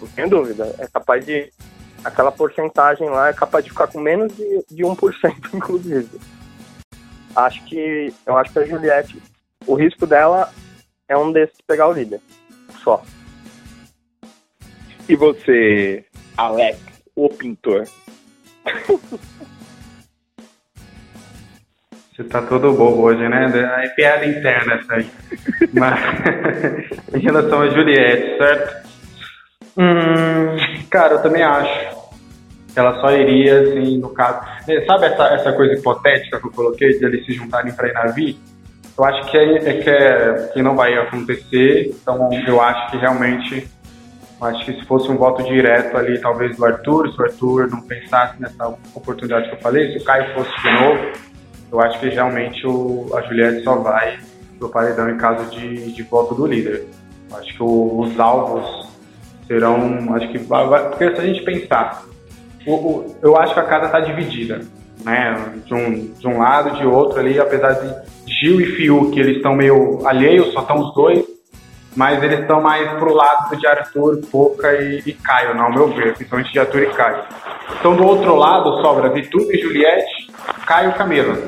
Não 0.00 0.08
tenho 0.08 0.28
dúvida. 0.28 0.74
É 0.78 0.86
capaz 0.86 1.24
de. 1.24 1.52
Aquela 2.02 2.30
porcentagem 2.30 3.08
lá 3.08 3.28
é 3.28 3.32
capaz 3.32 3.64
de 3.64 3.70
ficar 3.70 3.86
com 3.86 3.98
menos 3.98 4.34
de, 4.36 4.64
de 4.70 4.82
1%, 4.82 5.54
inclusive. 5.54 6.20
Acho 7.34 7.64
que. 7.64 8.12
Eu 8.26 8.36
acho 8.36 8.52
que 8.52 8.58
a 8.58 8.66
Juliette, 8.66 9.22
o 9.66 9.74
risco 9.74 10.06
dela 10.06 10.52
é 11.08 11.16
um 11.16 11.32
desses 11.32 11.60
pegar 11.66 11.88
o 11.88 11.92
líder. 11.92 12.20
Só. 12.82 13.02
E 15.08 15.14
você, 15.16 16.04
Alex, 16.36 16.80
o 17.16 17.28
pintor? 17.28 17.84
Você 22.14 22.22
tá 22.24 22.42
todo 22.42 22.72
bobo 22.72 23.02
hoje, 23.02 23.28
né? 23.28 23.50
É 23.84 23.88
piada 23.88 24.24
interna 24.24 24.74
essa 24.74 24.94
aí. 24.94 25.10
Mas, 25.72 26.00
em 27.12 27.18
relação 27.18 27.62
a 27.62 27.68
Juliette, 27.70 28.38
certo? 28.38 28.88
Hum, 29.76 30.86
cara, 30.88 31.14
eu 31.14 31.22
também 31.22 31.42
acho 31.42 32.04
que 32.72 32.78
ela 32.78 33.00
só 33.00 33.10
iria, 33.10 33.62
assim, 33.62 33.98
no 33.98 34.10
caso. 34.10 34.40
Sabe 34.86 35.06
essa, 35.06 35.24
essa 35.34 35.52
coisa 35.52 35.74
hipotética 35.74 36.38
que 36.40 36.46
eu 36.46 36.52
coloquei 36.52 36.98
de 36.98 37.04
eles 37.04 37.26
se 37.26 37.32
juntarem 37.32 37.72
pra 37.72 37.88
ir 37.88 37.92
na 37.92 38.06
Vi? 38.06 38.38
Eu 38.96 39.04
acho 39.04 39.28
que 39.28 39.36
é, 39.36 39.54
é 39.56 39.82
que, 39.82 39.90
é, 39.90 40.50
que 40.52 40.62
não 40.62 40.76
vai 40.76 40.94
acontecer, 40.96 41.88
então 41.88 42.30
eu 42.46 42.60
acho 42.60 42.90
que 42.92 42.96
realmente. 42.96 43.68
Acho 44.44 44.64
que 44.64 44.74
se 44.74 44.84
fosse 44.84 45.10
um 45.10 45.16
voto 45.16 45.42
direto 45.44 45.96
ali, 45.96 46.20
talvez 46.20 46.56
do 46.56 46.64
Arthur, 46.66 47.10
se 47.12 47.20
o 47.20 47.24
Arthur 47.24 47.68
não 47.70 47.80
pensasse 47.80 48.40
nessa 48.40 48.68
oportunidade 48.94 49.48
que 49.48 49.54
eu 49.54 49.60
falei, 49.60 49.92
se 49.92 49.98
o 49.98 50.04
Caio 50.04 50.34
fosse 50.34 50.50
de 50.62 50.70
novo, 50.72 51.12
eu 51.72 51.80
acho 51.80 51.98
que 51.98 52.08
realmente 52.10 52.66
o, 52.66 53.08
a 53.14 53.22
Juliette 53.22 53.64
só 53.64 53.76
vai 53.76 54.18
pro 54.58 54.68
paredão 54.68 55.08
em 55.08 55.16
caso 55.16 55.50
de, 55.50 55.92
de 55.92 56.02
voto 56.02 56.34
do 56.34 56.46
líder. 56.46 56.84
Acho 57.32 57.56
que 57.56 57.62
o, 57.62 58.00
os 58.00 58.20
alvos 58.20 58.88
serão, 59.46 60.14
acho 60.14 60.28
que 60.30 60.38
vai, 60.38 60.66
vai- 60.66 60.88
porque 60.90 61.14
se 61.14 61.20
a 61.20 61.24
gente 61.26 61.42
pensar, 61.42 62.02
o, 62.66 62.72
o- 62.74 63.16
eu 63.22 63.36
acho 63.36 63.54
que 63.54 63.60
a 63.60 63.64
casa 63.64 63.86
está 63.86 64.00
dividida, 64.00 64.60
né? 65.04 65.52
De 65.64 65.74
um, 65.74 66.06
de 66.14 66.26
um 66.28 66.38
lado, 66.38 66.76
de 66.78 66.86
outro 66.86 67.18
ali, 67.18 67.38
apesar 67.40 67.72
de 67.72 67.94
Gil 68.40 68.60
e 68.60 68.66
Fiuk, 68.76 69.18
eles 69.18 69.36
estão 69.38 69.54
meio 69.54 70.06
alheios, 70.06 70.52
só 70.52 70.60
estão 70.60 70.76
os 70.80 70.94
dois, 70.94 71.24
mas 71.96 72.22
eles 72.22 72.40
estão 72.40 72.60
mais 72.60 72.90
pro 72.98 73.14
lado 73.14 73.56
de 73.56 73.66
Arthur, 73.66 74.20
Poca 74.30 74.72
e, 74.74 75.02
e 75.06 75.12
Caio, 75.12 75.60
ao 75.60 75.72
meu 75.72 75.88
ver, 75.88 76.14
principalmente 76.14 76.52
de 76.52 76.58
Arthur 76.58 76.82
e 76.82 76.92
Caio. 76.92 77.22
Então 77.78 77.96
do 77.96 78.04
outro 78.04 78.34
lado 78.34 78.82
sobra 78.82 79.08
Vitube, 79.10 79.60
Juliette, 79.60 80.32
Caio 80.66 80.90
e 80.90 80.94
Camila. 80.94 81.38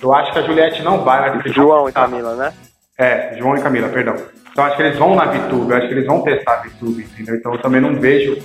Eu 0.00 0.14
acho 0.14 0.32
que 0.32 0.38
a 0.38 0.42
Juliette 0.42 0.82
não 0.82 1.02
vai, 1.02 1.30
vão 1.30 1.42
João 1.46 1.88
e 1.88 1.92
Camila, 1.92 2.34
né? 2.34 2.52
É, 2.98 3.36
João 3.38 3.56
e 3.56 3.62
Camila, 3.62 3.88
perdão. 3.88 4.14
Então 4.50 4.64
acho 4.64 4.76
que 4.76 4.82
eles 4.82 4.98
vão 4.98 5.14
na 5.14 5.26
Vitube, 5.26 5.74
acho 5.74 5.88
que 5.88 5.94
eles 5.94 6.06
vão 6.06 6.22
testar 6.22 6.54
a 6.54 6.62
Vitube, 6.62 7.02
entendeu? 7.02 7.36
Então 7.36 7.52
eu 7.52 7.60
também 7.60 7.80
não 7.80 7.94
vejo 7.98 8.38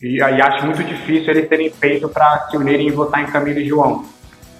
e 0.00 0.22
aí 0.22 0.40
acho 0.40 0.64
muito 0.64 0.84
difícil 0.84 1.30
eles 1.30 1.48
terem 1.48 1.70
peito 1.70 2.08
para 2.08 2.46
se 2.48 2.56
unirem 2.56 2.86
e 2.86 2.92
votar 2.92 3.20
em 3.20 3.26
Camila 3.26 3.58
e 3.58 3.66
João. 3.66 4.04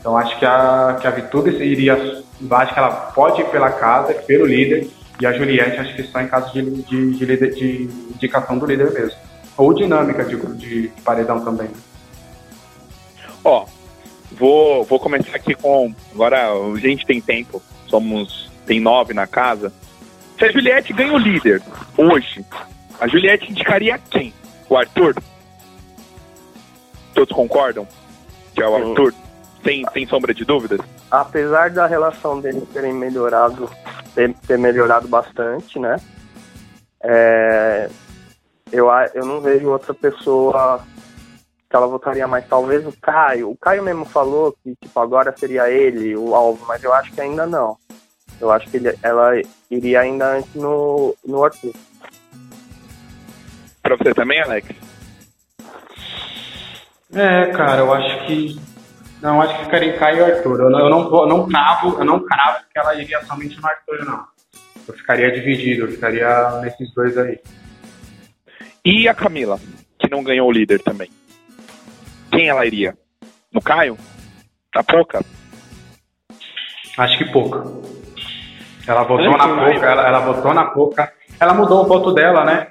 Então 0.01 0.17
acho 0.17 0.37
que 0.37 0.45
a, 0.45 0.99
que 1.01 1.07
a 1.07 1.11
Vitube 1.11 1.51
iria, 1.51 1.95
acho 1.95 2.75
que 2.75 2.79
ela 2.79 2.91
pode 2.91 3.41
ir 3.41 3.45
pela 3.47 3.71
casa, 3.71 4.15
pelo 4.15 4.47
líder, 4.47 4.89
e 5.21 5.27
a 5.27 5.33
Juliette 5.33 5.79
acho 5.79 5.95
que 5.97 6.03
só 6.05 6.21
em 6.21 6.29
caso 6.29 6.53
de, 6.53 6.63
de, 6.83 7.17
de, 7.19 7.25
líder- 7.25 7.55
de 7.55 7.83
indicação 8.15 8.59
do 8.59 8.67
líder 8.67 8.93
mesmo. 8.93 9.19
Ou 9.57 9.75
dinâmica 9.75 10.25
de, 10.25 10.37
de 10.57 10.93
paredão 11.05 11.45
também. 11.45 11.69
Ó, 13.43 13.67
vou, 14.33 14.85
vou 14.85 15.01
começar 15.01 15.35
aqui 15.37 15.55
com. 15.55 15.93
Agora, 16.13 16.51
a 16.53 16.79
gente 16.79 17.05
tem 17.07 17.21
tempo, 17.21 17.63
somos. 17.87 18.49
Tem 18.67 18.79
nove 18.81 19.15
na 19.15 19.27
casa. 19.27 19.73
Se 20.39 20.45
a 20.45 20.53
Juliette 20.53 20.93
ganha 20.93 21.13
o 21.13 21.19
líder 21.19 21.63
hoje, 21.97 22.45
a 23.01 23.09
Juliette 23.09 23.51
indicaria 23.51 23.99
quem? 23.99 24.33
O 24.69 24.77
Arthur? 24.77 25.17
Todos 27.15 27.35
concordam? 27.35 27.89
Que 28.55 28.63
é 28.63 28.69
o. 28.69 28.75
Arthur? 28.91 29.15
Sem, 29.69 29.85
sem 29.93 30.07
sombra 30.07 30.33
de 30.33 30.47
dúvidas? 30.47 30.81
apesar 31.11 31.69
da 31.71 31.87
relação 31.87 32.41
deles 32.41 32.67
terem 32.73 32.95
melhorado, 32.95 33.69
ter, 34.15 34.35
ter 34.47 34.59
melhorado 34.59 35.07
bastante, 35.09 35.79
né? 35.79 35.97
É, 37.03 37.91
eu, 38.73 38.89
eu 39.15 39.27
não 39.27 39.43
vejo 39.43 39.69
outra 39.69 39.93
pessoa 39.93 40.81
que 41.69 41.77
ela 41.77 41.87
votaria 41.87 42.27
mais. 42.27 42.47
Talvez 42.49 42.87
o 42.87 42.93
Caio. 43.01 43.51
O 43.51 43.57
Caio 43.59 43.83
mesmo 43.83 44.07
falou 44.07 44.57
que 44.65 44.75
tipo, 44.83 44.99
agora 45.01 45.35
seria 45.37 45.69
ele 45.71 46.17
o 46.17 46.35
alvo, 46.35 46.65
mas 46.67 46.83
eu 46.83 46.93
acho 46.95 47.13
que 47.13 47.21
ainda 47.21 47.47
não. 47.47 47.77
Eu 48.41 48.51
acho 48.51 48.71
que 48.71 48.79
ele- 48.79 48.99
ela 49.03 49.33
iria 49.71 50.01
ainda 50.01 50.37
antes 50.37 50.55
no, 50.55 51.15
no 51.27 51.45
Arthur. 51.45 51.75
Pra 53.83 53.97
você 53.97 54.15
também, 54.15 54.41
Alex? 54.41 54.67
É, 57.15 57.47
cara, 57.53 57.81
eu 57.81 57.93
acho 57.93 58.27
que. 58.27 58.61
Não, 59.21 59.43
acho 59.43 59.57
que 59.59 59.65
ficaria 59.65 59.95
em 59.95 59.99
Caio 59.99 60.19
e 60.19 60.33
Arthur. 60.33 60.61
Eu 60.61 60.71
não, 60.71 60.79
eu 60.81 60.91
não, 60.91 61.11
vou- 61.11 61.27
não 61.27 61.49
cravo, 61.49 61.99
eu 61.99 62.05
não 62.05 62.21
cravo 62.21 62.59
que 62.73 62.79
ela 62.79 62.95
iria 62.95 63.21
somente 63.25 63.61
no 63.61 63.67
Arthur, 63.67 64.05
não. 64.05 64.25
Eu 64.87 64.95
ficaria 64.95 65.31
dividido, 65.33 65.83
eu 65.87 65.91
ficaria 65.91 66.51
nesses 66.63 66.93
dois 66.95 67.17
aí. 67.19 67.39
E 68.85 69.09
a 69.09 69.15
Camila, 69.15 69.59
que 69.99 70.09
não 70.09 70.23
ganhou 70.23 70.49
o 70.49 70.53
líder 70.53 70.81
também? 70.83 71.11
Quem 72.31 72.49
ela 72.49 72.65
iria? 72.65 72.97
No 73.53 73.61
Caio? 73.61 73.99
Na 74.75 74.83
Poca? 74.85 75.21
Acho 76.97 77.19
que 77.19 77.25
pouca. 77.27 77.65
Ela 78.87 79.03
votou 79.03 79.37
na 79.37 79.49
Poca, 79.49 79.87
ela, 79.87 80.07
ela 80.07 80.19
votou 80.21 80.55
na 80.55 80.65
Poca. 80.67 81.13
Ela 81.41 81.55
mudou 81.55 81.83
o 81.85 81.87
voto 81.87 82.13
dela, 82.15 82.45
né? 82.45 82.69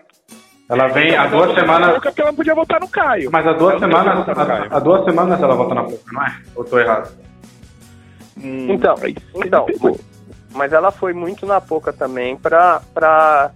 Ela 0.70 0.88
vem 0.88 1.16
há 1.16 1.28
duas 1.28 1.54
semanas. 1.56 1.90
Poca 1.94 2.10
porque 2.10 2.22
ela 2.22 2.34
podia 2.34 2.54
votar 2.56 2.80
no 2.82 2.88
Caio. 2.90 3.30
Mas 3.32 3.48
há 3.48 3.54
duas 3.54 3.80
semanas. 3.80 4.26
Há, 4.70 4.80
duas 4.80 5.06
semanas 5.06 5.42
ela 5.42 5.56
vota 5.56 5.74
na 5.76 5.84
Poca, 5.84 6.12
não 6.12 6.22
é? 6.24 6.36
Ou 6.56 6.64
tô 6.66 6.78
errado? 6.80 7.10
Hum, 8.38 8.68
Então, 8.74 8.96
você 8.98 9.16
então. 9.36 9.66
Mas 10.54 10.74
ela 10.74 10.92
foi 10.92 11.14
muito 11.14 11.46
na 11.46 11.62
Poca 11.62 11.94
também 11.94 12.36
pra, 12.36 12.82
pra 12.94 13.52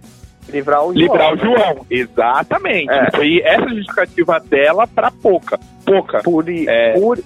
livrar 0.48 0.82
o 0.84 0.92
João. 0.94 0.94
Livrar 0.94 1.34
o 1.34 1.36
João. 1.36 1.86
Exatamente. 1.90 2.90
É. 2.90 3.10
Foi 3.14 3.40
essa 3.44 3.68
justificativa 3.68 4.40
dela 4.40 4.86
pra 4.86 5.10
Poca. 5.10 5.58
Poca. 5.84 6.22
Por, 6.22 6.48
É. 6.48 6.92
por... 6.98 7.18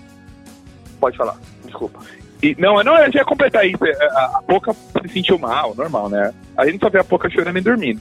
Pode 1.01 1.16
falar, 1.16 1.37
desculpa. 1.64 2.01
E, 2.42 2.55
não, 2.59 2.83
não, 2.83 2.96
eu 2.99 3.12
já 3.12 3.20
ia 3.20 3.25
completar 3.25 3.66
isso. 3.66 3.83
A, 3.85 4.38
a 4.38 4.42
Poca 4.42 4.72
se 4.72 5.09
sentiu 5.12 5.38
mal, 5.38 5.75
normal, 5.75 6.09
né? 6.09 6.33
A 6.57 6.66
gente 6.66 6.81
só 6.81 6.90
vê 6.90 6.99
a 6.99 7.05
Poca 7.05 7.31
chorando 7.31 7.59
e 7.59 7.61
dormindo. 7.62 8.01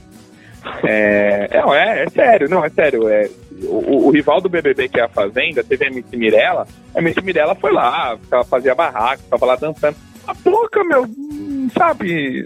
É, 0.83 1.47
é, 1.51 1.61
não, 1.61 1.73
é, 1.73 2.03
é 2.03 2.09
sério, 2.09 2.49
não, 2.49 2.63
é 2.63 2.69
sério. 2.69 3.07
É, 3.07 3.29
o, 3.63 4.07
o 4.07 4.11
rival 4.11 4.41
do 4.41 4.49
BBB, 4.49 4.89
que 4.89 4.99
é 4.99 5.03
a 5.03 5.09
Fazenda, 5.09 5.63
teve 5.63 5.85
a 5.85 5.87
MC 5.87 6.15
Mirella. 6.17 6.67
A 6.95 6.99
MC 6.99 7.21
Mirella 7.21 7.55
foi 7.55 7.71
lá, 7.71 8.17
ela 8.31 8.43
fazia 8.43 8.75
barraco, 8.75 9.23
tava 9.29 9.45
lá 9.45 9.55
dançando. 9.55 9.95
A 10.27 10.33
Poca, 10.33 10.83
meu, 10.83 11.03
hum, 11.03 11.69
sabe, 11.77 12.43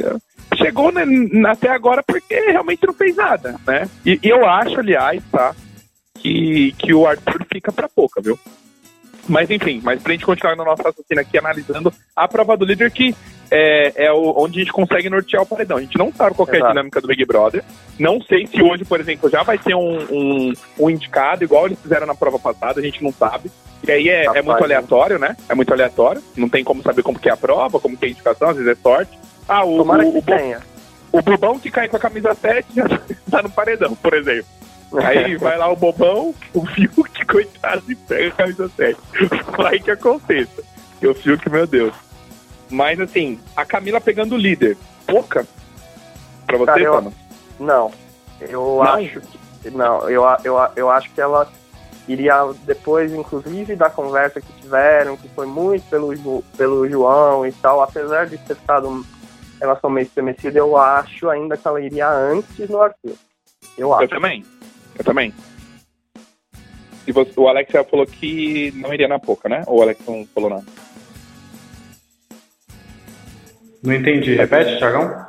chegou 0.55 0.91
né, 0.91 1.03
até 1.47 1.69
agora 1.69 2.03
porque 2.03 2.35
realmente 2.35 2.85
não 2.85 2.93
fez 2.93 3.15
nada, 3.15 3.55
né? 3.65 3.89
E, 4.05 4.19
e 4.21 4.29
eu 4.29 4.45
acho, 4.45 4.79
aliás, 4.79 5.23
tá, 5.31 5.55
que, 6.15 6.73
que 6.77 6.93
o 6.93 7.07
Arthur 7.07 7.45
fica 7.51 7.71
pra 7.71 7.87
Poca, 7.87 8.21
viu? 8.21 8.37
Mas 9.27 9.49
enfim, 9.49 9.79
mas 9.83 10.01
pra 10.01 10.11
gente 10.11 10.25
continuar 10.25 10.55
no 10.55 10.65
nosso 10.65 10.81
raciocínio 10.81 11.21
aqui, 11.21 11.37
analisando 11.37 11.93
a 12.15 12.27
prova 12.27 12.57
do 12.57 12.65
líder, 12.65 12.91
que 12.91 13.15
é, 13.51 14.05
é 14.05 14.11
o- 14.11 14.33
onde 14.37 14.59
a 14.59 14.63
gente 14.63 14.71
consegue 14.73 15.09
nortear 15.09 15.43
o 15.43 15.45
paredão. 15.45 15.77
A 15.77 15.81
gente 15.81 15.97
não 15.97 16.11
sabe 16.13 16.35
qual 16.35 16.47
é 16.51 16.61
a 16.61 16.67
dinâmica 16.69 17.01
do 17.01 17.07
Big 17.07 17.25
Brother. 17.25 17.63
Não 17.97 18.21
sei 18.21 18.45
se 18.47 18.61
hoje, 18.61 18.85
por 18.85 18.99
exemplo, 18.99 19.29
já 19.29 19.43
vai 19.43 19.57
ter 19.57 19.75
um, 19.75 19.97
um, 20.11 20.53
um 20.79 20.89
indicado, 20.89 21.43
igual 21.43 21.65
eles 21.65 21.79
fizeram 21.81 22.05
na 22.07 22.15
prova 22.15 22.37
passada, 22.39 22.79
a 22.79 22.83
gente 22.83 23.03
não 23.03 23.11
sabe. 23.11 23.51
E 23.87 23.91
aí 23.91 24.09
é, 24.09 24.25
é 24.25 24.41
muito 24.41 24.63
aleatório, 24.63 25.17
né? 25.17 25.35
É 25.47 25.55
muito 25.55 25.71
aleatório. 25.73 26.21
Não 26.35 26.49
tem 26.49 26.63
como 26.63 26.83
saber 26.83 27.01
como 27.01 27.17
que 27.17 27.29
é 27.29 27.31
a 27.31 27.37
prova, 27.37 27.79
como 27.79 27.95
que 27.97 28.05
é 28.05 28.07
a 28.09 28.11
indicação, 28.11 28.49
às 28.49 28.57
vezes 28.57 28.71
é 28.71 28.75
sorte. 28.75 29.17
Ah, 29.47 29.63
o, 29.65 29.77
Tomara 29.77 30.05
o, 30.05 30.11
que 30.13 30.21
tenha. 30.21 30.59
o 31.11 31.21
Bobão 31.21 31.57
que 31.57 31.71
cai 31.71 31.87
com 31.87 31.95
a 31.95 31.99
camisa 31.99 32.33
7 32.35 32.67
já 32.75 32.87
tá 33.31 33.41
no 33.41 33.49
paredão, 33.49 33.95
por 33.95 34.13
exemplo. 34.13 34.45
Aí 35.03 35.37
vai 35.37 35.57
lá 35.57 35.71
o 35.71 35.75
bobão, 35.75 36.33
o 36.53 36.65
Fiuk, 36.65 37.25
coitado, 37.25 37.83
e 37.91 37.95
pega 37.95 38.27
a 38.27 38.31
camisa 38.31 38.69
7. 38.75 38.97
Vai 39.57 39.79
que 39.79 39.91
aconteça. 39.91 40.63
E 41.01 41.07
o 41.07 41.13
Fiuk, 41.15 41.49
meu 41.49 41.65
Deus. 41.65 41.93
Mas 42.69 42.99
assim, 42.99 43.39
a 43.55 43.65
Camila 43.65 43.99
pegando 43.99 44.35
o 44.35 44.37
líder. 44.37 44.77
Pouca? 45.07 45.45
Pra 46.45 46.57
você, 46.57 46.65
Cara, 46.65 46.81
eu-? 46.81 47.13
Não, 47.59 47.91
eu 48.41 48.61
Não? 48.61 48.81
acho 48.83 49.21
que. 49.21 49.69
Não, 49.71 50.09
eu, 50.09 50.23
eu, 50.43 50.55
eu 50.75 50.89
acho 50.89 51.11
que 51.11 51.19
ela 51.19 51.51
iria, 52.07 52.33
depois, 52.63 53.11
inclusive, 53.13 53.75
da 53.75 53.89
conversa 53.89 54.39
que 54.41 54.51
tiveram, 54.61 55.17
que 55.17 55.27
foi 55.29 55.45
muito 55.45 55.83
pelo, 55.89 56.41
pelo 56.57 56.89
João 56.89 57.45
e 57.45 57.51
tal, 57.51 57.81
apesar 57.81 58.25
de 58.27 58.37
ter 58.37 58.53
estado 58.53 58.87
uma 58.87 59.03
relação 59.59 59.89
meio 59.89 60.05
estremecida, 60.05 60.57
eu 60.57 60.77
acho 60.77 61.29
ainda 61.29 61.57
que 61.57 61.67
ela 61.67 61.81
iria 61.81 62.09
antes 62.09 62.69
no 62.69 62.81
Arthur. 62.81 63.13
Eu 63.77 63.89
Eu 63.89 63.93
acho. 63.93 64.07
também. 64.07 64.45
Eu 64.97 65.03
também. 65.03 65.33
E 67.05 67.11
você, 67.11 67.31
o 67.35 67.47
Alex 67.47 67.71
já 67.71 67.83
falou 67.83 68.05
que 68.05 68.71
não 68.75 68.93
iria 68.93 69.07
na 69.07 69.19
Poca, 69.19 69.49
né? 69.49 69.63
Ou 69.67 69.79
o 69.79 69.81
Alex 69.81 69.99
não 70.07 70.25
falou 70.33 70.49
nada? 70.49 70.63
Não 73.83 73.93
entendi. 73.93 74.35
Repete, 74.35 74.77
Thiagão? 74.77 75.25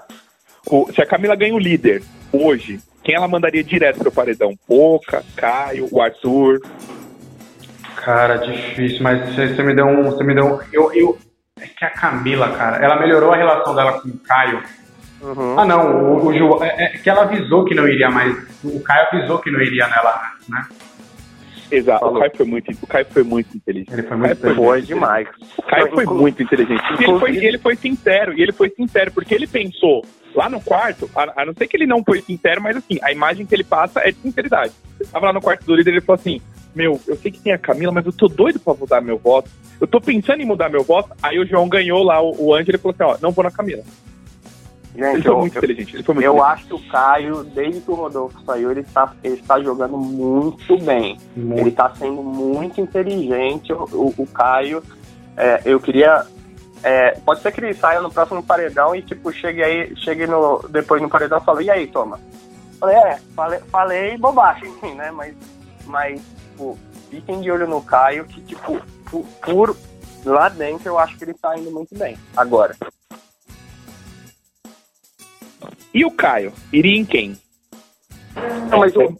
O- 0.71 0.91
se 0.93 1.01
a 1.01 1.07
Camila 1.07 1.35
ganha 1.37 1.55
o 1.55 1.59
líder 1.59 2.03
hoje, 2.33 2.81
quem 3.03 3.15
ela 3.15 3.29
mandaria 3.29 3.63
direto 3.65 3.99
pro 3.99 4.13
paredão? 4.13 4.55
Poca, 4.67 5.23
Caio, 5.37 5.89
o 5.91 6.01
Arthur. 6.03 6.61
Cara, 7.97 8.37
difícil, 8.39 9.03
mas 9.03 9.21
você, 9.35 9.49
você 9.55 9.63
me 9.63 9.75
deu 9.75 9.87
um. 9.87 10.05
Você 10.05 10.25
me 10.25 10.35
deu 10.35 10.47
um. 10.47 10.59
Eu, 10.73 10.93
eu, 10.93 11.19
é 11.61 11.67
que 11.67 11.85
a 11.85 11.91
Camila, 11.91 12.51
cara, 12.57 12.79
ela 12.85 12.99
melhorou 12.99 13.33
a 13.33 13.37
relação 13.37 13.75
dela 13.75 14.01
com 14.01 14.09
o 14.09 14.19
Caio. 14.19 14.63
Uhum. 15.21 15.59
Ah, 15.59 15.67
não, 15.67 16.15
o, 16.15 16.27
o 16.27 16.37
João. 16.37 16.65
É, 16.65 16.85
é 16.85 16.89
que 16.99 17.11
ela 17.11 17.23
avisou 17.23 17.65
que 17.67 17.75
não 17.75 17.87
iria 17.87 18.11
mais. 18.11 18.35
O 18.65 18.81
Caio 18.81 19.07
avisou 19.13 19.39
que 19.39 19.51
não 19.51 19.61
iria 19.61 19.87
nela 19.87 20.33
antes, 20.35 20.49
né? 20.49 20.67
Exato. 21.70 22.00
Falou. 22.00 22.16
O 22.16 22.20
Caio 22.20 22.33
foi 22.37 22.46
muito, 22.46 22.70
o 22.83 22.87
Caio 22.87 23.06
foi 23.06 23.22
muito 23.22 23.56
inteligente. 23.56 23.92
Ele 23.92 24.02
foi 24.02 24.16
muito. 24.16 24.54
Foi 24.54 24.83
demais. 24.83 25.28
O 25.56 25.62
Caio 25.62 25.90
foi 25.92 26.04
muito 26.06 26.42
inteligente. 26.42 26.83
E 26.98 27.04
ele 27.04 27.18
foi, 27.18 27.37
ele 27.37 27.59
foi 27.59 27.76
sincero, 27.76 28.33
e 28.37 28.42
ele 28.42 28.52
foi 28.52 28.70
sincero, 28.70 29.12
porque 29.12 29.35
ele 29.35 29.46
pensou 29.46 30.04
lá 30.35 30.48
no 30.48 30.61
quarto, 30.61 31.11
a, 31.14 31.42
a 31.42 31.44
não 31.44 31.54
ser 31.54 31.66
que 31.66 31.76
ele 31.76 31.87
não 31.87 32.02
foi 32.04 32.20
sincero, 32.22 32.62
mas 32.62 32.76
assim, 32.76 32.98
a 33.02 33.12
imagem 33.12 33.46
que 33.46 33.54
ele 33.54 33.64
passa 33.64 34.00
é 34.00 34.12
de 34.12 34.18
sinceridade. 34.18 34.72
Tava 35.11 35.26
lá 35.26 35.33
no 35.33 35.40
quarto 35.40 35.64
do 35.64 35.74
líder, 35.74 35.92
ele 35.92 36.00
falou 36.00 36.20
assim: 36.20 36.40
Meu, 36.74 37.00
eu 37.06 37.16
sei 37.16 37.30
que 37.30 37.40
tem 37.40 37.52
a 37.52 37.59
Camila, 37.59 37.92
mas 37.92 38.06
eu 38.06 38.12
tô 38.12 38.28
doido 38.28 38.59
pra 38.61 38.74
mudar 38.74 39.00
meu 39.00 39.18
voto. 39.18 39.50
Eu 39.80 39.87
tô 39.87 40.00
pensando 40.00 40.42
em 40.42 40.46
mudar 40.46 40.68
meu 40.68 40.85
voto. 40.85 41.11
Aí 41.22 41.38
o 41.38 41.46
João 41.46 41.68
ganhou 41.68 42.02
lá 42.02 42.20
o, 42.20 42.35
o 42.38 42.54
Ângelo 42.54 42.76
e 42.76 42.78
falou 42.78 42.94
assim: 42.98 43.18
Ó, 43.18 43.18
não 43.22 43.33
vou 43.33 43.44
na 43.44 43.50
Camila. 43.50 43.83
Ele 44.94 45.05
Gente, 45.07 45.22
foi 45.22 45.33
eu, 45.33 45.38
muito 45.38 45.55
eu, 45.55 45.59
inteligente. 45.59 45.96
Ele 45.96 46.03
foi 46.03 46.14
muito 46.14 46.24
eu 46.24 46.33
inteligente. 46.35 46.53
acho 46.53 46.66
que 46.66 46.74
o 46.74 46.88
Caio, 46.90 47.44
desde 47.44 47.81
que 47.81 47.90
o 47.90 47.94
Rodolfo 47.94 48.44
saiu, 48.44 48.70
ele 48.70 48.81
está 48.81 49.12
ele 49.22 49.35
está 49.35 49.61
jogando 49.61 49.96
muito 49.96 50.79
bem. 50.79 51.16
Ele 51.37 51.68
está 51.68 51.94
sendo 51.94 52.22
muito 52.22 52.81
inteligente, 52.81 53.72
o, 53.72 53.85
o, 53.85 54.14
o 54.18 54.26
Caio. 54.26 54.83
É, 55.37 55.62
eu 55.64 55.79
queria. 55.81 56.26
é, 56.83 57.12
pode 57.24 57.40
ser 57.40 57.53
que 57.53 57.61
ele 57.61 57.74
saia 57.74 58.00
no 58.00 58.11
próximo 58.11 58.42
paredão 58.42 58.94
e, 58.94 59.03
tipo, 59.03 59.33
chegue 59.33 59.62
aí, 59.62 59.96
chegue 59.96 60.26
no, 60.26 60.61
depois 60.68 61.00
no 61.00 61.09
paredão 61.09 61.38
e 61.38 61.44
fale, 61.44 61.64
e 61.64 61.70
aí, 61.70 61.87
toma? 61.87 62.18
Falei, 62.79 62.96
é, 62.96 63.18
falei, 63.37 63.61
falei 63.70 64.18
bobagem, 64.18 64.72
né? 64.96 65.11
Mas, 65.11 65.35
mas 65.87 66.20
tipo, 66.61 66.79
fiquem 67.11 67.40
de 67.40 67.50
olho 67.50 67.68
no 67.68 67.83
Caio, 67.83 68.24
que, 68.24 68.40
tipo, 68.40 68.81
por, 69.11 69.24
por 69.42 69.76
lá 70.24 70.48
dentro 70.48 70.88
eu 70.88 70.98
acho 70.98 71.16
que 71.16 71.24
ele 71.24 71.35
tá 71.35 71.57
indo 71.57 71.70
muito 71.70 71.96
bem. 71.96 72.18
Agora. 72.37 72.76
E 75.92 76.05
o 76.05 76.11
Caio? 76.11 76.53
Iria 76.73 76.99
em 76.99 77.05
quem? 77.05 77.37
Não, 78.70 78.79
mas 78.79 78.94
o, 78.94 79.16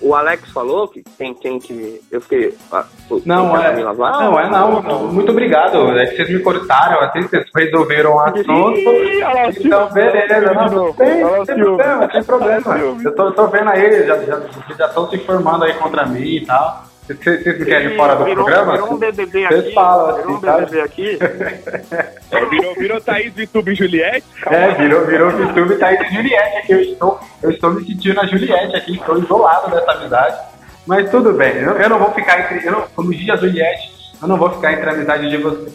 o 0.00 0.14
Alex 0.14 0.50
falou 0.50 0.88
que 0.88 1.02
tem, 1.18 1.34
tem 1.34 1.58
que. 1.58 2.00
Eu 2.10 2.20
fiquei. 2.20 2.54
ah, 2.72 2.84
o- 3.10 3.22
Não, 3.24 4.38
é, 4.40 4.48
não, 4.50 4.78
é 4.78 4.82
não. 4.82 5.12
Muito 5.12 5.30
obrigado. 5.30 5.90
É 5.98 6.06
que 6.06 6.16
vocês 6.16 6.30
me 6.30 6.40
cortaram, 6.40 7.00
assim, 7.00 7.22
vocês 7.22 7.44
resolveram 7.54 8.14
o 8.14 8.20
assunto. 8.20 8.48
Ih, 8.78 9.22
Então, 9.66 9.92
beleza, 9.92 10.54
não, 10.54 10.66
não 10.70 10.92
tem, 10.94 11.06
tem 11.44 11.56
problema, 11.56 12.08
tem 12.08 12.22
problema. 12.24 12.78
Eu 13.04 13.14
tô, 13.14 13.32
tô 13.32 13.46
vendo 13.48 13.68
aí, 13.70 14.06
já 14.06 14.16
estão 14.16 14.40
já, 14.78 14.86
estão 14.86 15.10
se 15.10 15.16
informando 15.16 15.64
aí 15.64 15.74
contra 15.74 16.06
mim 16.06 16.20
e 16.36 16.46
tal. 16.46 16.84
Vocês, 17.06 17.42
vocês 17.42 17.58
me 17.60 17.64
querem 17.64 17.92
ir 17.92 17.96
fora 17.96 18.16
do 18.16 18.24
virou, 18.24 18.44
programa? 18.44 18.72
Virou 18.72 18.94
um 18.94 18.96
BBB 18.96 19.46
Vocês 19.46 19.60
aqui. 19.60 19.74
falam 19.74 20.16
virou 20.16 20.30
um 20.30 20.36
assim, 20.36 20.46
sabe? 20.46 20.64
BBB 20.64 20.80
aqui. 20.80 21.18
É, 22.28 22.44
virou, 22.46 22.74
virou 22.74 23.00
Thaís 23.00 23.32
Vitube 23.32 23.72
e 23.72 23.74
Juliette? 23.76 24.26
É, 24.46 24.74
virou, 24.74 25.06
virou 25.06 25.30
YouTube 25.30 25.74
e 25.74 25.78
tá 25.78 25.86
aí 25.86 25.96
de 25.96 26.14
Juliette 26.16 26.56
aqui. 26.58 26.72
Eu 26.72 26.80
estou, 26.80 27.20
eu 27.40 27.50
estou 27.50 27.70
me 27.70 27.86
sentindo 27.86 28.20
a 28.20 28.26
Juliette 28.26 28.76
aqui, 28.76 28.96
estou 28.96 29.16
isolado 29.16 29.70
dessa 29.70 29.92
amizade. 29.92 30.36
Mas 30.84 31.08
tudo 31.10 31.32
bem, 31.32 31.54
eu, 31.56 31.72
eu 31.72 31.88
não 31.88 31.98
vou 32.00 32.12
ficar 32.12 32.40
entre. 32.40 32.66
Eu 32.66 32.72
não, 32.72 32.82
como 32.94 33.14
diz 33.14 33.30
a 33.30 33.36
Juliette, 33.36 33.92
eu 34.20 34.26
não 34.26 34.36
vou 34.36 34.50
ficar 34.50 34.72
entre 34.72 34.90
a 34.90 34.92
amizade 34.92 35.30
de 35.30 35.36
vocês. 35.36 35.72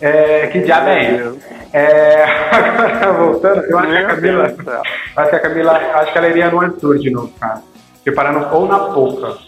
É, 0.00 0.46
que 0.46 0.60
diabo 0.60 0.88
é 0.88 1.12
isso? 1.12 1.38
É, 1.72 2.24
agora 2.50 3.12
voltando, 3.12 3.64
eu 3.64 3.78
acho 3.78 3.90
que 3.90 3.96
a 3.96 4.06
Camila. 4.06 4.54
Acho 5.16 5.30
que 5.30 5.36
a 5.36 5.40
Camila, 5.40 5.72
acho 5.72 6.12
que 6.12 6.18
ela 6.18 6.28
iria 6.28 6.50
no 6.50 6.60
Arthur 6.60 6.98
de 6.98 7.10
novo, 7.10 7.32
cara. 7.38 7.62
Separando 8.02 8.54
ou 8.54 8.66
na 8.66 8.78
Pouca. 8.78 9.47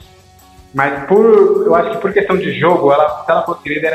Mas 0.74 1.04
por, 1.06 1.64
eu 1.66 1.74
acho 1.74 1.90
que 1.92 1.98
por 1.98 2.12
questão 2.12 2.36
de 2.36 2.52
jogo, 2.58 2.92
ela, 2.92 3.24
se 3.24 3.30
ela 3.30 3.42
fosse 3.44 3.68
líder, 3.68 3.92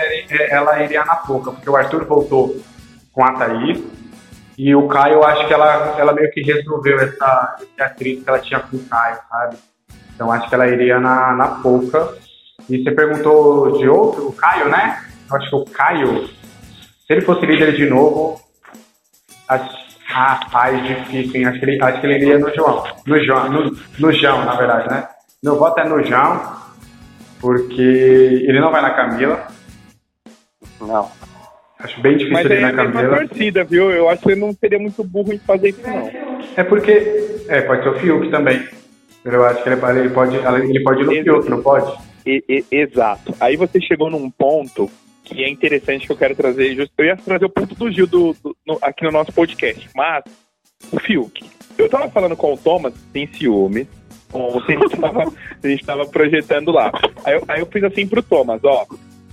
ela, 0.49 0.73
iria- 0.79 0.83
iria 0.85 1.05
na 1.05 1.15
Pouca, 1.15 1.51
porque 1.51 1.69
o 1.69 1.75
Arthur 1.75 2.03
voltou 2.05 2.55
com 3.13 3.23
a 3.23 3.33
Thaís. 3.33 3.81
E 4.57 4.73
o 4.75 4.87
Caio, 4.87 5.15
eu 5.15 5.23
acho 5.25 5.47
que 5.47 5.53
ela, 5.53 5.95
ela 5.97 6.13
meio 6.13 6.31
que 6.31 6.41
resolveu 6.41 6.97
essa, 6.99 7.57
esse 7.61 7.81
atrito 7.81 8.23
que 8.23 8.29
ela 8.29 8.39
tinha 8.39 8.59
com 8.59 8.77
o 8.77 8.83
Caio, 8.85 9.17
sabe? 9.29 9.57
Então 10.13 10.31
acho 10.31 10.47
que 10.47 10.55
ela 10.55 10.67
iria 10.67 10.99
na, 10.99 11.33
na 11.33 11.47
Pouca. 11.61 12.13
E 12.69 12.81
você 12.83 12.91
perguntou 12.91 13.77
de 13.77 13.87
outro, 13.87 14.27
o 14.27 14.33
Caio, 14.33 14.69
né? 14.69 15.03
Eu 15.29 15.35
acho 15.37 15.49
que 15.49 15.55
o 15.55 15.65
Caio, 15.65 16.27
se 16.27 16.33
ele 17.09 17.21
fosse 17.21 17.45
líder 17.45 17.73
de 17.75 17.85
novo, 17.89 18.39
acho, 19.47 19.69
rapaz, 20.07 20.81
difícil, 20.85 21.35
hein? 21.35 21.45
Acho 21.47 21.59
que, 21.59 21.65
ele, 21.65 21.83
acho 21.83 21.99
que 22.01 22.07
ele 22.07 22.15
iria 22.15 22.39
no 22.39 22.53
João. 22.53 22.83
No 23.05 23.23
João, 23.25 23.49
no, 23.49 23.77
no 23.99 24.11
João, 24.11 24.45
na 24.45 24.55
verdade, 24.55 24.89
né? 24.89 25.07
Meu 25.43 25.57
voto 25.59 25.79
é 25.79 25.83
no 25.87 26.01
João, 26.03 26.41
porque 27.39 27.81
ele 27.81 28.59
não 28.59 28.71
vai 28.71 28.81
na 28.81 28.91
Camila. 28.91 29.47
Não. 30.81 31.09
Acho 31.79 32.01
bem 32.01 32.13
difícil 32.13 32.33
Mas 32.33 32.45
ele 32.45 32.55
ir 32.55 32.57
é 32.57 32.61
na 32.61 32.69
a 32.69 32.85
mesma 32.85 33.01
Camila. 33.01 33.27
torcida, 33.27 33.63
viu? 33.63 33.91
Eu 33.91 34.09
acho 34.09 34.21
que 34.23 34.31
ele 34.31 34.41
não 34.41 34.53
seria 34.53 34.79
muito 34.79 35.03
burro 35.03 35.33
em 35.33 35.39
fazer 35.39 35.69
isso, 35.69 35.81
não. 35.85 36.09
É 36.55 36.63
porque. 36.63 37.43
É, 37.47 37.61
pode 37.61 37.83
ser 37.83 37.89
o 37.89 37.99
Fiuk 37.99 38.29
também. 38.31 38.67
Eu 39.23 39.43
acho 39.45 39.63
que 39.63 39.69
ele, 39.69 39.81
ele 39.99 40.09
pode, 40.09 40.35
ele 40.35 40.83
pode 40.83 41.01
ir 41.01 41.05
no 41.05 41.23
Fiuk, 41.23 41.49
não 41.49 41.61
pode? 41.61 41.97
E, 42.25 42.43
e, 42.47 42.65
exato. 42.71 43.35
Aí 43.39 43.55
você 43.55 43.79
chegou 43.81 44.09
num 44.09 44.29
ponto 44.29 44.89
que 45.23 45.43
é 45.43 45.49
interessante 45.49 46.05
que 46.05 46.11
eu 46.11 46.17
quero 46.17 46.35
trazer. 46.35 46.89
Eu 46.97 47.05
ia 47.05 47.17
trazer 47.17 47.45
o 47.45 47.49
ponto 47.49 47.75
do 47.75 47.91
Gil 47.91 48.07
do, 48.07 48.35
do, 48.43 48.55
no, 48.65 48.77
aqui 48.81 49.03
no 49.03 49.11
nosso 49.11 49.31
podcast, 49.33 49.89
mas 49.95 50.23
o 50.91 50.99
Fiuk. 50.99 51.43
Eu 51.77 51.89
tava 51.89 52.09
falando 52.09 52.35
com 52.37 52.53
o 52.53 52.57
Thomas, 52.57 52.93
tem 53.11 53.27
ciúme. 53.27 53.87
Ontem 54.37 54.77
a 55.63 55.67
gente 55.67 55.85
tava, 55.85 56.05
projetando 56.05 56.71
lá. 56.71 56.91
Aí 57.23 57.33
eu, 57.35 57.43
aí 57.47 57.59
eu 57.61 57.65
fiz 57.65 57.83
assim 57.83 58.05
pro 58.05 58.21
Thomas, 58.21 58.61
ó. 58.63 58.85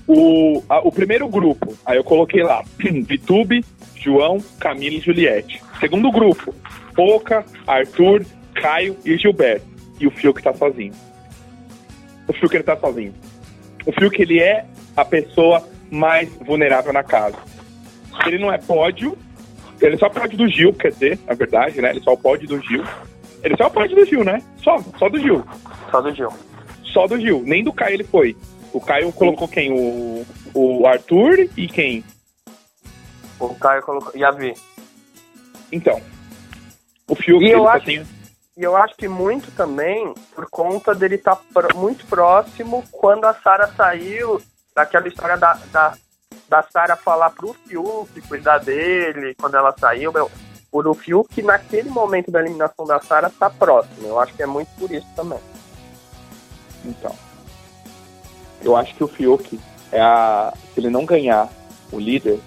O, 0.07 0.63
a, 0.69 0.81
o 0.81 0.91
primeiro 0.91 1.29
grupo, 1.29 1.75
aí 1.87 1.97
eu 1.97 2.05
coloquei 2.05 2.43
lá, 2.43 2.63
Vitube, 2.79 3.65
João, 3.95 4.39
Camila 4.59 4.97
e 4.97 5.01
Juliette. 5.01 5.63
Segundo 5.79 6.11
grupo, 6.11 6.55
Poca, 6.95 7.45
Arthur, 7.67 8.25
Caio 8.55 8.97
e 9.05 9.17
Gilberto. 9.17 9.67
E 10.01 10.07
o 10.07 10.11
Fiuk 10.11 10.43
tá 10.43 10.53
sozinho. 10.53 10.93
O 12.27 12.33
Fiuk 12.33 12.55
ele 12.55 12.65
tá 12.65 12.77
sozinho. 12.77 13.15
O 13.87 13.93
Fiuk 13.93 14.21
ele 14.21 14.41
é 14.41 14.65
a 14.97 15.05
pessoa 15.05 15.63
mais 15.91 16.29
vulnerável 16.37 16.93
na 16.93 17.03
casa. 17.03 17.37
Ele 18.27 18.39
não 18.39 18.53
é 18.53 18.59
pódio, 18.59 19.17
ele 19.81 19.97
só 19.97 20.09
pode 20.09 20.37
do 20.37 20.49
Gil, 20.49 20.73
quer 20.73 20.93
dizer, 20.93 21.19
na 21.27 21.35
verdade, 21.35 21.81
né? 21.81 21.91
Ele 21.91 22.01
só 22.01 22.15
pode 22.17 22.47
do 22.47 22.61
Gil. 22.61 22.85
Ele 23.43 23.57
só 23.57 23.69
pode 23.69 23.95
do 23.95 24.05
Gil, 24.05 24.25
né? 24.25 24.43
Só, 24.63 24.79
só 24.99 25.09
do 25.09 25.19
Gil. 25.19 25.45
Só 25.91 26.01
do 26.01 26.15
Gil. 26.15 26.29
Só 26.85 27.07
do 27.07 27.19
Gil. 27.19 27.43
Nem 27.45 27.65
do 27.65 27.73
Caio 27.73 27.95
ele 27.95 28.05
foi. 28.05 28.37
O 28.73 28.81
Caio 28.81 29.13
colocou 29.13 29.49
quem? 29.49 29.73
O, 29.73 30.25
o 30.55 30.87
Arthur 30.87 31.49
e 31.57 31.67
quem? 31.67 32.05
O 33.39 33.55
Caio 33.57 33.83
colocou. 33.83 34.13
E 34.15 34.25
a 34.25 34.31
Vi. 34.31 34.55
Então. 35.71 36.01
O 37.09 37.15
Fiuk, 37.15 37.45
e 37.45 37.51
eu 37.51 37.69
acho, 37.69 37.91
E 37.91 38.05
eu 38.57 38.77
acho 38.77 38.95
que 38.97 39.09
muito 39.09 39.51
também 39.53 40.15
por 40.35 40.49
conta 40.49 40.95
dele 40.95 41.17
estar 41.17 41.37
tá 41.37 41.69
muito 41.75 42.07
próximo 42.07 42.85
quando 42.91 43.25
a 43.25 43.35
Sara 43.35 43.67
saiu 43.77 44.41
daquela 44.75 45.09
história 45.09 45.37
da, 45.37 45.59
da, 45.73 45.95
da 46.49 46.63
Sara 46.63 46.97
falar 46.97 47.31
pro 47.31 47.55
Fiuk 47.67 48.21
cuidar 48.29 48.59
dele 48.59 49.35
quando 49.39 49.57
ela 49.57 49.75
saiu, 49.77 50.13
meu, 50.13 50.31
por 50.73 50.89
o 50.89 50.95
Fiuk 50.95 51.43
naquele 51.43 51.91
momento 51.91 52.31
da 52.31 52.41
eliminação 52.41 52.87
da 52.87 52.99
Sara 52.99 53.29
tá 53.29 53.51
próximo. 53.51 54.09
Eu 54.09 54.19
acho 54.19 54.33
que 54.33 54.43
é 54.43 54.47
muito 54.47 54.71
por 54.79 54.91
isso 54.91 55.07
também. 55.15 55.39
Então. 56.83 57.15
Eu 58.63 58.75
acho 58.75 58.95
que 58.95 59.05
o 59.05 59.09
Fiuk 59.09 59.61
é 59.93 60.01
a. 60.01 60.55
Se 60.73 60.81
ele 60.81 60.89
não 60.89 61.05
ganhar 61.05 61.53
o 61.93 62.01
líder, 62.01 62.41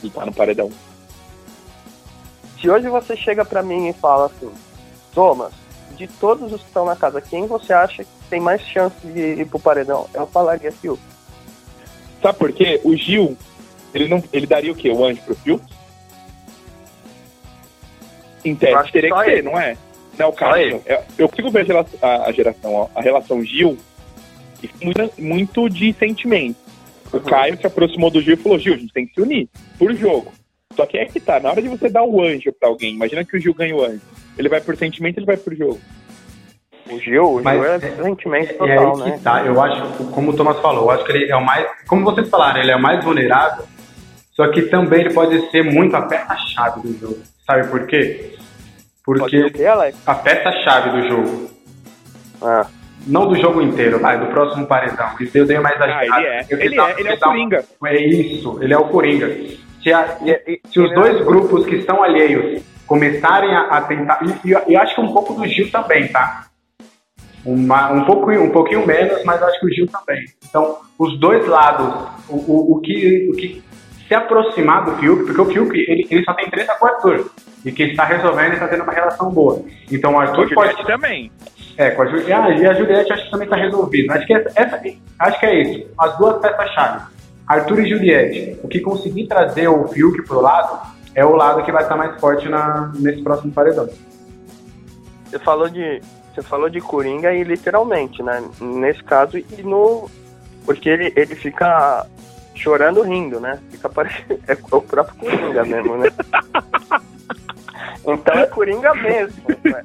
ele 0.00 0.12
tá 0.12 0.24
no 0.24 0.32
paredão. 0.32 0.70
Se 2.60 2.70
hoje 2.70 2.88
você 2.88 3.16
chega 3.16 3.44
para 3.44 3.60
mim 3.60 3.88
e 3.88 3.92
fala 3.92 4.26
assim, 4.26 4.52
Thomas, 5.12 5.52
de 5.96 6.06
todos 6.06 6.52
os 6.52 6.60
que 6.60 6.68
estão 6.68 6.84
na 6.84 6.94
casa, 6.94 7.20
quem 7.20 7.46
você 7.48 7.72
acha 7.72 8.04
que 8.04 8.10
tem 8.30 8.40
mais 8.40 8.62
chance 8.62 8.94
de 9.04 9.40
ir 9.40 9.48
pro 9.48 9.58
paredão? 9.58 10.08
Eu 10.14 10.28
falaria 10.28 10.70
Fiuk. 10.70 11.02
Sabe 12.22 12.38
por 12.38 12.52
quê? 12.52 12.80
O 12.84 12.94
Gil, 12.94 13.36
ele, 13.92 14.06
não, 14.06 14.22
ele 14.32 14.46
daria 14.46 14.70
o 14.70 14.76
quê? 14.76 14.90
O 14.90 15.04
anjo 15.04 15.20
pro 15.22 15.34
Fiuk? 15.34 15.81
Em 18.44 18.54
tese, 18.54 18.92
teria 18.92 19.10
que, 19.10 19.18
que 19.18 19.24
ser, 19.24 19.32
ele. 19.38 19.42
não 19.42 19.58
é? 19.58 19.76
Não, 20.18 20.32
cara, 20.32 20.62
eu, 20.62 20.82
eu 21.18 21.28
consigo 21.28 21.50
ver 21.50 21.66
a, 22.02 22.28
a 22.28 22.32
geração, 22.32 22.90
a 22.94 23.00
relação 23.00 23.42
Gil 23.42 23.78
muito, 24.82 25.12
muito 25.18 25.68
de 25.68 25.92
sentimento. 25.94 26.56
O 27.12 27.16
uhum. 27.16 27.22
Caio 27.22 27.58
se 27.58 27.66
aproximou 27.66 28.10
do 28.10 28.20
Gil 28.20 28.34
e 28.34 28.36
falou: 28.36 28.58
Gil, 28.58 28.74
a 28.74 28.78
gente 28.78 28.92
tem 28.92 29.06
que 29.06 29.14
se 29.14 29.20
unir 29.20 29.48
por 29.78 29.94
jogo. 29.94 30.32
Só 30.74 30.86
que 30.86 30.96
é 30.96 31.04
que 31.04 31.20
tá, 31.20 31.38
na 31.38 31.50
hora 31.50 31.60
de 31.60 31.68
você 31.68 31.88
dar 31.88 32.02
o 32.02 32.22
anjo 32.22 32.52
pra 32.58 32.68
alguém, 32.68 32.94
imagina 32.94 33.24
que 33.24 33.36
o 33.36 33.40
Gil 33.40 33.54
ganha 33.54 33.76
o 33.76 33.84
anjo. 33.84 34.00
Ele 34.38 34.48
vai 34.48 34.60
por 34.60 34.76
sentimento 34.76 35.18
ele 35.18 35.26
vai 35.26 35.36
por 35.36 35.54
jogo? 35.54 35.78
O 36.90 36.98
Gil, 36.98 37.36
o 37.36 37.42
Mas 37.42 37.60
Gil 37.60 37.70
é, 37.70 37.76
é 37.76 38.02
sentimento 38.02 38.54
total, 38.54 38.68
é 38.68 39.04
aí 39.04 39.10
né? 39.10 39.20
Tá, 39.22 39.44
eu 39.44 39.60
acho, 39.60 40.04
como 40.06 40.30
o 40.30 40.36
Thomas 40.36 40.58
falou, 40.60 40.84
eu 40.84 40.90
acho 40.90 41.04
que 41.04 41.12
ele 41.12 41.30
é 41.30 41.36
o 41.36 41.44
mais, 41.44 41.66
como 41.86 42.04
vocês 42.04 42.28
falaram, 42.28 42.60
ele 42.60 42.70
é 42.70 42.76
o 42.76 42.82
mais 42.82 43.04
vulnerável, 43.04 43.64
só 44.32 44.50
que 44.50 44.62
também 44.62 45.00
ele 45.00 45.12
pode 45.12 45.50
ser 45.50 45.62
muito 45.62 45.94
a 45.94 46.02
peça-chave 46.02 46.80
do 46.80 46.98
jogo. 46.98 47.20
Sabe 47.52 47.68
por 47.68 47.86
quê? 47.86 48.32
Porque 49.04 49.52
a 50.06 50.14
peça-chave 50.14 50.90
do 50.90 51.08
jogo. 51.08 51.50
Ah. 52.40 52.66
Não 53.06 53.28
do 53.28 53.36
jogo 53.36 53.60
inteiro, 53.60 53.98
vai, 53.98 54.18
do 54.18 54.26
próximo 54.26 54.64
paredão. 54.64 55.10
Isso 55.20 55.36
eu 55.36 55.44
dei 55.44 55.58
mais 55.58 55.78
ah, 55.80 56.04
ele 56.04 56.26
é, 56.26 56.46
ele, 56.48 56.80
é, 56.80 57.00
ele 57.00 57.08
é 57.08 57.14
o 57.14 57.18
Coringa. 57.18 57.64
É 57.84 57.96
isso, 57.96 58.58
ele 58.62 58.72
é 58.72 58.78
o 58.78 58.84
Coringa. 58.84 59.36
Se, 59.82 59.92
a, 59.92 60.18
se 60.64 60.80
os 60.80 60.94
dois 60.94 61.22
grupos 61.24 61.66
que 61.66 61.74
estão 61.74 62.02
alheios 62.02 62.62
começarem 62.86 63.54
a, 63.54 63.62
a 63.62 63.80
tentar. 63.82 64.20
E, 64.22 64.48
e, 64.48 64.52
eu 64.52 64.80
acho 64.80 64.94
que 64.94 65.00
um 65.00 65.12
pouco 65.12 65.34
do 65.34 65.46
Gil 65.46 65.70
também, 65.70 66.08
tá? 66.08 66.46
Uma, 67.44 67.90
um, 67.90 68.04
pouco, 68.04 68.30
um 68.30 68.50
pouquinho 68.50 68.86
menos, 68.86 69.22
mas 69.24 69.42
acho 69.42 69.60
que 69.60 69.66
o 69.66 69.70
Gil 69.74 69.88
também. 69.88 70.24
Então, 70.48 70.78
os 70.96 71.18
dois 71.18 71.44
lados, 71.46 72.08
o, 72.28 72.36
o, 72.36 72.76
o, 72.76 72.80
que, 72.80 73.28
o 73.30 73.36
que 73.36 73.62
se 74.12 74.14
aproximar 74.14 74.84
do 74.84 74.96
Fiuk, 74.98 75.24
porque 75.24 75.40
o 75.40 75.46
Fiuk 75.46 75.74
ele, 75.74 76.06
ele 76.10 76.24
só 76.24 76.34
tem 76.34 76.50
treta 76.50 76.74
com 76.74 76.84
o 76.84 76.88
Arthur. 76.88 77.30
E 77.64 77.72
que 77.72 77.84
está 77.84 78.04
resolvendo 78.04 78.50
e 78.50 78.54
está 78.54 78.68
tendo 78.68 78.82
uma 78.82 78.92
relação 78.92 79.30
boa. 79.30 79.64
Então 79.90 80.14
o 80.14 80.18
Arthur 80.18 80.48
com 80.48 80.54
pode. 80.54 80.84
também. 80.84 81.32
É, 81.78 81.90
com 81.92 82.02
a 82.02 82.06
Juliette. 82.06 82.32
Ah, 82.32 82.50
e 82.50 82.66
a 82.66 82.74
Juliette 82.74 83.12
acho 83.12 83.24
que 83.24 83.30
também 83.30 83.46
está 83.46 83.56
resolvido. 83.56 84.12
Acho 84.12 84.26
que, 84.26 84.34
essa, 84.34 84.60
essa, 84.60 84.82
acho 85.18 85.40
que 85.40 85.46
é 85.46 85.62
isso. 85.62 85.86
As 85.98 86.18
duas 86.18 86.38
peças-chave. 86.40 87.04
Arthur 87.46 87.80
e 87.80 87.88
Juliette. 87.88 88.60
O 88.62 88.68
que 88.68 88.80
conseguir 88.80 89.26
trazer 89.28 89.68
o 89.68 89.88
Fiuk 89.88 90.22
pro 90.22 90.40
lado 90.40 90.86
é 91.14 91.24
o 91.24 91.34
lado 91.34 91.62
que 91.64 91.72
vai 91.72 91.82
estar 91.82 91.96
mais 91.96 92.20
forte 92.20 92.48
na, 92.48 92.92
nesse 92.96 93.22
próximo 93.22 93.52
paredão. 93.52 93.88
Você 95.24 95.38
falou 95.38 95.68
de. 95.68 96.02
Você 96.34 96.42
falou 96.42 96.68
de 96.68 96.80
Coringa 96.80 97.32
e 97.32 97.44
literalmente, 97.44 98.22
né? 98.22 98.42
Nesse 98.60 99.02
caso, 99.04 99.38
e 99.38 99.62
no. 99.62 100.10
Porque 100.64 100.88
ele, 100.88 101.12
ele 101.16 101.34
fica 101.34 102.06
chorando 102.54 103.02
rindo, 103.02 103.40
né? 103.40 103.58
Fica 103.70 103.88
parecendo. 103.88 104.40
É 104.46 104.56
o 104.70 104.80
próprio 104.80 105.16
Coringa 105.16 105.64
mesmo, 105.64 105.96
né? 105.96 106.08
Então 108.06 108.34
é 108.34 108.46
Coringa 108.46 108.94
mesmo. 108.94 109.42
Né? 109.64 109.84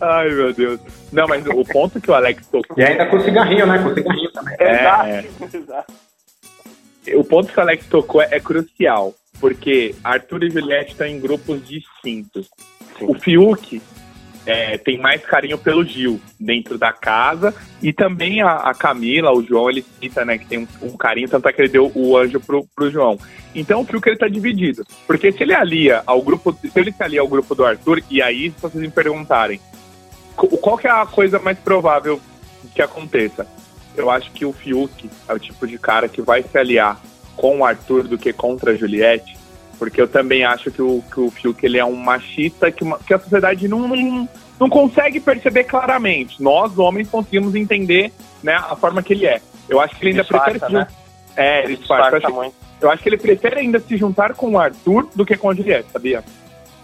Ai, 0.00 0.30
meu 0.30 0.52
Deus. 0.52 0.80
Não, 1.12 1.28
mas 1.28 1.46
o 1.46 1.64
ponto 1.64 2.00
que 2.00 2.10
o 2.10 2.14
Alex 2.14 2.46
tocou. 2.46 2.76
E 2.78 2.82
ainda 2.82 3.06
com 3.06 3.20
cigarrinho, 3.20 3.66
né? 3.66 3.78
Com 3.82 3.94
cigarrinho 3.94 4.32
também. 4.32 4.56
É, 4.58 5.18
exato, 5.20 5.56
exato. 5.56 5.92
O 7.14 7.24
ponto 7.24 7.52
que 7.52 7.58
o 7.58 7.62
Alex 7.62 7.86
tocou 7.86 8.22
é, 8.22 8.28
é 8.30 8.40
crucial, 8.40 9.14
porque 9.40 9.94
Arthur 10.02 10.44
e 10.44 10.50
Juliette 10.50 10.92
estão 10.92 11.06
em 11.06 11.20
grupos 11.20 11.66
distintos. 11.66 12.48
Sim. 12.98 13.06
O 13.08 13.14
Fiuk 13.14 13.80
é, 14.50 14.76
tem 14.76 14.98
mais 14.98 15.24
carinho 15.24 15.56
pelo 15.56 15.84
Gil 15.84 16.20
dentro 16.38 16.76
da 16.76 16.92
casa 16.92 17.54
e 17.80 17.92
também 17.92 18.42
a, 18.42 18.56
a 18.56 18.74
Camila, 18.74 19.30
o 19.30 19.44
João, 19.44 19.70
ele 19.70 19.86
cita, 20.00 20.24
né, 20.24 20.38
que 20.38 20.46
tem 20.46 20.58
um, 20.58 20.66
um, 20.82 20.96
carinho, 20.96 21.28
tanto 21.28 21.48
é 21.48 21.52
que 21.52 21.62
ele 21.62 21.68
deu 21.68 21.92
o 21.94 22.16
anjo 22.16 22.40
pro, 22.40 22.66
pro 22.74 22.90
João. 22.90 23.16
Então 23.54 23.82
o 23.82 23.84
Fiuk 23.84 24.08
ele 24.08 24.18
tá 24.18 24.26
dividido, 24.26 24.84
porque 25.06 25.30
se 25.30 25.44
ele 25.44 25.54
alia 25.54 26.02
ao 26.04 26.20
grupo, 26.20 26.52
se 26.52 26.72
ele 26.74 26.90
se 26.90 27.00
alia 27.00 27.20
ao 27.20 27.28
grupo 27.28 27.54
do 27.54 27.64
Arthur, 27.64 28.02
e 28.10 28.20
aí 28.20 28.50
se 28.50 28.60
vocês 28.60 28.82
me 28.82 28.90
perguntarem, 28.90 29.60
qual 30.34 30.76
que 30.76 30.88
é 30.88 30.90
a 30.90 31.06
coisa 31.06 31.38
mais 31.38 31.58
provável 31.58 32.20
que 32.74 32.82
aconteça? 32.82 33.46
Eu 33.96 34.10
acho 34.10 34.32
que 34.32 34.44
o 34.44 34.52
Fiuk 34.52 35.08
é 35.28 35.32
o 35.32 35.38
tipo 35.38 35.64
de 35.64 35.78
cara 35.78 36.08
que 36.08 36.22
vai 36.22 36.42
se 36.42 36.58
aliar 36.58 37.00
com 37.36 37.60
o 37.60 37.64
Arthur 37.64 38.08
do 38.08 38.18
que 38.18 38.32
contra 38.32 38.72
a 38.72 38.74
Juliette, 38.74 39.36
porque 39.80 39.98
eu 39.98 40.06
também 40.06 40.44
acho 40.44 40.70
que 40.70 40.82
o, 40.82 41.02
que 41.10 41.18
o 41.18 41.30
Fiuk 41.30 41.64
ele 41.64 41.78
é 41.78 41.84
um 41.84 41.96
machista 41.96 42.70
que, 42.70 42.84
uma, 42.84 42.98
que 42.98 43.14
a 43.14 43.18
sociedade 43.18 43.66
não, 43.66 43.88
não, 43.88 44.28
não 44.60 44.68
consegue 44.68 45.18
perceber 45.18 45.64
claramente. 45.64 46.42
Nós, 46.42 46.78
homens, 46.78 47.08
conseguimos 47.08 47.54
entender 47.54 48.12
né, 48.42 48.56
a 48.56 48.76
forma 48.76 49.02
que 49.02 49.14
ele 49.14 49.24
é. 49.24 49.40
Eu 49.66 49.80
acho 49.80 49.96
que 49.96 50.02
ele 50.02 50.10
ainda 50.10 50.22
disfarça, 50.22 50.50
prefere... 50.50 50.72
Né? 50.74 50.86
É, 51.34 51.64
ele 51.64 51.76
disfarça. 51.76 52.18
Eu 52.18 52.40
acho, 52.42 52.54
eu 52.82 52.90
acho 52.90 53.02
que 53.02 53.08
ele 53.08 53.16
prefere 53.16 53.60
ainda 53.60 53.80
se 53.80 53.96
juntar 53.96 54.34
com 54.34 54.50
o 54.50 54.58
Arthur 54.58 55.08
do 55.16 55.24
que 55.24 55.34
com 55.34 55.48
a 55.48 55.54
Juliette, 55.54 55.90
sabia? 55.90 56.22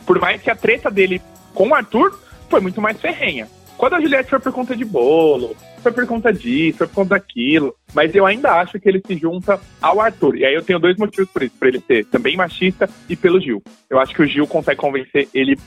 Por 0.06 0.18
mais 0.18 0.40
que 0.40 0.50
a 0.50 0.56
treta 0.56 0.90
dele 0.90 1.20
com 1.52 1.68
o 1.68 1.74
Arthur 1.74 2.18
foi 2.48 2.60
muito 2.60 2.80
mais 2.80 2.98
ferrenha. 2.98 3.46
Quando 3.76 3.94
a 3.94 4.00
Juliette 4.00 4.30
foi 4.30 4.40
por 4.40 4.52
conta 4.52 4.74
de 4.74 4.84
bolo, 4.84 5.54
foi 5.82 5.92
por 5.92 6.06
conta 6.06 6.32
disso, 6.32 6.78
foi 6.78 6.86
por 6.86 6.94
conta 6.94 7.10
daquilo. 7.10 7.74
Mas 7.94 8.14
eu 8.14 8.24
ainda 8.24 8.52
acho 8.52 8.80
que 8.80 8.88
ele 8.88 9.02
se 9.06 9.16
junta 9.16 9.60
ao 9.80 10.00
Arthur. 10.00 10.36
E 10.36 10.46
aí 10.46 10.54
eu 10.54 10.62
tenho 10.62 10.78
dois 10.78 10.96
motivos 10.96 11.30
por 11.30 11.42
isso. 11.42 11.54
Por 11.58 11.68
ele 11.68 11.80
ser 11.86 12.06
também 12.06 12.36
machista 12.36 12.88
e 13.08 13.14
pelo 13.14 13.40
Gil. 13.40 13.62
Eu 13.90 13.98
acho 14.00 14.14
que 14.14 14.22
o 14.22 14.26
Gil 14.26 14.46
consegue 14.46 14.80
convencer 14.80 15.28
ele, 15.34 15.58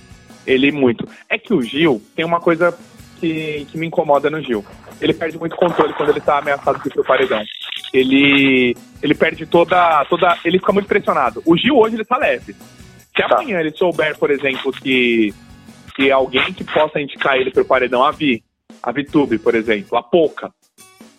ele 0.45 0.71
muito. 0.71 1.07
É 1.29 1.37
que 1.37 1.53
o 1.53 1.61
Gil 1.61 2.01
tem 2.15 2.25
uma 2.25 2.39
coisa 2.39 2.75
que, 3.19 3.67
que 3.71 3.77
me 3.77 3.87
incomoda 3.87 4.29
no 4.29 4.41
Gil. 4.41 4.65
Ele 4.99 5.13
perde 5.13 5.37
muito 5.37 5.55
controle 5.55 5.93
quando 5.93 6.09
ele 6.09 6.21
tá 6.21 6.39
ameaçado 6.39 6.81
de 6.83 6.89
pro 6.89 7.03
paredão. 7.03 7.41
Ele, 7.93 8.75
ele 9.01 9.15
perde 9.15 9.45
toda, 9.45 10.03
toda. 10.05 10.37
Ele 10.43 10.59
fica 10.59 10.73
muito 10.73 10.87
pressionado. 10.87 11.41
O 11.45 11.55
Gil 11.55 11.77
hoje 11.77 11.95
ele 11.95 12.05
tá 12.05 12.17
leve. 12.17 12.53
Se 12.53 13.27
tá. 13.27 13.35
amanhã 13.35 13.59
ele 13.59 13.71
souber, 13.71 14.17
por 14.17 14.31
exemplo, 14.31 14.71
que, 14.71 15.33
que 15.99 16.09
alguém 16.09 16.53
que 16.53 16.63
possa 16.63 17.01
indicar 17.01 17.35
ele 17.35 17.51
pro 17.51 17.65
paredão 17.65 18.03
a 18.05 18.11
vir 18.11 18.41
a 18.81 18.89
VTube, 18.89 19.37
por 19.37 19.53
exemplo, 19.53 19.97
a 19.97 20.03
Poca, 20.03 20.49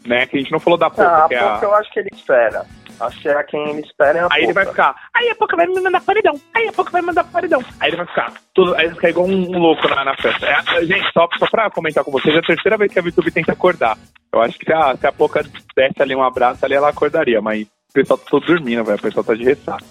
né? 0.06 0.24
Que 0.24 0.38
a 0.38 0.40
gente 0.40 0.50
não 0.50 0.58
falou 0.58 0.78
da 0.78 0.88
Poca. 0.88 1.06
Ah, 1.06 1.24
a 1.26 1.28
que 1.28 1.34
Poca 1.34 1.44
é 1.44 1.58
a... 1.58 1.62
eu 1.62 1.74
acho 1.74 1.92
que 1.92 2.00
ele 2.00 2.08
espera. 2.14 2.66
Acho 2.98 3.20
que 3.20 3.28
é 3.28 3.42
quem 3.44 3.70
ele 3.70 3.80
espera 3.80 4.18
é 4.18 4.22
a 4.22 4.28
Aí 4.30 4.44
ele 4.44 4.52
vai 4.52 4.66
ficar, 4.66 4.94
aí 5.14 5.28
a 5.30 5.34
pouco 5.34 5.56
vai 5.56 5.66
me 5.66 5.80
mandar 5.80 6.02
paredão, 6.02 6.38
aí 6.54 6.68
a 6.68 6.72
pouco 6.72 6.90
vai 6.90 7.00
me 7.00 7.06
mandar 7.06 7.24
paredão. 7.24 7.62
Aí 7.78 7.90
ele 7.90 7.96
vai 7.96 8.06
ficar, 8.06 8.32
tudo, 8.54 8.74
aí 8.74 8.86
ele 8.86 8.94
fica 8.94 9.10
igual 9.10 9.26
um, 9.26 9.56
um 9.56 9.58
louco 9.58 9.88
na, 9.88 10.04
na 10.04 10.16
festa. 10.16 10.46
É, 10.46 10.84
gente, 10.84 11.10
só, 11.12 11.26
só 11.38 11.46
pra 11.46 11.70
comentar 11.70 12.04
com 12.04 12.10
vocês, 12.10 12.34
é 12.34 12.38
a 12.38 12.42
terceira 12.42 12.76
vez 12.76 12.92
que 12.92 12.98
a 12.98 13.02
VTube 13.02 13.30
tenta 13.30 13.52
acordar. 13.52 13.96
Eu 14.32 14.42
acho 14.42 14.58
que 14.58 14.66
se 14.66 14.72
a, 14.72 14.96
se 14.96 15.06
a 15.06 15.12
Poca 15.12 15.42
desse 15.74 16.02
ali 16.02 16.14
um 16.14 16.22
abraço 16.22 16.64
ali, 16.64 16.74
ela 16.74 16.90
acordaria, 16.90 17.40
mas 17.40 17.62
o 17.62 17.92
pessoal 17.92 18.18
tá 18.18 18.26
todo 18.30 18.46
dormindo, 18.46 18.84
velho. 18.84 18.98
O 18.98 19.02
pessoal 19.02 19.24
tá 19.24 19.34
de 19.34 19.44
ressaca. 19.44 19.84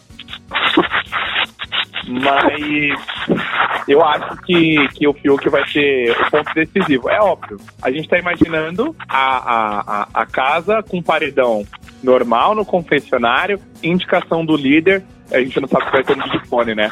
Mas 2.08 3.88
eu 3.88 4.04
acho 4.04 4.38
que, 4.44 4.88
que 4.90 5.08
o 5.08 5.14
Fiuk 5.14 5.50
vai 5.50 5.68
ser 5.70 6.12
o 6.12 6.32
ponto 6.32 6.54
decisivo. 6.54 7.10
É 7.10 7.20
óbvio. 7.20 7.58
A 7.82 7.92
gente 7.92 8.08
tá 8.08 8.18
imaginando 8.18 8.96
a, 9.08 10.04
a, 10.04 10.08
a, 10.14 10.26
casa 10.26 10.84
com 10.84 11.02
paredão 11.02 11.66
normal 12.04 12.56
no 12.56 12.66
confessionário, 12.66 13.60
indicação 13.84 14.46
do 14.46 14.56
líder. 14.56 15.04
A 15.32 15.40
gente 15.40 15.60
não 15.60 15.68
sabe 15.68 15.86
se 15.86 15.92
vai 15.92 16.04
ter 16.04 16.18
um 16.18 16.30
Big 16.30 16.48
Fone, 16.48 16.76
né? 16.76 16.92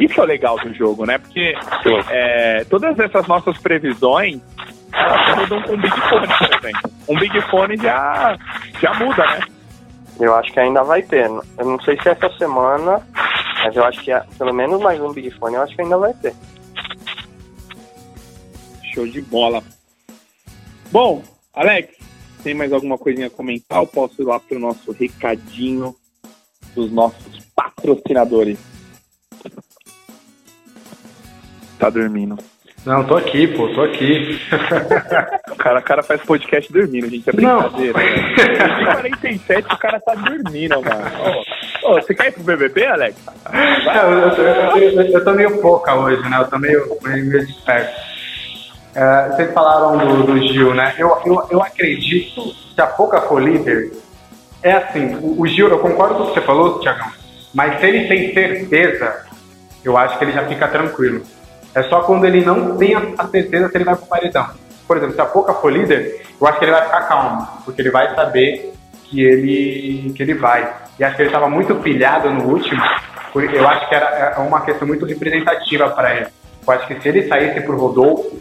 Isso 0.00 0.20
é 0.20 0.22
o 0.22 0.26
legal 0.26 0.58
do 0.58 0.74
jogo, 0.74 1.06
né? 1.06 1.18
Porque 1.18 1.54
é, 2.10 2.64
todas 2.68 2.98
essas 2.98 3.26
nossas 3.26 3.56
previsões 3.58 4.40
elas 4.92 5.38
mudam 5.38 5.62
com 5.62 5.72
um 5.74 5.80
Big 5.80 6.00
Fone, 6.00 6.26
por 6.26 6.58
exemplo. 6.58 6.90
Um 7.08 7.18
Big 7.18 7.40
Fone 7.42 7.76
já, 7.76 8.36
já 8.80 8.94
muda, 8.94 9.24
né? 9.24 9.40
Eu 10.20 10.34
acho 10.34 10.52
que 10.52 10.58
ainda 10.58 10.82
vai 10.82 11.02
ter. 11.02 11.26
Eu 11.26 11.64
não 11.64 11.80
sei 11.82 11.96
se 12.00 12.08
essa 12.08 12.28
semana, 12.36 13.00
mas 13.68 13.76
eu 13.76 13.84
acho 13.84 14.02
que 14.02 14.10
é, 14.10 14.24
pelo 14.38 14.54
menos 14.54 14.80
mais 14.80 14.98
um 14.98 15.12
Big 15.12 15.30
Fone 15.32 15.56
eu 15.56 15.62
acho 15.62 15.76
que 15.76 15.82
ainda 15.82 15.98
vai 15.98 16.14
ter. 16.14 16.34
Show 18.94 19.06
de 19.06 19.20
bola. 19.20 19.62
Bom, 20.90 21.22
Alex, 21.52 21.94
tem 22.42 22.54
mais 22.54 22.72
alguma 22.72 22.96
coisinha 22.96 23.26
a 23.26 23.30
comentar? 23.30 23.80
Eu 23.80 23.86
posso 23.86 24.22
ir 24.22 24.24
lá 24.24 24.40
pro 24.40 24.58
nosso 24.58 24.90
recadinho 24.92 25.94
dos 26.74 26.90
nossos 26.90 27.44
patrocinadores. 27.54 28.58
Tá 31.78 31.90
dormindo. 31.90 32.38
Não, 32.86 33.04
tô 33.04 33.16
aqui, 33.16 33.46
pô, 33.48 33.68
tô 33.74 33.82
aqui. 33.82 34.40
o 35.52 35.56
cara, 35.56 35.80
o 35.80 35.82
cara 35.82 36.02
faz 36.02 36.22
podcast 36.22 36.72
dormindo, 36.72 37.10
gente. 37.10 37.28
É 37.28 37.32
brincadeira. 37.34 37.98
Não. 37.98 38.92
47 38.94 39.74
o 39.74 39.78
cara 39.78 40.00
tá 40.00 40.14
dormindo, 40.14 40.80
mano. 40.80 41.04
Oh, 41.20 41.67
oh, 41.88 41.94
você 41.94 42.14
quer 42.14 42.28
ir 42.28 42.32
pro 42.32 42.42
BBB, 42.42 42.86
Alex? 42.86 43.16
Eu, 43.94 44.10
eu, 44.10 44.76
eu, 44.76 45.02
eu, 45.02 45.24
tô 45.24 45.32
meio 45.32 45.60
pouca 45.60 45.94
hoje, 45.94 46.22
né? 46.28 46.38
Eu 46.38 46.46
tô 46.46 46.58
meio, 46.58 46.98
meio, 47.02 47.24
meio. 47.24 47.44
Uh, 47.44 49.32
vocês 49.36 49.52
falaram 49.52 49.96
do, 49.96 50.22
do 50.24 50.48
Gil, 50.48 50.74
né? 50.74 50.94
Eu, 50.98 51.16
eu, 51.24 51.46
eu 51.50 51.62
acredito 51.62 52.54
que 52.74 52.80
a 52.80 52.86
pouca 52.86 53.20
for 53.22 53.42
líder 53.42 53.92
é 54.62 54.72
assim. 54.72 55.14
O, 55.16 55.42
o 55.42 55.46
Gil, 55.46 55.68
eu 55.68 55.78
concordo 55.78 56.16
com 56.16 56.22
o 56.22 56.26
que 56.28 56.34
você 56.34 56.40
falou, 56.40 56.80
Tiagão, 56.80 57.08
mas 57.54 57.80
se 57.80 57.86
ele 57.86 58.08
tem 58.08 58.34
certeza, 58.34 59.26
eu 59.84 59.96
acho 59.96 60.18
que 60.18 60.24
ele 60.24 60.32
já 60.32 60.46
fica 60.46 60.68
tranquilo. 60.68 61.22
É 61.74 61.82
só 61.84 62.00
quando 62.00 62.24
ele 62.24 62.44
não 62.44 62.76
tem 62.76 62.94
a 62.96 63.26
certeza 63.26 63.68
se 63.68 63.76
ele 63.76 63.84
vai 63.84 63.94
pro 63.94 64.06
paredão. 64.06 64.48
Por 64.86 64.96
exemplo, 64.96 65.14
se 65.14 65.20
a 65.20 65.26
Pouca 65.26 65.52
for 65.54 65.70
líder, 65.70 66.22
eu 66.40 66.46
acho 66.46 66.58
que 66.58 66.64
ele 66.64 66.72
vai 66.72 66.84
ficar 66.84 67.02
calmo, 67.02 67.46
porque 67.64 67.82
ele 67.82 67.90
vai 67.90 68.14
saber 68.14 68.72
que 69.08 69.22
ele, 69.22 70.12
que 70.14 70.22
ele 70.22 70.34
vai. 70.34 70.72
E 70.98 71.04
acho 71.04 71.16
que 71.16 71.22
ele 71.22 71.28
estava 71.28 71.48
muito 71.48 71.74
pilhado 71.76 72.30
no 72.30 72.44
último, 72.44 72.82
eu 73.34 73.68
acho 73.68 73.88
que 73.88 73.94
era 73.94 74.34
é 74.36 74.38
uma 74.40 74.60
questão 74.62 74.86
muito 74.86 75.04
representativa 75.04 75.90
para 75.90 76.16
ele. 76.16 76.26
Eu 76.66 76.72
acho 76.72 76.86
que 76.86 77.00
se 77.00 77.08
ele 77.08 77.28
saísse 77.28 77.60
pro 77.60 77.78
Rodolfo, 77.78 78.38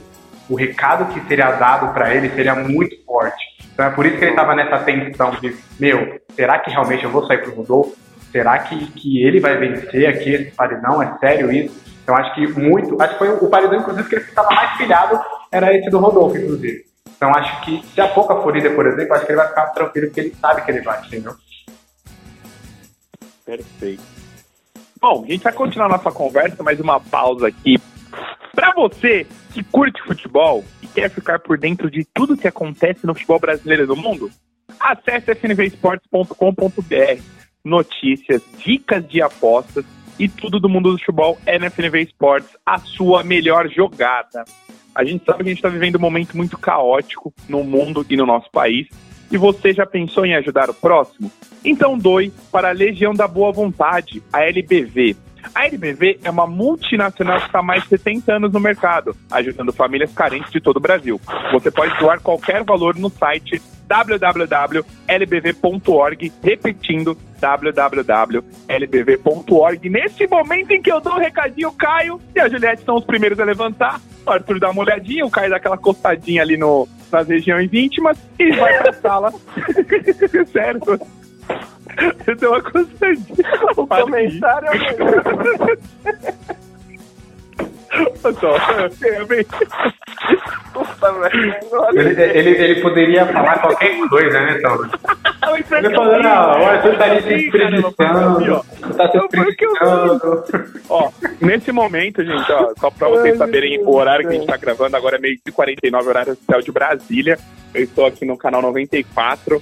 o 0.49 0.55
recado 0.55 1.13
que 1.13 1.27
seria 1.27 1.51
dado 1.51 1.93
para 1.93 2.13
ele 2.13 2.29
seria 2.29 2.55
muito 2.55 2.95
forte. 3.05 3.43
Então 3.73 3.85
é 3.85 3.89
por 3.89 4.05
isso 4.05 4.17
que 4.17 4.23
ele 4.23 4.31
estava 4.31 4.55
nessa 4.55 4.79
tensão 4.79 5.31
de, 5.41 5.55
meu, 5.79 6.19
será 6.35 6.59
que 6.59 6.71
realmente 6.71 7.03
eu 7.03 7.11
vou 7.11 7.25
sair 7.27 7.39
pro 7.39 7.53
Rodolfo? 7.53 7.95
Será 8.31 8.57
que, 8.59 8.87
que 8.91 9.23
ele 9.23 9.39
vai 9.39 9.57
vencer 9.57 10.07
aqui 10.07 10.33
esse 10.33 10.51
paredão? 10.51 11.01
É 11.01 11.17
sério 11.19 11.51
isso? 11.51 11.79
Então 12.03 12.15
acho 12.15 12.33
que 12.35 12.47
muito, 12.47 13.01
acho 13.01 13.13
que 13.13 13.19
foi 13.19 13.29
o 13.29 13.49
paredão, 13.49 13.79
inclusive, 13.79 14.07
que 14.07 14.15
ele 14.15 14.23
estava 14.23 14.49
mais 14.49 14.77
pilhado, 14.77 15.19
era 15.51 15.75
esse 15.75 15.89
do 15.89 15.99
Rodolfo, 15.99 16.37
inclusive. 16.37 16.86
Então 17.17 17.33
acho 17.33 17.65
que 17.65 17.83
se 17.87 17.99
a 17.99 18.07
pouca 18.07 18.35
for 18.35 18.43
por 18.43 18.55
exemplo, 18.87 19.13
acho 19.13 19.25
que 19.25 19.31
ele 19.31 19.37
vai 19.37 19.47
ficar 19.47 19.65
tranquilo, 19.67 20.07
porque 20.07 20.19
ele 20.19 20.35
sabe 20.39 20.63
que 20.63 20.71
ele 20.71 20.81
vai, 20.81 21.03
entendeu? 21.05 21.35
Perfeito. 23.43 24.03
Bom, 25.01 25.23
a 25.23 25.27
gente 25.27 25.43
vai 25.43 25.53
continuar 25.53 25.89
nossa 25.89 26.11
conversa, 26.11 26.63
mais 26.63 26.79
uma 26.79 26.99
pausa 26.99 27.47
aqui. 27.47 27.77
Para 28.53 28.71
você 28.73 29.25
que 29.53 29.63
curte 29.63 30.01
futebol 30.03 30.63
e 30.81 30.87
quer 30.87 31.09
ficar 31.09 31.39
por 31.39 31.57
dentro 31.57 31.89
de 31.89 32.05
tudo 32.13 32.37
que 32.37 32.47
acontece 32.47 33.05
no 33.05 33.13
futebol 33.13 33.39
brasileiro 33.39 33.83
e 33.83 33.87
no 33.87 33.95
mundo, 33.95 34.29
acesse 34.79 35.33
fnvesports.com.br. 35.33 37.21
Notícias, 37.63 38.41
dicas 38.57 39.07
de 39.07 39.21
apostas 39.21 39.85
e 40.19 40.27
tudo 40.27 40.59
do 40.59 40.69
mundo 40.69 40.91
do 40.91 40.97
futebol 40.99 41.37
é 41.45 41.59
na 41.59 41.69
FNV 41.69 42.01
Esportes, 42.01 42.49
a 42.65 42.79
sua 42.79 43.23
melhor 43.23 43.69
jogada. 43.69 44.45
A 44.97 45.05
gente 45.05 45.23
sabe 45.23 45.43
que 45.43 45.49
a 45.49 45.53
gente 45.53 45.59
está 45.59 45.69
vivendo 45.69 45.97
um 45.97 46.01
momento 46.01 46.35
muito 46.35 46.57
caótico 46.57 47.31
no 47.47 47.63
mundo 47.63 48.03
e 48.09 48.17
no 48.17 48.25
nosso 48.25 48.49
país. 48.49 48.87
E 49.29 49.37
você 49.37 49.71
já 49.71 49.85
pensou 49.85 50.25
em 50.25 50.33
ajudar 50.33 50.71
o 50.71 50.73
próximo? 50.73 51.31
Então 51.63 51.95
doe 51.95 52.33
para 52.51 52.69
a 52.69 52.71
Legião 52.71 53.13
da 53.13 53.27
Boa 53.27 53.51
Vontade, 53.51 54.23
a 54.33 54.41
LBV. 54.43 55.15
A 55.53 55.67
LBV 55.67 56.21
é 56.23 56.31
uma 56.31 56.47
multinacional 56.47 57.39
que 57.39 57.45
está 57.45 57.59
há 57.59 57.63
mais 57.63 57.83
de 57.83 57.89
70 57.89 58.33
anos 58.33 58.51
no 58.51 58.59
mercado, 58.59 59.15
ajudando 59.31 59.71
famílias 59.71 60.11
carentes 60.13 60.51
de 60.51 60.59
todo 60.59 60.77
o 60.77 60.81
Brasil. 60.81 61.21
Você 61.51 61.69
pode 61.69 61.95
doar 61.99 62.19
qualquer 62.19 62.63
valor 62.63 62.95
no 62.95 63.11
site 63.11 63.61
www.lbv.org, 63.87 64.83
repetindo 66.43 67.15
www.lbv.org. 67.39 68.49
Nesse 69.91 70.25
momento 70.25 70.71
em 70.71 70.81
que 70.81 70.91
eu 70.91 70.99
dou 70.99 71.13
o 71.13 71.17
um 71.17 71.19
recadinho, 71.19 71.71
Caio 71.73 72.19
e 72.35 72.39
a 72.39 72.49
Juliette 72.49 72.83
são 72.83 72.95
os 72.95 73.05
primeiros 73.05 73.39
a 73.39 73.43
levantar. 73.43 74.01
O 74.27 74.31
Arthur 74.31 74.59
dá 74.59 74.69
uma 74.69 74.81
olhadinha, 74.81 75.25
o 75.25 75.31
Caio 75.31 75.49
dá 75.49 75.55
aquela 75.55 75.77
costadinha 75.77 76.41
ali 76.41 76.57
no, 76.57 76.85
nas 77.09 77.29
regiões 77.29 77.73
íntimas 77.73 78.17
e 78.37 78.51
vai 78.51 78.77
pra 78.79 78.91
sala. 78.91 79.31
Sério. 80.51 80.81
Você 80.81 82.35
deu 82.35 82.51
uma 82.51 82.61
costadinha. 82.61 83.25
O 83.77 83.87
comentário 83.87 84.67
é 84.67 84.71
o 84.71 84.79
melhor. 84.79 85.23
ele, 91.95 92.21
ele, 92.21 92.49
ele 92.49 92.81
poderia 92.81 93.25
falar 93.27 93.59
qualquer 93.59 93.97
coisa, 94.09 94.41
né, 94.41 94.59
Tom? 94.61 94.79
Ele 95.47 95.63
falou, 95.95 96.21
não, 96.21 96.59
o 96.59 96.65
Arthur 96.65 96.97
tá 96.97 97.05
ali 97.05 97.21
se 97.21 97.45
espreguiçando, 97.45 98.65
tá 98.97 99.11
se. 99.11 99.17
Ó, 100.89 101.11
nesse 101.41 101.71
momento, 101.71 102.23
gente, 102.23 102.51
ó, 102.51 102.73
só 102.79 102.89
pra 102.89 103.09
vocês 103.09 103.37
saberem 103.37 103.79
o 103.83 103.95
horário 103.95 104.27
que 104.27 104.35
a 104.35 104.37
gente 104.37 104.47
tá 104.47 104.57
gravando, 104.57 104.95
agora 104.95 105.17
é 105.17 105.19
meio 105.19 105.37
de 105.45 105.51
49, 105.51 106.09
horário 106.09 106.33
oficial 106.33 106.61
de 106.61 106.71
Brasília. 106.71 107.37
Eu 107.73 107.83
estou 107.83 108.05
aqui 108.05 108.25
no 108.25 108.37
canal 108.37 108.61
94. 108.61 109.61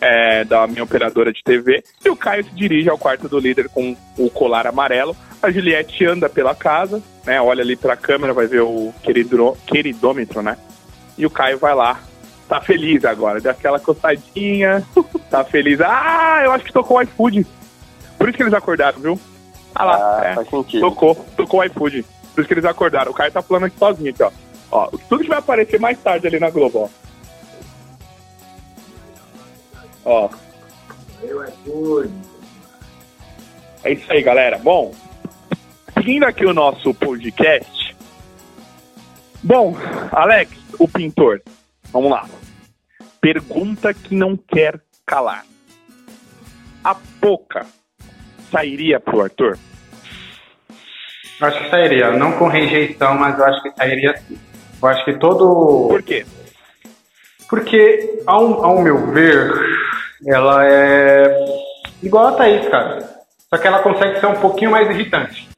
É, 0.00 0.42
da 0.44 0.66
minha 0.66 0.84
operadora 0.84 1.30
de 1.30 1.42
TV, 1.44 1.84
e 2.02 2.08
o 2.08 2.16
Caio 2.16 2.42
se 2.42 2.54
dirige 2.54 2.88
ao 2.88 2.96
quarto 2.96 3.28
do 3.28 3.38
líder 3.38 3.68
com 3.68 3.94
o 4.16 4.30
colar 4.30 4.66
amarelo. 4.66 5.14
A 5.42 5.50
Juliette 5.50 6.06
anda 6.06 6.30
pela 6.30 6.54
casa, 6.54 7.02
né? 7.26 7.38
Olha 7.42 7.62
ali 7.62 7.76
pra 7.76 7.94
câmera, 7.94 8.32
vai 8.32 8.46
ver 8.46 8.62
o 8.62 8.90
querido, 9.02 9.54
queridômetro, 9.66 10.40
né? 10.40 10.56
E 11.18 11.26
o 11.26 11.30
Caio 11.30 11.58
vai 11.58 11.74
lá. 11.74 12.00
Tá 12.48 12.58
feliz 12.60 13.04
agora, 13.04 13.38
deu 13.38 13.50
aquela 13.50 13.78
coçadinha, 13.78 14.82
tá 15.30 15.44
feliz. 15.44 15.78
Ah, 15.82 16.40
eu 16.42 16.52
acho 16.52 16.64
que 16.64 16.72
tocou 16.72 16.96
o 16.96 17.02
iFood. 17.02 17.46
Por 18.22 18.28
isso 18.28 18.36
que 18.36 18.44
eles 18.44 18.54
acordaram, 18.54 19.00
viu? 19.00 19.20
Ah 19.74 19.84
lá, 19.84 19.96
Ah, 20.20 20.24
é, 20.26 20.34
faz 20.36 20.48
sentido. 20.48 20.80
tocou, 20.82 21.14
tocou 21.36 21.58
o 21.58 21.64
iFood. 21.64 22.04
Por 22.32 22.40
isso 22.40 22.46
que 22.46 22.54
eles 22.54 22.64
acordaram. 22.64 23.10
O 23.10 23.14
Caio 23.14 23.32
tá 23.32 23.42
falando 23.42 23.64
aqui 23.64 23.76
sozinho 23.76 24.10
aqui, 24.10 24.22
ó. 24.22 24.30
Ó, 24.70 24.86
tudo 25.08 25.24
que 25.24 25.28
vai 25.28 25.38
aparecer 25.38 25.80
mais 25.80 25.98
tarde 26.00 26.28
ali 26.28 26.38
na 26.38 26.48
Globo, 26.48 26.88
ó. 30.04 30.28
Ó. 30.28 30.30
É 33.82 33.92
isso 33.92 34.12
aí, 34.12 34.22
galera. 34.22 34.56
Bom, 34.58 34.94
seguindo 35.94 36.22
aqui 36.22 36.46
o 36.46 36.54
nosso 36.54 36.94
podcast. 36.94 37.96
Bom, 39.42 39.74
Alex, 40.12 40.52
o 40.78 40.86
pintor. 40.86 41.42
Vamos 41.92 42.12
lá. 42.12 42.24
Pergunta 43.20 43.92
que 43.92 44.14
não 44.14 44.36
quer 44.36 44.80
calar. 45.04 45.44
A 46.84 46.94
Poca 47.20 47.66
sairia 48.52 49.00
pro 49.00 49.22
Arthur? 49.22 49.58
Eu 51.40 51.48
acho 51.48 51.58
que 51.64 51.70
sairia, 51.70 52.12
não 52.12 52.32
com 52.38 52.46
rejeição, 52.46 53.14
mas 53.16 53.36
eu 53.36 53.44
acho 53.44 53.62
que 53.62 53.70
sairia 53.72 54.16
sim. 54.18 54.38
Eu 54.80 54.88
acho 54.88 55.04
que 55.04 55.14
todo. 55.14 55.88
Por 55.88 56.02
quê? 56.02 56.24
Porque, 57.48 58.22
ao, 58.26 58.64
ao 58.64 58.80
meu 58.80 59.10
ver, 59.12 59.52
ela 60.26 60.64
é 60.66 61.34
igual 62.02 62.28
a 62.28 62.32
Thaís, 62.32 62.68
cara. 62.68 62.98
Só 63.50 63.58
que 63.58 63.66
ela 63.66 63.80
consegue 63.80 64.18
ser 64.20 64.26
um 64.26 64.40
pouquinho 64.40 64.70
mais 64.70 64.88
irritante. 64.88 65.48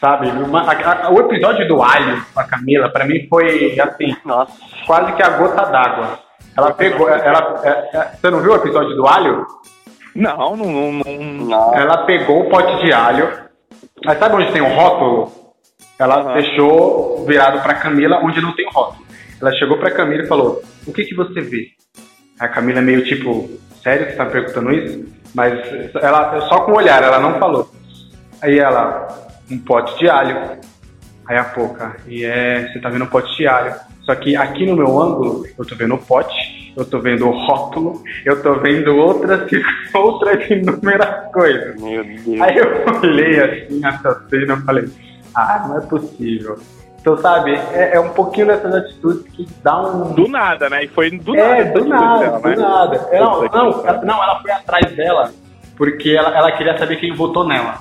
Sabe? 0.00 0.28
Uma- 0.30 0.62
a- 0.70 1.06
a- 1.06 1.10
o 1.10 1.20
episódio 1.20 1.66
do 1.68 1.82
alho 1.82 2.24
com 2.34 2.40
a 2.40 2.44
Camila, 2.44 2.88
pra 2.90 3.04
mim, 3.06 3.26
foi 3.28 3.78
assim, 3.80 4.16
Nossa. 4.24 4.52
quase 4.86 5.12
que 5.12 5.22
a 5.22 5.30
gota 5.30 5.62
d'água. 5.66 6.18
Ela 6.56 6.72
pegou. 6.74 7.08
Ela, 7.08 7.60
é- 7.64 7.96
é- 7.96 8.10
você 8.20 8.30
não 8.30 8.40
viu 8.40 8.52
o 8.52 8.56
episódio 8.56 8.94
do 8.96 9.06
alho? 9.06 9.46
Não, 10.14 10.56
não, 10.56 10.92
não, 10.92 11.02
não. 11.02 11.74
Ela 11.74 12.04
pegou 12.04 12.42
o 12.42 12.50
pote 12.50 12.84
de 12.84 12.92
alho. 12.92 13.28
Aí 14.06 14.16
sabe 14.18 14.36
onde 14.36 14.52
tem 14.52 14.62
o 14.62 14.74
rótulo? 14.74 15.32
Ela 15.98 16.20
Aham. 16.20 16.34
deixou 16.34 17.24
virado 17.26 17.60
pra 17.62 17.74
Camila 17.74 18.20
onde 18.22 18.40
não 18.40 18.54
tem 18.54 18.66
rótulo. 18.72 19.04
Ela 19.40 19.52
chegou 19.52 19.78
pra 19.78 19.90
Camila 19.90 20.22
e 20.22 20.26
falou: 20.26 20.62
O 20.86 20.92
que 20.92 21.04
que 21.04 21.14
você 21.14 21.40
vê? 21.40 21.68
A 22.38 22.48
Camila 22.48 22.80
meio 22.80 23.04
tipo, 23.04 23.50
sério 23.82 24.06
que 24.06 24.12
você 24.12 24.16
tá 24.16 24.24
me 24.24 24.30
perguntando 24.30 24.72
isso? 24.72 25.04
Mas 25.34 25.52
ela 26.02 26.40
só 26.48 26.60
com 26.60 26.72
o 26.72 26.76
olhar, 26.76 27.02
ela 27.02 27.20
não 27.20 27.38
falou. 27.38 27.70
Aí 28.42 28.58
ela, 28.58 29.08
um 29.50 29.58
pote 29.58 29.98
de 29.98 30.08
alho. 30.08 30.58
Aí 31.28 31.36
a 31.36 31.44
pouca, 31.44 31.96
e 32.08 32.24
é, 32.24 32.66
você 32.66 32.80
tá 32.80 32.88
vendo 32.88 33.04
um 33.04 33.08
pote 33.08 33.36
de 33.36 33.46
alho. 33.46 33.74
Só 34.02 34.14
que 34.14 34.34
aqui 34.34 34.66
no 34.66 34.74
meu 34.74 35.00
ângulo, 35.00 35.46
eu 35.56 35.64
tô 35.64 35.76
vendo 35.76 35.94
o 35.94 35.98
pote, 35.98 36.34
eu 36.76 36.84
tô 36.84 37.00
vendo 37.00 37.28
o 37.28 37.30
rótulo, 37.30 38.02
eu 38.24 38.42
tô 38.42 38.54
vendo 38.54 38.96
outras, 38.96 39.50
outras 39.94 40.50
inúmeras 40.50 41.32
coisas. 41.32 41.80
Meu 41.80 42.04
Deus. 42.04 42.40
Aí 42.40 42.56
eu 42.56 42.84
olhei 43.02 43.40
assim 43.40 43.80
essa 43.84 44.22
cena 44.28 44.54
e 44.54 44.64
falei, 44.64 44.88
ah, 45.34 45.64
não 45.68 45.78
é 45.78 45.80
possível. 45.82 46.58
Então, 47.00 47.16
sabe, 47.16 47.54
é, 47.72 47.92
é 47.94 48.00
um 48.00 48.10
pouquinho 48.10 48.48
dessas 48.48 48.74
atitudes 48.74 49.22
que 49.32 49.48
dá 49.62 49.80
um. 49.80 50.12
Do 50.12 50.28
nada, 50.28 50.68
né? 50.68 50.84
E 50.84 50.88
foi 50.88 51.10
do 51.10 51.34
é, 51.34 51.64
nada. 51.64 51.72
do 51.72 51.78
essa 51.78 51.88
nada, 51.88 52.18
dela, 52.18 52.40
do 52.40 52.48
né? 52.48 52.56
nada. 52.56 53.08
É, 53.10 53.20
Não, 53.20 53.42
não, 53.42 54.02
não, 54.04 54.22
ela 54.22 54.42
foi 54.42 54.50
atrás 54.50 54.94
dela 54.94 55.30
porque 55.80 56.10
ela, 56.10 56.36
ela 56.36 56.52
queria 56.52 56.76
saber 56.76 56.96
quem 56.96 57.14
votou 57.14 57.48
nela. 57.48 57.78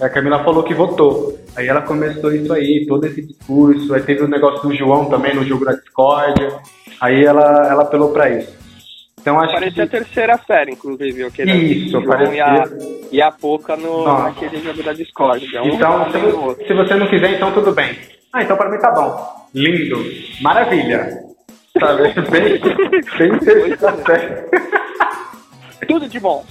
A 0.00 0.08
Camila 0.08 0.42
falou 0.42 0.62
que 0.64 0.74
votou. 0.74 1.38
Aí 1.54 1.68
ela 1.68 1.82
começou 1.82 2.32
isso 2.34 2.52
aí, 2.52 2.84
todo 2.88 3.06
esse 3.06 3.22
discurso. 3.22 3.94
Aí 3.94 4.02
teve 4.02 4.22
o 4.24 4.28
negócio 4.28 4.68
do 4.68 4.74
João 4.74 5.04
também 5.06 5.34
no 5.34 5.44
jogo 5.44 5.64
da 5.64 5.72
discórdia. 5.72 6.58
Aí 7.00 7.24
ela, 7.24 7.68
ela 7.68 7.82
apelou 7.82 8.10
pra 8.12 8.28
isso. 8.30 8.60
Então 9.20 9.38
acho 9.38 9.52
Parecia 9.54 9.84
a 9.84 9.86
que. 9.86 9.92
terceira 9.92 10.36
série, 10.44 10.72
inclusive. 10.72 11.22
Aquele 11.24 11.52
Isso, 11.52 11.90
João 11.92 12.04
parecia. 12.04 12.34
e 12.34 12.40
a, 12.40 12.64
e 13.12 13.22
a 13.22 13.30
Poca 13.30 13.76
no, 13.76 14.04
Nossa. 14.04 14.22
naquele 14.24 14.58
jogo 14.60 14.82
da 14.82 14.92
Discord. 14.92 15.56
É 15.56 15.62
um 15.62 15.66
Então, 15.68 16.08
do 16.10 16.40
outro. 16.40 16.62
se, 16.62 16.68
se 16.68 16.74
você 16.74 16.94
não 16.94 17.06
quiser, 17.06 17.34
então 17.36 17.52
tudo 17.52 17.70
bem. 17.72 17.96
Ah, 18.32 18.42
então 18.42 18.56
pra 18.56 18.68
mim 18.68 18.78
tá 18.78 18.90
bom. 18.90 19.46
Lindo. 19.54 20.04
Maravilha. 20.40 21.20
Sabe? 21.78 22.02
Bem, 22.30 22.58
bem 23.18 23.38
terceira 23.38 23.96
série. 24.04 25.86
Tudo 25.86 26.08
de 26.08 26.18
bom. 26.20 26.44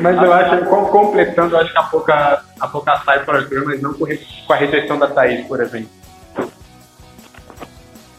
Mas 0.00 0.16
eu 0.16 0.32
acho, 0.32 0.64
com- 0.66 0.86
completando, 0.86 1.54
eu 1.54 1.60
acho 1.60 1.72
que 1.72 1.78
a 1.78 1.82
pouca, 1.82 2.44
a 2.60 2.68
pouca 2.68 2.96
sai 3.04 3.24
para 3.24 3.40
o 3.40 3.64
mas 3.64 3.80
não 3.80 3.94
com, 3.94 4.06
a 4.52 4.56
rejeição 4.56 4.98
da 4.98 5.08
Thaís, 5.08 5.46
por 5.46 5.60
exemplo. 5.60 5.88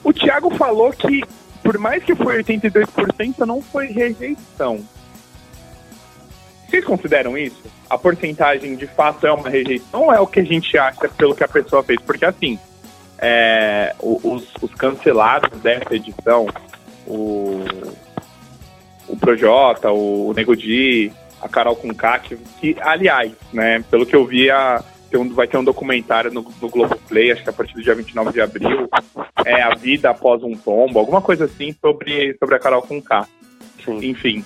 O 0.04 0.14
Thiago 0.14 0.56
falou 0.56 0.92
que, 0.92 1.24
por 1.64 1.78
mais 1.78 2.04
que 2.04 2.16
foi 2.16 2.44
82%, 2.44 3.40
não 3.40 3.62
foi 3.62 3.88
rejeição. 3.88 4.84
Vocês 6.68 6.86
consideram 6.86 7.38
isso? 7.38 7.64
A 7.90 7.98
porcentagem 7.98 8.76
de 8.76 8.88
fato 8.88 9.26
é 9.26 9.32
uma 9.32 9.50
rejeição 9.50 10.04
ou 10.04 10.14
é 10.14 10.20
o 10.20 10.28
que 10.28 10.40
a 10.40 10.44
gente 10.44 10.78
acha 10.78 11.08
pelo 11.10 11.36
que 11.36 11.44
a 11.44 11.48
pessoa 11.48 11.84
fez? 11.84 12.00
Porque 12.02 12.26
assim, 12.26 12.60
é, 13.18 13.96
os, 14.00 14.44
os 14.62 14.74
cancelados 14.76 15.60
dessa 15.62 15.96
edição, 15.96 16.48
o, 17.08 17.64
o 19.08 19.16
Projota, 19.18 19.92
o 19.92 20.34
Nego 20.36 20.56
Di, 20.56 21.12
a 21.42 21.48
Carol 21.50 21.76
Conká, 21.76 22.20
que, 22.20 22.36
que, 22.60 22.76
aliás, 22.82 23.32
né, 23.54 23.84
pelo 23.90 24.06
que 24.06 24.16
eu 24.16 24.26
vi, 24.26 24.50
a, 24.50 24.84
tem 25.10 25.20
um- 25.20 25.34
vai 25.34 25.48
ter 25.48 25.58
um 25.58 25.64
documentário 25.64 26.32
no, 26.32 26.42
no 26.62 26.70
Globoplay, 26.70 27.32
acho 27.32 27.44
que 27.44 27.50
a 27.50 27.54
partir 27.54 27.76
do 27.76 27.84
dia 27.84 27.96
29 27.96 28.32
de 28.32 28.42
abril, 28.42 28.90
é 29.46 29.62
a 29.62 29.76
vida 29.76 30.10
após 30.10 30.42
um 30.44 30.56
tombo, 30.56 31.00
alguma 31.00 31.22
coisa 31.22 31.46
assim 31.46 31.76
sobre, 31.80 32.36
sobre 32.40 32.56
a 32.56 32.60
Carol 32.60 32.82
Conká. 32.82 33.28
Sim. 33.84 34.00
Enfim, 34.04 34.44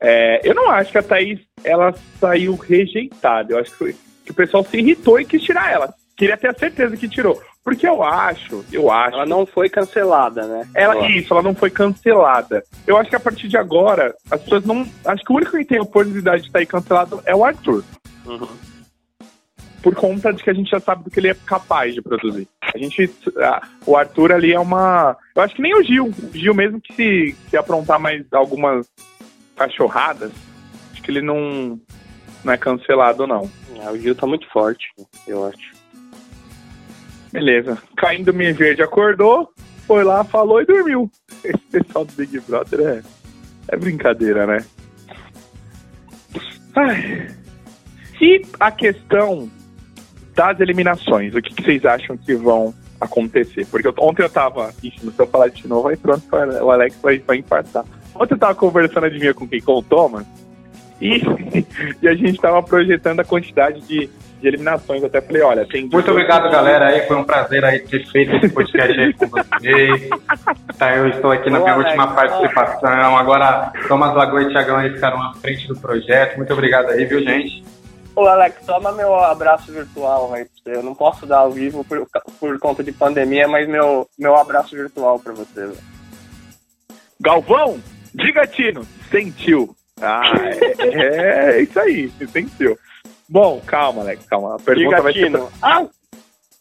é, 0.00 0.40
eu 0.42 0.54
não 0.54 0.70
acho 0.70 0.90
que 0.90 0.98
a 0.98 1.02
Thaís 1.02 1.40
ela 1.62 1.94
saiu 2.20 2.56
rejeitada. 2.56 3.52
Eu 3.54 3.58
acho 3.58 3.70
que, 3.78 3.94
que 4.24 4.30
o 4.32 4.34
pessoal 4.34 4.64
se 4.64 4.76
irritou 4.76 5.20
e 5.20 5.24
quis 5.24 5.42
tirar 5.42 5.72
ela. 5.72 5.94
Queria 6.16 6.36
ter 6.36 6.48
a 6.48 6.54
certeza 6.54 6.96
que 6.96 7.08
tirou. 7.08 7.42
Porque 7.64 7.88
eu 7.88 8.02
acho, 8.02 8.62
eu 8.70 8.90
acho. 8.92 9.14
Ela 9.14 9.24
não 9.26 9.46
foi 9.46 9.70
cancelada, 9.70 10.46
né? 10.46 10.68
Ela, 10.74 11.08
isso, 11.08 11.32
ela 11.32 11.42
não 11.42 11.54
foi 11.54 11.70
cancelada. 11.70 12.62
Eu 12.86 12.96
acho 12.98 13.08
que 13.08 13.16
a 13.16 13.20
partir 13.20 13.48
de 13.48 13.56
agora, 13.56 14.14
as 14.30 14.42
pessoas 14.42 14.64
não. 14.66 14.86
Acho 15.04 15.24
que 15.24 15.32
o 15.32 15.36
único 15.36 15.56
que 15.56 15.64
tem 15.64 15.78
a 15.78 15.82
oportunidade 15.82 16.42
de 16.44 16.50
sair 16.50 16.66
cancelado 16.66 17.22
é 17.24 17.34
o 17.34 17.42
Arthur. 17.44 17.82
Uhum. 18.26 18.46
Por 19.82 19.94
conta 19.94 20.32
de 20.32 20.42
que 20.42 20.50
a 20.50 20.54
gente 20.54 20.70
já 20.70 20.78
sabe 20.80 21.04
do 21.04 21.10
que 21.10 21.18
ele 21.20 21.28
é 21.28 21.34
capaz 21.34 21.94
de 21.94 22.02
produzir. 22.02 22.46
A 22.74 22.78
gente. 22.78 23.10
a- 23.38 23.62
o 23.86 23.96
Arthur 23.96 24.32
ali 24.32 24.52
é 24.52 24.60
uma. 24.60 25.16
Eu 25.34 25.42
acho 25.42 25.54
que 25.54 25.62
nem 25.62 25.74
o 25.74 25.82
Gil. 25.82 26.06
O 26.06 26.30
Gil, 26.36 26.54
mesmo 26.54 26.80
que 26.80 26.92
se, 26.94 27.36
se 27.48 27.56
aprontar 27.56 27.98
mais 27.98 28.24
algumas 28.32 28.86
cachorradas, 29.56 30.32
acho 30.92 31.02
que 31.02 31.10
ele 31.10 31.22
não. 31.22 31.78
Não 32.44 32.52
é 32.52 32.58
cancelado, 32.58 33.26
não. 33.26 33.50
É, 33.82 33.90
o 33.90 33.96
Gil 33.98 34.14
tá 34.14 34.26
muito 34.26 34.46
forte, 34.50 34.86
eu 35.26 35.46
acho. 35.46 35.73
Beleza. 37.34 37.76
Caindo 37.96 38.32
Me 38.32 38.52
Verde 38.52 38.80
acordou, 38.80 39.52
foi 39.88 40.04
lá, 40.04 40.22
falou 40.22 40.62
e 40.62 40.64
dormiu. 40.64 41.10
Esse 41.42 41.58
pessoal 41.68 42.04
do 42.04 42.12
Big 42.12 42.38
Brother 42.38 42.80
é, 42.80 43.02
é 43.72 43.76
brincadeira, 43.76 44.46
né? 44.46 44.64
Ai. 46.76 47.28
E 48.20 48.42
a 48.60 48.70
questão 48.70 49.50
das 50.36 50.60
eliminações, 50.60 51.34
o 51.34 51.42
que, 51.42 51.52
que 51.52 51.62
vocês 51.64 51.84
acham 51.84 52.16
que 52.16 52.36
vão 52.36 52.72
acontecer? 53.00 53.66
Porque 53.66 53.88
eu- 53.88 53.94
ontem 53.98 54.22
eu 54.22 54.30
tava. 54.30 54.72
Ixi, 54.80 55.00
se 55.00 55.18
eu 55.18 55.26
falar 55.26 55.48
de 55.48 55.66
novo, 55.66 55.88
aí 55.88 55.96
pronto, 55.96 56.22
o 56.30 56.70
Alex 56.70 56.96
vai, 57.02 57.18
vai 57.18 57.38
infartar. 57.38 57.84
Ontem 58.14 58.34
eu 58.34 58.38
tava 58.38 58.54
conversando, 58.54 59.06
adivinha 59.06 59.34
com 59.34 59.48
quem? 59.48 59.60
Com 59.60 59.78
o 59.78 59.82
Thomas. 59.82 60.24
E, 61.00 61.20
e 62.00 62.06
a 62.06 62.14
gente 62.14 62.38
tava 62.40 62.62
projetando 62.62 63.18
a 63.18 63.24
quantidade 63.24 63.80
de, 63.80 64.08
de 64.44 64.48
eliminações. 64.48 65.00
Eu 65.00 65.08
até 65.08 65.20
falei, 65.20 65.42
olha, 65.42 65.66
tem. 65.66 65.88
Muito 65.88 66.10
obrigado, 66.10 66.50
galera. 66.50 66.88
Aí 66.88 67.06
foi 67.06 67.16
um 67.16 67.24
prazer 67.24 67.64
aí 67.64 67.80
ter 67.80 68.06
feito 68.10 68.36
esse 68.36 68.50
podcast 68.50 69.00
aí 69.00 69.12
com 69.14 69.26
vocês. 69.26 70.10
Tá, 70.76 70.96
eu 70.96 71.08
estou 71.08 71.30
aqui 71.30 71.48
na 71.50 71.60
Ô, 71.60 71.62
minha 71.62 71.74
Alex, 71.74 71.90
última 71.90 72.14
participação. 72.14 73.16
Agora, 73.16 73.72
Thomas 73.86 74.12
Lagoa 74.12 74.42
e 74.42 74.48
Thiagão 74.48 74.76
aí 74.76 74.92
ficaram 74.92 75.22
à 75.22 75.32
frente 75.34 75.68
do 75.68 75.76
projeto. 75.78 76.36
Muito 76.36 76.52
obrigado 76.52 76.90
aí, 76.90 77.04
viu, 77.04 77.22
gente? 77.22 77.64
Ô, 78.16 78.26
Alex, 78.26 78.66
toma 78.66 78.90
meu 78.90 79.14
abraço 79.14 79.70
virtual 79.70 80.34
aí 80.34 80.44
pra 80.44 80.52
você. 80.72 80.78
Eu 80.78 80.82
não 80.82 80.92
posso 80.94 81.26
dar 81.26 81.38
ao 81.38 81.52
vivo 81.52 81.84
por, 81.84 82.04
por 82.40 82.58
conta 82.58 82.82
de 82.82 82.90
pandemia, 82.90 83.46
mas 83.46 83.68
meu, 83.68 84.08
meu 84.18 84.34
abraço 84.36 84.74
virtual 84.74 85.20
pra 85.20 85.32
você. 85.32 85.60
velho. 85.60 85.78
Galvão, 87.20 87.78
diga 88.12 88.44
Tino, 88.48 88.84
sentiu. 89.10 89.76
Ah, 90.02 90.22
é, 90.80 91.52
é 91.58 91.62
isso 91.62 91.78
aí, 91.78 92.10
sentiu. 92.32 92.76
Bom, 93.28 93.60
calma, 93.66 94.02
Alex, 94.02 94.24
calma. 94.26 94.56
A 94.56 94.58
pergunta 94.58 95.00
vai 95.02 95.12
ser. 95.12 95.32
Ah, 95.62 95.84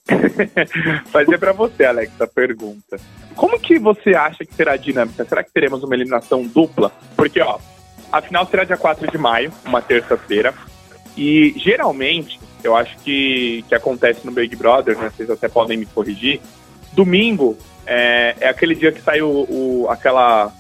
pra, 0.06 0.18
vai 1.12 1.26
ser 1.26 1.38
pra 1.38 1.52
você, 1.54 1.86
Alex, 1.86 2.20
a 2.22 2.28
pergunta. 2.28 2.98
Como 3.36 3.60
que 3.60 3.78
você 3.80 4.16
acha 4.16 4.46
que 4.46 4.54
será 4.54 4.74
a 4.74 4.78
dinâmica? 4.78 5.26
Será 5.26 5.44
que 5.44 5.52
teremos 5.52 5.84
uma 5.84 5.96
eliminação 5.96 6.44
dupla? 6.44 6.92
Porque, 7.16 7.42
ó, 7.42 7.58
a 8.12 8.22
final 8.22 8.46
será 8.48 8.64
dia 8.64 8.78
4 8.78 9.10
de 9.12 9.18
maio, 9.18 9.52
uma 9.66 9.82
terça-feira. 9.82 10.54
E 11.18 11.54
geralmente, 11.58 12.40
eu 12.64 12.76
acho 12.76 12.98
que, 13.00 13.64
que 13.68 13.76
acontece 13.76 14.26
no 14.26 14.32
Big 14.32 14.56
Brother, 14.56 14.98
né? 14.98 15.12
Vocês 15.16 15.30
até 15.30 15.48
podem 15.48 15.78
me 15.78 15.86
corrigir. 15.86 16.40
Domingo 16.94 17.58
é, 17.86 18.36
é 18.40 18.48
aquele 18.48 18.76
dia 18.76 18.92
que 18.92 19.02
sai 19.02 19.22
o, 19.22 19.46
o- 19.50 19.88
aquela 19.90 20.52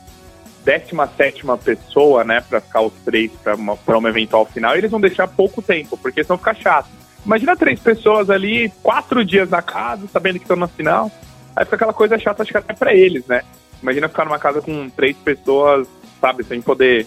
17 0.65 1.43
pessoa, 1.63 2.23
né, 2.23 2.41
pra 2.41 2.61
ficar 2.61 2.81
os 2.81 2.93
três 3.05 3.31
pra 3.43 3.55
uma, 3.55 3.75
pra 3.77 3.97
uma 3.97 4.09
eventual 4.09 4.45
final, 4.45 4.75
eles 4.75 4.91
vão 4.91 5.01
deixar 5.01 5.27
pouco 5.27 5.61
tempo, 5.61 5.97
porque 5.97 6.23
senão 6.23 6.37
fica 6.37 6.53
chato. 6.53 6.89
Imagina 7.25 7.55
três 7.55 7.79
pessoas 7.79 8.29
ali, 8.29 8.69
quatro 8.81 9.23
dias 9.23 9.49
na 9.49 9.61
casa, 9.61 10.07
sabendo 10.11 10.39
que 10.39 10.43
estão 10.43 10.57
na 10.57 10.67
final. 10.67 11.09
Aí 11.55 11.63
fica 11.63 11.75
aquela 11.75 11.93
coisa 11.93 12.17
chata, 12.17 12.43
acho 12.43 12.51
que 12.51 12.57
até 12.57 12.73
pra 12.73 12.93
eles, 12.93 13.25
né? 13.27 13.43
Imagina 13.81 14.09
ficar 14.09 14.25
numa 14.25 14.39
casa 14.39 14.61
com 14.61 14.89
três 14.89 15.15
pessoas, 15.17 15.87
sabe, 16.19 16.43
sem 16.43 16.61
poder 16.61 17.05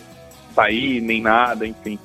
sair, 0.55 1.01
nem 1.01 1.21
nada, 1.21 1.67
enfim. 1.67 1.99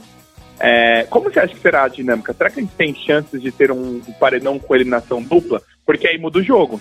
É, 0.59 1.05
como 1.09 1.31
você 1.31 1.39
acha 1.39 1.53
que 1.55 1.59
será 1.59 1.83
a 1.83 1.87
dinâmica? 1.87 2.33
Será 2.33 2.49
que 2.49 2.59
a 2.59 2.63
gente 2.63 2.75
tem 2.75 2.93
chances 2.93 3.41
de 3.41 3.51
ter 3.51 3.71
um 3.71 3.99
paredão 4.19 4.59
com 4.59 4.75
eliminação 4.75 5.21
dupla? 5.21 5.61
Porque 5.85 6.07
aí 6.07 6.17
muda 6.17 6.39
o 6.39 6.43
jogo. 6.43 6.79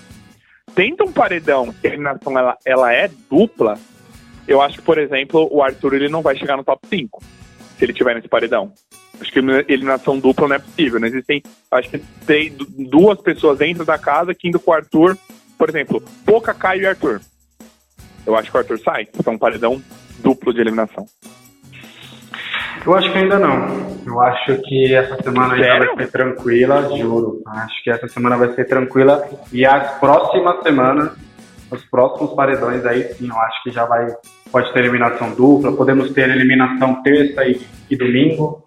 Tendo 0.75 1.05
um 1.05 1.13
paredão 1.13 1.73
que 1.73 1.87
a 1.87 1.91
eliminação 1.91 2.39
ela, 2.39 2.59
ela 2.65 2.93
é 2.93 3.11
dupla, 3.31 3.79
eu 4.53 4.61
acho 4.61 4.79
que, 4.79 4.83
por 4.83 4.99
exemplo, 4.99 5.49
o 5.51 5.63
Arthur 5.63 5.95
ele 5.95 6.09
não 6.09 6.23
vai 6.23 6.37
chegar 6.37 6.57
no 6.57 6.65
top 6.65 6.87
5 6.89 7.23
se 7.79 7.85
ele 7.85 7.93
tiver 7.93 8.15
nesse 8.15 8.29
paredão. 8.29 8.73
Acho 9.21 9.31
que 9.33 9.39
eliminação 9.39 10.19
dupla 10.19 10.49
não 10.49 10.57
é 10.57 10.59
possível. 10.59 10.99
Não 10.99 11.07
existem, 11.07 11.43
acho 11.71 11.89
que 11.91 11.99
tem 12.27 12.51
du- 12.53 12.67
duas 12.89 13.21
pessoas 13.21 13.59
dentro 13.59 13.85
da 13.85 13.99
casa 13.99 14.35
que 14.35 14.49
indo 14.49 14.59
com 14.59 14.71
o 14.71 14.75
Arthur, 14.75 15.17
por 15.59 15.69
exemplo, 15.69 16.03
Boca, 16.25 16.53
Caio 16.55 16.83
e 16.83 16.87
Arthur. 16.87 17.21
Eu 18.27 18.37
acho 18.37 18.51
que 18.51 18.57
o 18.57 18.61
Arthur 18.61 18.79
sai. 18.81 19.09
É 19.25 19.31
um 19.31 19.39
paredão 19.39 19.81
duplo 20.21 20.53
de 20.55 20.61
eliminação. 20.61 21.07
Eu 22.85 22.95
acho 22.95 23.13
que 23.13 23.19
ainda 23.19 23.39
não. 23.39 23.91
Eu 24.07 24.21
acho 24.23 24.57
que 24.63 24.95
essa 24.95 25.23
semana 25.23 25.53
ainda 25.55 25.67
Sério? 25.67 25.95
vai 25.97 26.05
ser 26.07 26.13
tranquila, 26.13 26.97
juro. 26.97 27.43
Acho 27.47 27.83
que 27.85 27.91
essa 27.91 28.09
semana 28.09 28.37
vai 28.39 28.53
ser 28.55 28.65
tranquila. 28.67 29.29
E 29.53 29.67
as 29.67 29.99
próximas 29.99 30.63
semanas, 30.63 31.13
os 31.71 31.85
próximos 31.87 32.33
paredões 32.35 32.85
aí 32.87 33.03
sim, 33.15 33.29
eu 33.29 33.37
acho 33.39 33.63
que 33.63 33.71
já 33.71 33.85
vai 33.85 34.07
pode 34.51 34.73
ter 34.73 34.81
eliminação 34.81 35.31
dupla, 35.35 35.73
podemos 35.73 36.13
ter 36.13 36.29
eliminação 36.29 37.03
terça 37.03 37.45
e, 37.45 37.61
e 37.91 37.97
domingo. 37.97 38.65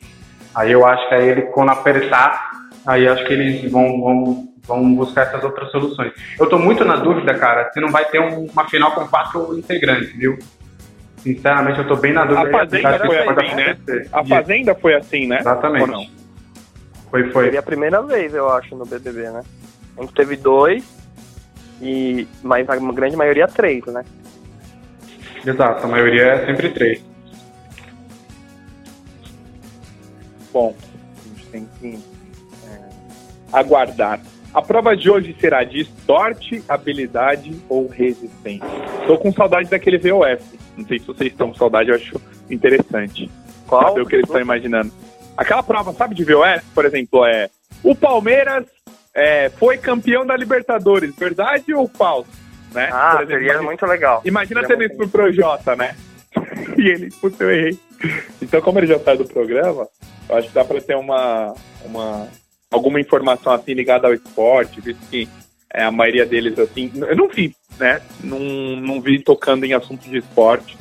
Aí 0.56 0.72
eu 0.72 0.86
acho 0.86 1.08
que 1.10 1.16
aí 1.16 1.30
ele, 1.30 1.42
quando 1.44 1.70
apertar, 1.70 2.52
aí 2.86 3.08
acho 3.08 3.26
que 3.26 3.34
eles 3.34 3.72
vão, 3.72 4.02
vão, 4.02 4.48
vão 4.68 4.96
buscar 4.96 5.24
essas 5.24 5.44
outras 5.44 5.72
soluções. 5.72 6.14
Eu 6.40 6.48
tô 6.48 6.58
muito 6.58 6.86
na 6.86 6.98
dúvida, 6.98 7.34
cara, 7.34 7.70
se 7.74 7.80
não 7.80 7.90
vai 7.90 8.06
ter 8.06 8.20
um, 8.20 8.46
uma 8.46 8.70
final 8.70 8.92
com 8.92 9.08
quatro 9.08 9.58
integrantes, 9.58 10.16
viu? 10.16 10.38
Sinceramente, 11.18 11.80
eu 11.80 11.88
tô 11.88 11.96
bem 11.96 12.14
na 12.14 12.26
dúvida. 12.26 12.50
A 12.50 12.52
Fazenda 12.52 13.00
foi 13.00 13.18
assim, 13.18 13.56
né? 13.56 13.78
A 14.12 14.26
Fazenda 14.26 14.76
foi 14.76 14.94
assim, 14.94 15.28
né? 15.28 15.40
Exatamente. 15.40 16.12
Foi, 17.10 17.30
foi. 17.32 17.46
Seria 17.46 17.60
a 17.60 17.64
primeira 17.64 18.02
vez, 18.02 18.34
eu 18.34 18.50
acho, 18.50 18.76
no 18.76 18.86
BBB, 18.86 19.30
né? 19.30 19.42
A 19.98 20.02
gente 20.02 20.14
teve 20.14 20.36
dois, 20.36 20.84
e 21.82 22.28
mas 22.42 22.68
a 22.70 22.76
grande 22.76 23.16
maioria 23.16 23.48
três, 23.48 23.86
né? 23.86 24.04
Exato, 25.46 25.86
a 25.86 25.88
maioria 25.88 26.24
é 26.24 26.46
sempre 26.46 26.70
três. 26.70 27.04
Bom, 30.52 30.76
a 31.18 31.28
gente 31.28 31.48
tem 31.48 31.70
que 31.80 32.00
é, 32.68 32.90
aguardar. 33.52 34.22
A 34.54 34.62
prova 34.62 34.96
de 34.96 35.10
hoje 35.10 35.36
será 35.40 35.64
de 35.64 35.84
sorte, 36.06 36.64
habilidade 36.70 37.60
ou 37.68 37.88
resistência. 37.88 38.68
Tô 39.08 39.18
com 39.18 39.34
saudade 39.34 39.70
daquele 39.70 39.98
VOF. 39.98 40.44
Não 40.78 40.86
sei 40.86 41.00
se 41.00 41.08
vocês 41.08 41.32
estão 41.32 41.50
com 41.50 41.56
saudade, 41.56 41.90
eu 41.90 41.96
acho 41.96 42.22
interessante. 42.50 43.30
Qual? 43.68 43.90
Saber 43.90 44.02
o 44.02 44.06
que 44.06 44.16
eles 44.16 44.28
estão 44.28 44.40
imaginando. 44.40 44.94
Aquela 45.36 45.64
prova, 45.64 45.92
sabe, 45.94 46.14
de 46.14 46.24
VOF, 46.24 46.64
por 46.76 46.86
exemplo, 46.86 47.26
é 47.26 47.50
o 47.84 47.96
Palmeiras 47.96 48.66
é, 49.14 49.50
foi 49.50 49.78
campeão 49.78 50.26
da 50.26 50.38
Libertadores, 50.38 51.16
verdade 51.16 51.74
ou 51.74 51.88
falso? 51.88 52.43
Né? 52.74 52.90
Ah, 52.92 53.14
exemplo, 53.16 53.28
seria 53.28 53.46
imagina- 53.48 53.64
muito 53.64 53.86
legal. 53.86 54.22
Imagina 54.26 54.62
Seria 54.62 54.76
tendo 54.78 54.86
isso 54.88 54.98
pro 54.98 55.10
Projota, 55.10 55.76
né? 55.76 55.96
e 56.78 56.88
ele, 56.90 57.10
putz, 57.22 57.40
eu 57.40 57.52
errei. 57.52 57.80
Então, 58.42 58.62
como 58.62 58.80
ele 58.80 58.88
já 58.88 59.00
saiu 59.00 59.20
do 59.20 59.26
programa, 59.26 59.88
eu 60.28 60.36
acho 60.36 60.48
que 60.48 60.54
dá 60.54 60.66
pra 60.66 60.82
ter 60.82 60.96
uma, 60.96 61.54
uma 61.86 62.28
alguma 62.72 63.00
informação 63.00 63.54
assim 63.54 63.74
ligada 63.74 64.08
ao 64.08 64.14
esporte, 64.14 64.82
visto 64.82 65.00
que 65.10 65.30
é, 65.72 65.84
a 65.84 65.92
maioria 65.92 66.26
deles, 66.26 66.58
assim, 66.60 66.92
eu 66.96 67.16
não 67.16 67.28
vi, 67.28 67.56
né? 67.80 68.02
Não, 68.24 68.40
não 68.40 69.00
vi 69.02 69.20
tocando 69.20 69.66
em 69.66 69.74
assuntos 69.74 70.10
de 70.10 70.18
esporte, 70.18 70.76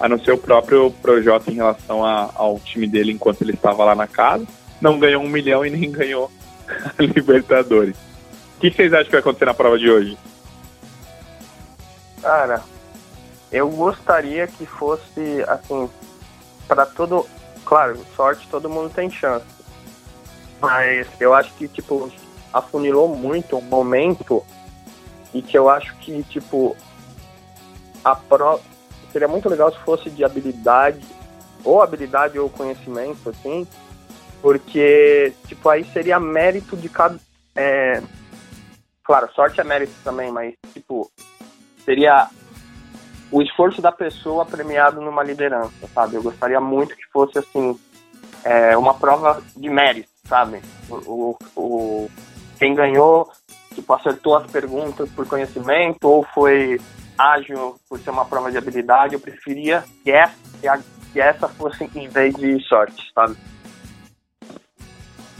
a 0.00 0.08
não 0.08 0.18
ser 0.18 0.32
o 0.32 0.38
próprio 0.38 0.90
Projota 1.02 1.50
em 1.50 1.54
relação 1.54 2.04
a- 2.04 2.30
ao 2.34 2.58
time 2.60 2.86
dele 2.86 3.12
enquanto 3.12 3.42
ele 3.42 3.52
estava 3.52 3.84
lá 3.84 3.94
na 3.94 4.06
casa. 4.06 4.46
Não 4.80 4.98
ganhou 4.98 5.22
um 5.22 5.28
milhão 5.28 5.64
e 5.66 5.70
nem 5.70 5.90
ganhou 5.92 6.30
a 6.98 7.02
Libertadores. 7.02 7.96
O 8.56 8.60
que 8.60 8.70
vocês 8.70 8.92
acham 8.92 9.06
que 9.06 9.10
vai 9.12 9.20
acontecer 9.20 9.44
na 9.44 9.54
prova 9.54 9.78
de 9.78 9.90
hoje? 9.90 10.16
Cara, 12.22 12.62
eu 13.50 13.68
gostaria 13.68 14.46
que 14.46 14.64
fosse 14.64 15.44
assim, 15.48 15.90
para 16.66 16.86
todo. 16.86 17.26
Claro, 17.64 17.98
sorte 18.16 18.48
todo 18.48 18.70
mundo 18.70 18.90
tem 18.94 19.10
chance. 19.10 19.44
Mas 20.60 21.08
eu 21.20 21.34
acho 21.34 21.52
que, 21.54 21.66
tipo, 21.66 22.10
afunilou 22.52 23.08
muito 23.08 23.56
um 23.56 23.60
momento 23.60 24.44
e 25.34 25.42
que 25.42 25.58
eu 25.58 25.68
acho 25.68 25.96
que, 25.96 26.22
tipo, 26.24 26.76
a 28.04 28.14
prova. 28.14 28.62
Seria 29.10 29.28
muito 29.28 29.48
legal 29.48 29.70
se 29.70 29.78
fosse 29.80 30.08
de 30.08 30.24
habilidade, 30.24 31.04
ou 31.62 31.82
habilidade 31.82 32.38
ou 32.38 32.48
conhecimento, 32.48 33.28
assim, 33.28 33.66
porque, 34.40 35.34
tipo, 35.46 35.68
aí 35.68 35.84
seria 35.92 36.18
mérito 36.18 36.76
de 36.76 36.88
cada. 36.88 37.18
é, 37.54 38.02
Claro, 39.04 39.28
sorte 39.34 39.60
é 39.60 39.64
mérito 39.64 39.92
também, 40.04 40.30
mas, 40.30 40.54
tipo, 40.72 41.10
seria 41.84 42.28
o 43.30 43.40
esforço 43.42 43.80
da 43.80 43.90
pessoa 43.92 44.44
premiado 44.44 45.00
numa 45.00 45.22
liderança, 45.22 45.86
sabe? 45.94 46.16
Eu 46.16 46.22
gostaria 46.22 46.60
muito 46.60 46.96
que 46.96 47.06
fosse 47.12 47.38
assim 47.38 47.78
é, 48.44 48.76
uma 48.76 48.94
prova 48.94 49.42
de 49.56 49.68
mérito, 49.70 50.08
sabe? 50.28 50.60
O, 50.88 50.96
o, 50.96 51.38
o- 51.60 52.10
quem 52.58 52.74
ganhou 52.74 53.30
tipo 53.74 53.92
acertou 53.94 54.36
as 54.36 54.50
perguntas 54.50 55.08
por 55.10 55.26
conhecimento 55.26 56.04
ou 56.06 56.22
foi 56.34 56.78
ágil 57.16 57.76
por 57.88 57.98
ser 58.00 58.10
uma 58.10 58.24
prova 58.24 58.50
de 58.50 58.58
habilidade. 58.58 59.14
Eu 59.14 59.20
preferia 59.20 59.82
que 60.04 60.10
essa, 60.10 60.34
que 60.60 60.68
a- 60.68 60.80
que 61.12 61.20
essa 61.20 61.48
fosse 61.48 61.88
em 61.94 62.08
vez 62.08 62.34
de 62.34 62.60
sorte, 62.68 63.10
sabe? 63.14 63.36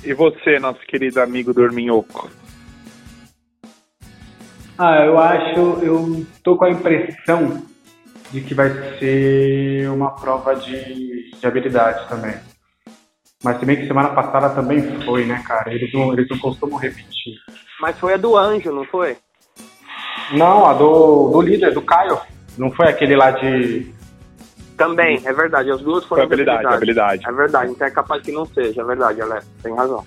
E 0.05 0.13
você, 0.15 0.59
nosso 0.59 0.81
querido 0.81 1.21
amigo 1.21 1.53
Dorminhoco? 1.55 2.29
Ah, 4.85 5.05
eu 5.07 5.17
acho, 5.17 5.61
eu 5.81 6.27
tô 6.43 6.57
com 6.57 6.65
a 6.65 6.71
impressão 6.71 7.63
de 8.33 8.41
que 8.41 8.53
vai 8.53 8.69
ser 8.99 9.89
uma 9.89 10.11
prova 10.11 10.57
de, 10.57 11.31
de 11.31 11.47
habilidade 11.47 12.09
também. 12.09 12.35
Mas 13.45 13.61
se 13.61 13.65
bem 13.65 13.77
que 13.77 13.87
semana 13.87 14.09
passada 14.09 14.51
também 14.51 14.83
foi, 15.03 15.25
né, 15.25 15.41
cara? 15.47 15.73
Eles 15.73 15.93
não, 15.95 16.13
eles 16.13 16.29
não 16.29 16.37
costumam 16.37 16.81
repetir. 16.81 17.35
Mas 17.81 17.97
foi 17.97 18.15
a 18.15 18.17
do 18.17 18.37
anjo, 18.37 18.73
não 18.73 18.85
foi? 18.87 19.17
Não, 20.33 20.67
a 20.67 20.73
do, 20.75 21.31
do 21.31 21.41
líder, 21.41 21.73
do 21.73 21.83
Caio. 21.83 22.19
Não 22.59 22.69
foi 22.73 22.89
aquele 22.89 23.15
lá 23.15 23.31
de. 23.31 23.87
Também, 24.77 25.23
é 25.25 25.33
verdade. 25.33 25.71
As 25.71 25.81
duas 25.81 26.05
Foi 26.07 26.19
foram 26.19 26.27
de 26.27 26.35
habilidade, 26.35 26.67
habilidade. 26.67 27.23
É 27.25 27.31
verdade, 27.31 27.71
então 27.71 27.87
é 27.87 27.91
capaz 27.93 28.21
que 28.21 28.33
não 28.33 28.45
seja, 28.47 28.83
é 28.83 28.85
verdade, 28.85 29.21
Alex, 29.21 29.47
tem 29.63 29.77
razão. 29.77 30.05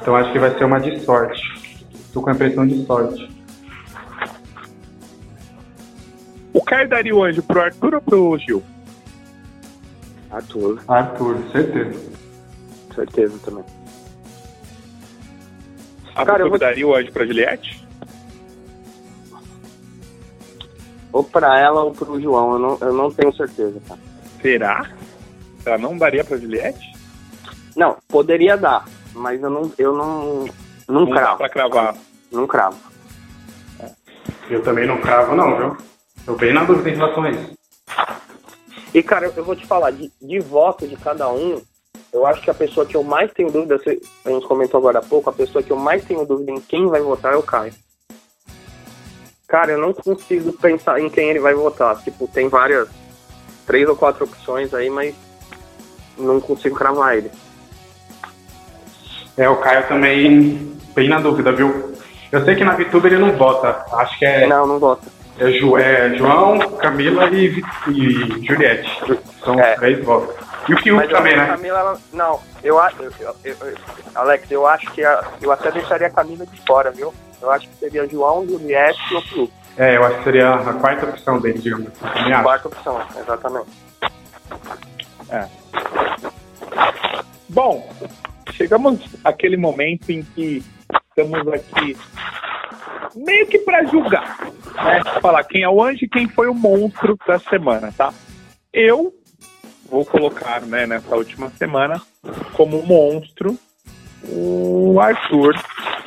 Então 0.00 0.14
acho 0.14 0.30
que 0.30 0.38
vai 0.38 0.56
ser 0.56 0.62
uma 0.62 0.78
de 0.78 0.96
sorte. 1.00 1.42
Tô 2.12 2.22
com 2.22 2.30
a 2.30 2.34
impressão 2.34 2.64
de 2.64 2.86
sorte. 2.86 3.39
O 6.52 6.62
Caio 6.62 6.88
daria 6.88 7.14
o 7.14 7.22
anjo 7.22 7.42
pro 7.42 7.60
Arthur 7.62 7.94
ou 7.94 8.00
pro 8.00 8.38
Gil? 8.38 8.62
Arthur, 10.30 10.80
Arthur, 10.88 11.36
certeza. 11.52 12.10
certeza 12.94 13.38
também. 13.44 13.64
A 16.14 16.24
Cara, 16.24 16.30
eu 16.30 16.34
Arthur 16.46 16.48
vou- 16.50 16.58
daria 16.58 16.86
o 16.86 16.94
anjo 16.94 17.12
pra 17.12 17.26
Juliette? 17.26 17.86
Ou 21.12 21.24
pra 21.24 21.58
ela 21.58 21.82
ou 21.82 21.92
pro 21.92 22.20
João, 22.20 22.52
eu 22.52 22.58
não, 22.58 22.78
eu 22.80 22.92
não 22.92 23.10
tenho 23.10 23.34
certeza, 23.34 23.80
tá? 23.88 23.96
Será? 24.40 24.88
Ela 25.66 25.78
não 25.78 25.96
daria 25.98 26.22
pra 26.24 26.36
Juliette? 26.38 26.92
Não, 27.76 27.96
poderia 28.08 28.56
dar, 28.56 28.84
mas 29.14 29.42
eu 29.42 29.50
não, 29.50 29.72
eu 29.78 29.92
não, 29.96 30.44
não, 30.88 31.04
Não 31.04 31.06
dá 31.06 31.16
cravo. 31.20 31.38
pra 31.38 31.48
cravar. 31.48 31.96
Não 32.30 32.46
cravo. 32.46 32.78
Eu 34.48 34.62
também 34.62 34.86
não 34.86 35.00
cravo, 35.00 35.34
não, 35.34 35.56
viu? 35.56 35.76
Tô 36.24 36.34
bem 36.34 36.52
na 36.52 36.64
dúvida 36.64 36.90
em 36.90 36.94
relação 36.96 37.24
a 37.24 37.30
isso. 37.30 37.58
E, 38.94 39.02
cara, 39.02 39.26
eu- 39.26 39.32
eu 39.36 39.44
vou 39.44 39.54
te 39.56 39.66
falar, 39.66 39.90
de, 39.92 40.10
de 40.20 40.38
voto 40.40 40.86
de 40.86 40.96
cada 40.96 41.28
um, 41.30 41.60
eu 42.12 42.26
acho 42.26 42.42
que 42.42 42.50
a 42.50 42.54
pessoa 42.54 42.84
que 42.84 42.96
eu 42.96 43.02
mais 43.04 43.32
tenho 43.32 43.50
dúvida, 43.50 43.78
você, 43.78 44.00
a 44.24 44.30
gente 44.30 44.46
comentou 44.46 44.78
agora 44.78 44.98
há 44.98 45.02
pouco, 45.02 45.30
a 45.30 45.32
pessoa 45.32 45.62
que 45.62 45.70
eu 45.70 45.76
mais 45.76 46.04
tenho 46.04 46.24
dúvida 46.26 46.50
em 46.50 46.60
quem 46.60 46.88
vai 46.88 47.00
votar 47.00 47.32
é 47.34 47.36
o 47.36 47.42
Caio. 47.42 47.72
Cara, 49.46 49.72
eu 49.72 49.78
não 49.78 49.92
consigo 49.92 50.52
pensar 50.54 51.00
em 51.00 51.08
quem 51.10 51.28
ele 51.30 51.40
vai 51.40 51.54
votar. 51.54 51.96
Tipo, 52.02 52.28
tem 52.28 52.48
várias, 52.48 52.88
três 53.66 53.88
ou 53.88 53.96
quatro 53.96 54.24
opções 54.24 54.72
aí, 54.74 54.88
mas 54.90 55.14
não 56.16 56.40
consigo 56.40 56.76
cravar 56.76 57.16
ele. 57.16 57.30
É, 59.36 59.48
o 59.48 59.56
Caio 59.56 59.86
também 59.88 60.76
bem 60.94 61.08
na 61.08 61.20
dúvida, 61.20 61.50
viu? 61.52 61.94
Eu 62.30 62.44
sei 62.44 62.54
que 62.54 62.64
na 62.64 62.76
VTube 62.76 63.06
ele 63.06 63.18
não 63.18 63.32
vota. 63.36 63.84
Acho 63.92 64.18
que 64.18 64.24
é, 64.24 64.46
Não, 64.46 64.66
não 64.66 64.78
vota. 64.78 65.06
É, 65.40 65.50
Ju- 65.52 65.76
é 65.78 66.14
João, 66.16 66.58
Camila 66.76 67.28
e, 67.30 67.62
e 67.88 68.46
Juliette. 68.46 68.90
São 69.44 69.58
É. 69.58 69.72
os 69.74 69.78
três 69.80 70.04
votos. 70.04 70.34
E 70.68 70.74
o 70.74 70.76
Fiuk 70.78 70.92
Mas 70.92 71.10
também, 71.10 71.34
a 71.34 71.36
né? 71.38 71.46
Camila, 71.48 71.78
ela- 71.78 71.98
não, 72.12 72.40
eu 72.62 72.78
acho, 72.78 72.96
Alex, 74.14 74.50
eu 74.50 74.66
acho 74.66 74.90
que 74.92 75.02
a- 75.04 75.24
eu 75.40 75.50
até 75.50 75.70
deixaria 75.72 76.06
a 76.06 76.10
Camila 76.10 76.46
de 76.46 76.60
fora, 76.66 76.90
viu? 76.90 77.12
Eu 77.40 77.50
acho 77.50 77.66
que 77.68 77.74
seria 77.76 78.06
João, 78.06 78.46
Juliette 78.46 79.00
e 79.10 79.16
o 79.16 79.20
Fiuk. 79.22 79.52
É, 79.78 79.96
eu 79.96 80.04
acho 80.04 80.18
que 80.18 80.24
seria 80.24 80.54
a 80.54 80.74
quarta 80.74 81.06
opção 81.06 81.40
dele, 81.40 81.58
digamos 81.58 81.88
assim. 81.88 82.32
Acho. 82.32 82.42
Quarta 82.42 82.68
opção, 82.68 83.00
exatamente. 83.18 83.70
Bom, 87.48 87.88
chegamos 88.52 89.00
àquele 89.24 89.56
momento 89.56 90.10
em 90.10 90.22
que 90.22 90.62
estamos 91.08 91.48
aqui 91.52 91.96
meio 93.14 93.46
que 93.46 93.58
pra 93.58 93.84
julgar, 93.84 94.38
né? 94.74 95.02
Falar 95.20 95.44
quem 95.44 95.62
é 95.62 95.68
o 95.68 95.82
anjo 95.82 96.04
e 96.04 96.08
quem 96.08 96.28
foi 96.28 96.48
o 96.48 96.54
monstro 96.54 97.18
da 97.26 97.38
semana, 97.38 97.92
tá? 97.96 98.12
Eu 98.72 99.12
vou 99.88 100.04
colocar, 100.04 100.62
né, 100.62 100.86
nessa 100.86 101.16
última 101.16 101.50
semana, 101.50 102.00
como 102.52 102.82
monstro 102.82 103.58
o 104.28 105.00
Arthur, 105.00 105.54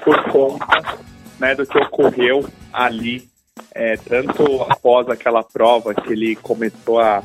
por 0.03 0.23
conta 0.31 0.97
né, 1.39 1.55
do 1.55 1.65
que 1.65 1.77
ocorreu 1.77 2.45
ali, 2.71 3.27
é, 3.73 3.97
tanto 3.97 4.61
após 4.63 5.09
aquela 5.09 5.43
prova 5.43 5.93
que 5.93 6.13
ele 6.13 6.35
começou 6.35 6.99
a 6.99 7.23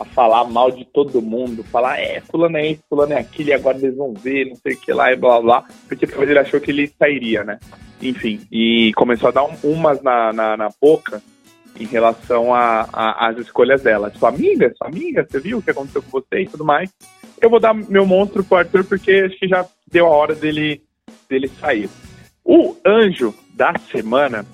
a 0.00 0.04
falar 0.06 0.44
mal 0.44 0.70
de 0.70 0.84
todo 0.86 1.20
mundo, 1.20 1.62
falar, 1.64 2.00
é, 2.00 2.20
fulano 2.22 2.56
é 2.56 2.68
isso, 2.68 2.82
fulano 2.88 3.12
é 3.12 3.18
aquilo, 3.18 3.50
e 3.50 3.52
agora 3.52 3.76
eles 3.76 3.96
vão 3.96 4.14
ver, 4.14 4.46
não 4.46 4.56
sei 4.56 4.74
o 4.74 4.80
que 4.80 4.92
lá, 4.92 5.12
e 5.12 5.16
blá 5.16 5.40
blá, 5.40 5.64
porque 5.86 6.06
talvez 6.06 6.30
ele 6.30 6.38
achou 6.38 6.60
que 6.60 6.70
ele 6.70 6.92
sairia, 6.98 7.44
né? 7.44 7.58
Enfim, 8.02 8.40
e 8.50 8.92
começou 8.94 9.28
a 9.28 9.32
dar 9.32 9.44
um- 9.44 9.56
umas 9.62 10.02
na, 10.02 10.32
na, 10.32 10.56
na 10.56 10.68
boca 10.80 11.22
em 11.78 11.86
relação 11.86 12.48
às 12.54 13.38
escolhas 13.38 13.82
dela. 13.82 14.12
Sua 14.18 14.28
amiga, 14.28 14.72
sua 14.76 14.88
amiga, 14.88 15.26
você 15.28 15.38
viu 15.40 15.58
o 15.58 15.62
que 15.62 15.70
aconteceu 15.70 16.02
com 16.02 16.10
você 16.10 16.42
e 16.42 16.48
tudo 16.48 16.64
mais. 16.64 16.90
Eu 17.40 17.48
vou 17.48 17.58
dar 17.60 17.72
meu 17.74 18.04
monstro 18.04 18.44
pro 18.44 18.58
Arthur 18.58 18.84
porque 18.84 19.10
acho 19.26 19.38
que 19.38 19.48
já 19.48 19.64
deu 19.90 20.06
a 20.06 20.10
hora 20.10 20.34
dele, 20.34 20.82
dele 21.28 21.48
sair. 21.60 21.88
O 22.44 22.76
anjo 22.84 23.32
da 23.54 23.72
semana, 23.90 24.44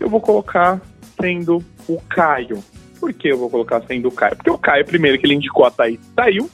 eu 0.00 0.08
vou 0.08 0.20
colocar 0.20 0.80
sendo 1.20 1.64
o 1.88 2.00
Caio. 2.08 2.62
Por 3.00 3.12
que 3.12 3.28
eu 3.28 3.38
vou 3.38 3.48
colocar 3.48 3.80
sendo 3.86 4.08
o 4.08 4.12
Caio? 4.12 4.36
Porque 4.36 4.50
o 4.50 4.58
Caio, 4.58 4.84
primeiro 4.84 5.18
que 5.18 5.26
ele 5.26 5.34
indicou 5.34 5.64
a 5.64 5.70
Thaís, 5.70 6.00
saiu. 6.14 6.50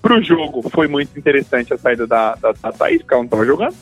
Pro 0.00 0.22
jogo 0.22 0.68
foi 0.70 0.86
muito 0.86 1.18
interessante 1.18 1.74
a 1.74 1.78
saída 1.78 2.06
da, 2.06 2.36
da, 2.36 2.52
da 2.52 2.72
Thaís, 2.72 2.98
porque 3.02 3.12
ela 3.14 3.22
não 3.24 3.28
tava 3.28 3.44
jogando. 3.44 3.74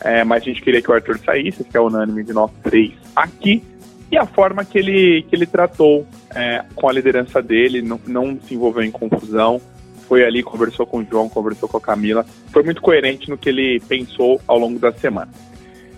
É, 0.00 0.24
mas 0.24 0.42
a 0.42 0.46
gente 0.46 0.62
queria 0.62 0.82
que 0.82 0.90
o 0.90 0.94
Arthur 0.94 1.18
saísse, 1.18 1.64
que 1.64 1.76
é 1.76 1.80
unânime 1.80 2.22
de 2.22 2.32
nós 2.32 2.50
três 2.62 2.92
aqui. 3.14 3.62
E 4.10 4.16
a 4.16 4.26
forma 4.26 4.64
que 4.64 4.78
ele, 4.78 5.22
que 5.28 5.34
ele 5.34 5.46
tratou 5.46 6.06
é, 6.34 6.64
com 6.74 6.88
a 6.88 6.92
liderança 6.92 7.42
dele, 7.42 7.82
não, 7.82 8.00
não 8.06 8.38
se 8.40 8.54
envolveu 8.54 8.82
em 8.82 8.90
confusão, 8.90 9.60
foi 10.06 10.24
ali, 10.24 10.42
conversou 10.42 10.86
com 10.86 10.98
o 10.98 11.04
João, 11.04 11.28
conversou 11.28 11.68
com 11.68 11.76
a 11.76 11.80
Camila, 11.80 12.24
foi 12.52 12.62
muito 12.62 12.80
coerente 12.80 13.28
no 13.28 13.36
que 13.36 13.48
ele 13.48 13.80
pensou 13.88 14.40
ao 14.46 14.58
longo 14.58 14.78
da 14.78 14.92
semana. 14.92 15.30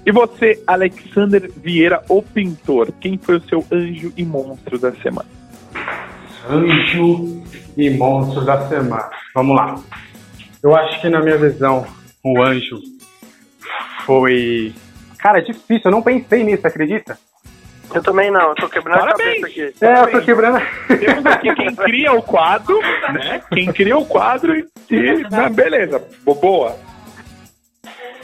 E 0.07 0.11
você, 0.11 0.63
Alexander 0.67 1.51
Vieira, 1.55 2.03
o 2.09 2.23
pintor, 2.23 2.91
quem 2.99 3.19
foi 3.19 3.37
o 3.37 3.43
seu 3.43 3.65
anjo 3.71 4.11
e 4.17 4.25
monstro 4.25 4.79
da 4.79 4.93
semana? 4.93 5.29
Anjo 6.49 7.43
e 7.77 7.91
monstro 7.91 8.43
da 8.43 8.67
semana. 8.69 9.11
Vamos 9.35 9.55
lá. 9.55 9.79
Eu 10.63 10.75
acho 10.75 10.99
que 11.03 11.11
na 11.11 11.21
minha 11.21 11.37
visão, 11.37 11.87
o 12.25 12.43
anjo 12.43 12.81
foi. 14.05 14.75
Cara, 15.19 15.39
é 15.39 15.43
difícil, 15.43 15.83
eu 15.87 15.91
não 15.91 16.03
pensei 16.03 16.45
nisso, 16.45 16.67
acredita? 16.67 17.19
Eu 17.95 18.03
também 18.03 18.31
não, 18.31 18.51
eu 18.51 18.55
tô 18.55 18.69
quebrando 18.69 18.99
Parabéns. 18.99 19.39
a 19.39 19.41
cabeça 19.41 19.47
aqui. 19.47 19.85
É, 19.85 20.01
eu 20.01 20.11
tô 20.11 20.21
quebrando. 20.21 20.61
Temos 20.87 21.27
aqui 21.27 21.55
quem 21.55 21.75
cria 21.75 22.13
o 22.13 22.23
quadro, 22.23 22.79
né? 23.13 23.43
Quem 23.51 23.73
cria 23.73 23.97
o 23.97 24.05
quadro 24.05 24.55
e. 24.55 24.69
e 24.91 25.29
né, 25.31 25.49
beleza, 25.49 26.03
boa. 26.25 26.77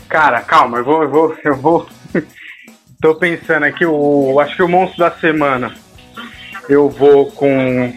Cara, 0.09 0.43
calma, 0.43 0.79
eu 0.79 0.85
vou, 0.85 1.03
eu 1.03 1.09
vou, 1.09 1.37
eu 1.45 1.57
vou. 1.57 1.89
Tô 3.01 3.15
pensando 3.15 3.65
aqui, 3.65 3.85
o, 3.85 4.39
acho 4.41 4.57
que 4.57 4.63
o 4.63 4.69
monstro 4.69 4.99
da 4.99 5.11
semana. 5.11 5.75
Eu 6.69 6.89
vou 6.89 7.31
com. 7.33 7.93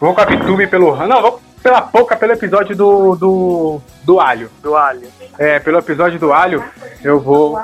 Vou 0.00 0.14
com 0.14 0.20
a 0.20 0.24
Vitube 0.24 0.66
pelo. 0.66 0.96
Não, 1.06 1.22
vou 1.22 1.42
pela 1.66 1.82
pouca, 1.82 2.14
pelo 2.16 2.32
episódio 2.32 2.76
do, 2.76 3.16
do. 3.16 3.80
do 4.04 4.20
alho. 4.20 4.48
Do 4.62 4.76
alho. 4.76 5.08
É, 5.36 5.58
pelo 5.58 5.78
episódio 5.78 6.16
do 6.16 6.32
alho, 6.32 6.62
eu 7.02 7.18
vou. 7.18 7.60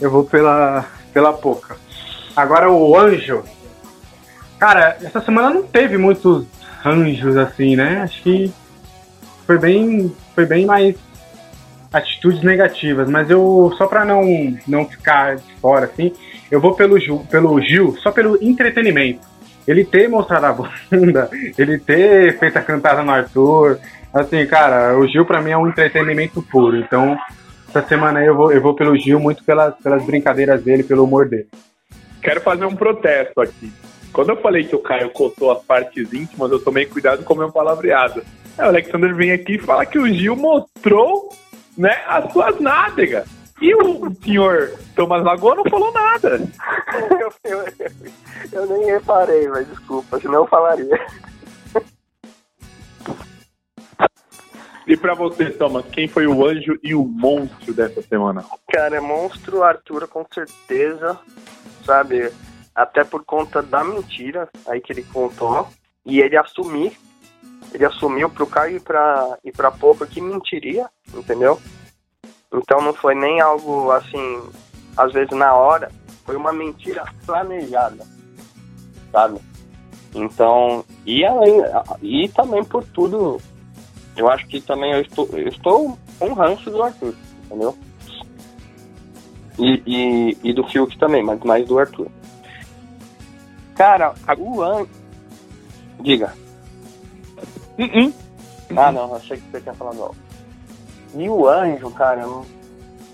Eu 0.00 0.10
vou 0.10 0.24
pela. 0.24 0.84
pela 1.12 1.32
pouca. 1.32 1.76
Agora 2.34 2.68
o 2.68 2.98
anjo. 2.98 3.44
Cara, 4.58 4.96
essa 5.00 5.20
semana 5.20 5.50
não 5.50 5.62
teve 5.62 5.96
muitos 5.96 6.44
anjos 6.84 7.36
assim, 7.36 7.76
né? 7.76 8.02
Acho 8.02 8.20
que 8.24 8.52
foi 9.46 9.56
bem. 9.56 10.12
Foi 10.34 10.44
bem 10.44 10.66
mais 10.66 10.96
atitudes 11.92 12.42
negativas, 12.42 13.08
mas 13.08 13.30
eu 13.30 13.72
só 13.78 13.86
para 13.86 14.04
não 14.04 14.24
não 14.66 14.84
ficar 14.84 15.36
de 15.36 15.54
fora 15.60 15.84
assim, 15.84 16.12
eu 16.50 16.60
vou 16.60 16.74
pelo 16.74 16.98
Gil, 16.98 17.24
pelo 17.30 17.60
Gil, 17.60 17.96
só 18.02 18.10
pelo 18.10 18.36
entretenimento. 18.42 19.20
Ele 19.66 19.84
ter 19.84 20.08
mostrado 20.08 20.46
a 20.46 20.52
bunda, 20.52 21.30
ele 21.56 21.78
ter 21.78 22.38
feito 22.38 22.58
a 22.58 22.62
cantada 22.62 23.02
no 23.02 23.10
Arthur, 23.10 23.78
assim, 24.12 24.46
cara, 24.46 24.98
o 24.98 25.06
Gil 25.06 25.24
para 25.24 25.40
mim 25.40 25.50
é 25.50 25.56
um 25.56 25.68
entretenimento 25.68 26.42
puro. 26.42 26.76
Então, 26.76 27.16
essa 27.68 27.82
semana 27.86 28.20
aí 28.20 28.26
eu 28.26 28.36
vou 28.36 28.52
eu 28.52 28.60
vou 28.60 28.74
pelo 28.74 28.96
Gil 28.96 29.18
muito 29.18 29.42
pelas 29.44 29.74
pelas 29.76 30.04
brincadeiras 30.04 30.62
dele, 30.62 30.82
pelo 30.82 31.04
humor 31.04 31.28
dele. 31.28 31.48
Quero 32.22 32.40
fazer 32.40 32.64
um 32.64 32.76
protesto 32.76 33.40
aqui. 33.40 33.72
Quando 34.12 34.30
eu 34.30 34.36
falei 34.36 34.64
que 34.64 34.76
o 34.76 34.78
Caio 34.78 35.10
cotou 35.10 35.50
as 35.50 35.62
partes 35.64 36.12
íntimas, 36.12 36.50
eu 36.50 36.62
tomei 36.62 36.86
cuidado 36.86 37.24
com 37.24 37.34
o 37.34 37.36
meu 37.36 37.50
palavreado. 37.50 38.22
É, 38.56 38.62
o 38.62 38.68
Alexander 38.68 39.12
vem 39.14 39.32
aqui 39.32 39.56
e 39.56 39.58
fala 39.58 39.84
que 39.84 39.98
o 39.98 40.06
Gil 40.06 40.36
mostrou 40.36 41.28
né, 41.76 42.02
as 42.06 42.32
suas 42.32 42.60
nádegas. 42.60 43.28
E 43.60 43.74
o 43.74 44.12
senhor 44.22 44.72
Thomas 44.96 45.24
Lagoa 45.24 45.54
não 45.54 45.64
falou 45.64 45.92
nada. 45.92 46.40
eu, 47.20 47.32
eu, 47.44 47.64
eu, 48.52 48.66
nem 48.66 48.86
reparei, 48.86 49.48
mas 49.48 49.66
desculpa, 49.68 50.18
senão 50.18 50.40
eu 50.40 50.46
falaria. 50.46 51.00
E 54.86 54.96
pra 54.96 55.14
você, 55.14 55.50
Thomas, 55.50 55.86
quem 55.86 56.06
foi 56.06 56.26
o 56.26 56.46
anjo 56.46 56.78
e 56.82 56.94
o 56.94 57.04
monstro 57.04 57.72
dessa 57.72 58.02
semana? 58.02 58.44
Cara, 58.70 58.96
é 58.96 59.00
monstro 59.00 59.62
Arthur, 59.62 60.06
com 60.08 60.26
certeza, 60.32 61.18
sabe? 61.86 62.30
Até 62.74 63.02
por 63.02 63.24
conta 63.24 63.62
da 63.62 63.82
mentira 63.82 64.48
aí 64.66 64.80
que 64.80 64.92
ele 64.92 65.02
contou. 65.04 65.68
E 66.04 66.20
ele 66.20 66.36
assumir, 66.36 66.98
ele 67.72 67.86
assumiu 67.86 68.28
pro 68.28 68.46
Caio 68.46 68.76
e 68.76 68.80
pra, 68.80 69.38
e 69.42 69.50
pra 69.50 69.70
Pouca 69.70 70.06
que 70.06 70.20
mentiria, 70.20 70.86
entendeu? 71.14 71.58
Então 72.54 72.80
não 72.80 72.94
foi 72.94 73.14
nem 73.14 73.40
algo 73.40 73.90
assim, 73.90 74.42
às 74.96 75.12
vezes 75.12 75.36
na 75.36 75.52
hora, 75.54 75.90
foi 76.24 76.36
uma 76.36 76.52
mentira 76.52 77.04
planejada, 77.26 78.06
sabe? 79.10 79.40
Então, 80.14 80.84
e 81.04 81.24
além, 81.24 81.62
e 82.00 82.28
também 82.28 82.62
por 82.62 82.84
tudo, 82.84 83.40
eu 84.16 84.28
acho 84.30 84.46
que 84.46 84.60
também 84.60 84.92
eu 84.92 85.00
estou, 85.00 85.28
eu 85.32 85.48
estou 85.48 85.98
com 86.18 86.26
um 86.26 86.32
ranço 86.32 86.70
do 86.70 86.82
Arthur, 86.82 87.14
entendeu? 87.44 87.76
E, 89.58 89.82
e, 89.86 90.38
e 90.44 90.52
do 90.52 90.64
Fiuk 90.68 90.96
também, 90.98 91.22
mas 91.22 91.40
mais 91.40 91.66
do 91.66 91.78
Arthur. 91.78 92.08
Cara, 93.74 94.14
o 94.38 94.62
An... 94.62 94.86
Diga. 96.00 96.32
Uh 97.78 97.82
-uh. 97.82 98.14
Ah, 98.76 98.92
não, 98.92 99.14
achei 99.14 99.36
que 99.36 99.50
você 99.50 99.60
tinha 99.60 99.74
falado 99.74 100.02
algo. 100.02 100.23
E 101.14 101.28
o 101.28 101.48
anjo, 101.48 101.90
cara, 101.90 102.26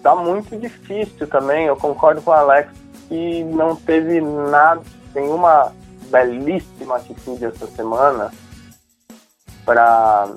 tá 0.02 0.14
muito 0.16 0.56
difícil 0.56 1.26
também. 1.28 1.66
Eu 1.66 1.76
concordo 1.76 2.22
com 2.22 2.30
o 2.30 2.34
Alex 2.34 2.72
que 3.08 3.44
não 3.44 3.76
teve 3.76 4.20
nada, 4.20 4.82
nenhuma 5.14 5.72
belíssima 6.10 6.96
atitude 6.96 7.44
essa 7.44 7.66
semana 7.66 8.32
para 9.64 10.28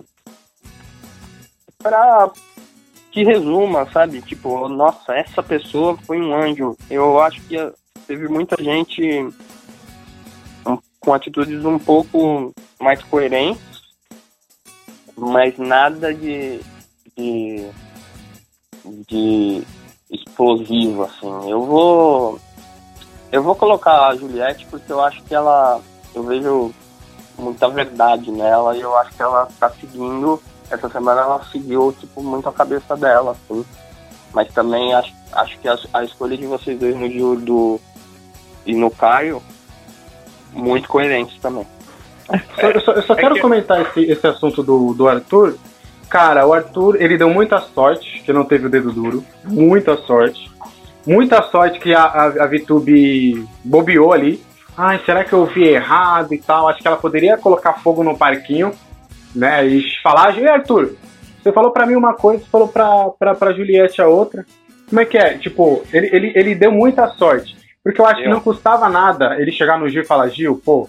para 1.81 2.31
que 3.11 3.23
resuma, 3.23 3.89
sabe? 3.91 4.21
Tipo, 4.21 4.67
nossa, 4.67 5.13
essa 5.13 5.43
pessoa 5.43 5.97
foi 6.05 6.19
um 6.19 6.33
anjo. 6.33 6.75
Eu 6.89 7.21
acho 7.21 7.41
que 7.41 7.55
teve 8.07 8.27
muita 8.27 8.61
gente 8.61 9.29
com 10.99 11.13
atitudes 11.13 11.65
um 11.65 11.77
pouco 11.77 12.53
mais 12.79 13.03
coerentes, 13.03 13.81
mas 15.15 15.57
nada 15.57 16.13
de, 16.13 16.61
de, 17.17 17.67
de 19.07 19.63
explosivo, 20.09 21.03
assim. 21.03 21.49
Eu 21.49 21.63
vou. 21.65 22.39
Eu 23.31 23.41
vou 23.41 23.55
colocar 23.55 24.07
a 24.07 24.15
Juliette 24.15 24.65
porque 24.69 24.91
eu 24.91 25.01
acho 25.01 25.21
que 25.23 25.33
ela. 25.33 25.79
Eu 26.13 26.23
vejo 26.23 26.71
muita 27.37 27.67
verdade 27.67 28.29
nela 28.31 28.77
e 28.77 28.81
eu 28.81 28.95
acho 28.97 29.11
que 29.15 29.21
ela 29.21 29.47
tá 29.59 29.69
seguindo. 29.69 30.41
Essa 30.69 30.89
semana 30.89 31.21
ela 31.21 31.43
seguiu, 31.51 31.95
tipo, 31.99 32.21
muito 32.23 32.47
a 32.47 32.53
cabeça 32.53 32.95
dela, 32.95 33.31
assim. 33.31 33.65
Mas 34.33 34.51
também 34.53 34.93
acho, 34.93 35.13
acho 35.31 35.57
que 35.59 35.67
a, 35.67 35.77
a 35.93 36.03
escolha 36.03 36.35
de 36.37 36.45
vocês 36.47 36.79
dois 36.79 36.95
no 36.95 37.07
Gil 37.09 37.35
do, 37.39 37.79
e 38.65 38.73
no 38.73 38.89
Caio, 38.89 39.41
muito 40.51 40.87
coerentes 40.87 41.37
também. 41.39 41.67
Eu 42.57 42.81
só, 42.81 42.91
eu 42.93 43.03
só 43.03 43.13
É 43.13 43.17
quero 43.17 43.35
que- 43.35 43.41
comentar 43.41 43.81
esse, 43.81 43.99
esse 44.05 44.25
assunto 44.25 44.63
do, 44.63 44.93
do 44.93 45.07
Arthur. 45.07 45.55
Cara, 46.13 46.45
o 46.45 46.53
Arthur, 46.53 47.01
ele 47.01 47.17
deu 47.17 47.27
muita 47.27 47.57
sorte 47.59 48.21
que 48.21 48.31
não 48.31 48.45
teve 48.45 48.67
o 48.67 48.69
dedo 48.69 48.91
duro. 48.91 49.25
Muita 49.45 49.97
sorte. 49.97 50.47
Muita 51.07 51.41
sorte 51.41 51.79
que 51.79 51.91
a, 51.91 52.03
a, 52.03 52.25
a 52.25 52.45
VTube 52.45 53.43
bobeou 53.63 54.13
ali. 54.13 54.39
Ai, 54.77 55.01
será 55.07 55.23
que 55.23 55.33
eu 55.33 55.43
vi 55.47 55.63
errado 55.67 56.31
e 56.31 56.37
tal? 56.37 56.67
Acho 56.67 56.83
que 56.83 56.87
ela 56.87 56.97
poderia 56.97 57.35
colocar 57.35 57.81
fogo 57.81 58.03
no 58.03 58.15
parquinho, 58.15 58.71
né? 59.35 59.65
E 59.65 59.81
falar, 60.03 60.37
e 60.37 60.47
Arthur, 60.47 60.95
você 61.41 61.51
falou 61.51 61.71
pra 61.71 61.87
mim 61.87 61.95
uma 61.95 62.13
coisa, 62.13 62.43
você 62.43 62.49
falou 62.51 62.67
pra, 62.67 63.09
pra, 63.17 63.33
pra 63.33 63.53
Juliette 63.53 63.99
a 63.99 64.07
outra. 64.07 64.45
Como 64.87 65.01
é 65.01 65.05
que 65.05 65.17
é? 65.17 65.39
Tipo, 65.39 65.81
ele, 65.91 66.15
ele, 66.15 66.31
ele 66.35 66.53
deu 66.53 66.71
muita 66.71 67.07
sorte. 67.09 67.57
Porque 67.83 67.99
eu 67.99 68.05
acho 68.05 68.21
que 68.21 68.27
Eu. 68.27 68.33
não 68.33 68.39
custava 68.39 68.87
nada 68.87 69.41
ele 69.41 69.51
chegar 69.51 69.79
no 69.79 69.89
Gil 69.89 70.03
e 70.03 70.05
falar, 70.05 70.29
Gil, 70.29 70.61
pô, 70.63 70.87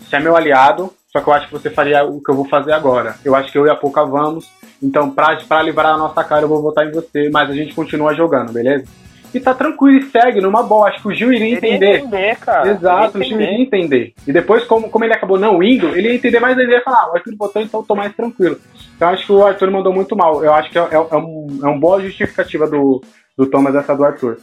você 0.00 0.16
é 0.16 0.18
meu 0.18 0.36
aliado, 0.36 0.92
só 1.16 1.22
que 1.22 1.28
eu 1.28 1.32
acho 1.32 1.46
que 1.46 1.52
você 1.52 1.70
faria 1.70 2.04
o 2.04 2.20
que 2.20 2.28
eu 2.28 2.34
vou 2.34 2.44
fazer 2.46 2.72
agora. 2.72 3.14
Eu 3.24 3.36
acho 3.36 3.52
que 3.52 3.56
eu 3.56 3.64
e 3.66 3.70
a 3.70 3.76
Pouca 3.76 4.04
vamos. 4.04 4.50
Então, 4.82 5.08
pra, 5.08 5.36
pra 5.36 5.62
livrar 5.62 5.94
a 5.94 5.96
nossa 5.96 6.24
cara, 6.24 6.42
eu 6.42 6.48
vou 6.48 6.60
votar 6.60 6.84
em 6.88 6.90
você, 6.90 7.30
mas 7.32 7.48
a 7.48 7.54
gente 7.54 7.72
continua 7.72 8.12
jogando, 8.14 8.52
beleza? 8.52 8.84
E 9.32 9.38
tá 9.38 9.54
tranquilo 9.54 9.98
e 9.98 10.10
segue 10.10 10.40
numa 10.40 10.64
boa. 10.64 10.88
Acho 10.88 11.02
que 11.02 11.08
o 11.08 11.14
Gil 11.14 11.32
iria 11.32 11.54
entender. 11.54 11.98
entender, 11.98 12.36
cara. 12.36 12.68
Exato, 12.68 13.18
o 13.18 13.20
Queria 13.20 13.28
Gil 13.28 13.40
iria 13.40 13.62
entender. 13.62 14.12
E 14.26 14.32
depois, 14.32 14.64
como, 14.64 14.90
como 14.90 15.04
ele 15.04 15.14
acabou 15.14 15.38
não 15.38 15.62
indo, 15.62 15.96
ele 15.96 16.08
ia 16.08 16.14
entender 16.16 16.40
mais, 16.40 16.58
ele 16.58 16.72
ia 16.72 16.82
falar, 16.82 17.02
ah, 17.02 17.12
o 17.12 17.16
Arthur 17.16 17.36
votou, 17.36 17.62
então 17.62 17.80
eu 17.80 17.86
tô 17.86 17.94
mais 17.94 18.12
tranquilo. 18.16 18.58
Então 18.96 19.08
acho 19.08 19.24
que 19.24 19.32
o 19.32 19.46
Arthur 19.46 19.70
mandou 19.70 19.92
muito 19.92 20.16
mal. 20.16 20.44
Eu 20.44 20.52
acho 20.52 20.68
que 20.68 20.78
é, 20.78 20.82
é, 20.82 20.94
é 20.94 21.16
um, 21.16 21.60
é 21.62 21.66
uma 21.66 21.78
boa 21.78 22.00
justificativa 22.00 22.66
do, 22.66 23.00
do 23.38 23.46
Thomas 23.46 23.76
essa 23.76 23.94
do 23.94 24.04
Arthur. 24.04 24.38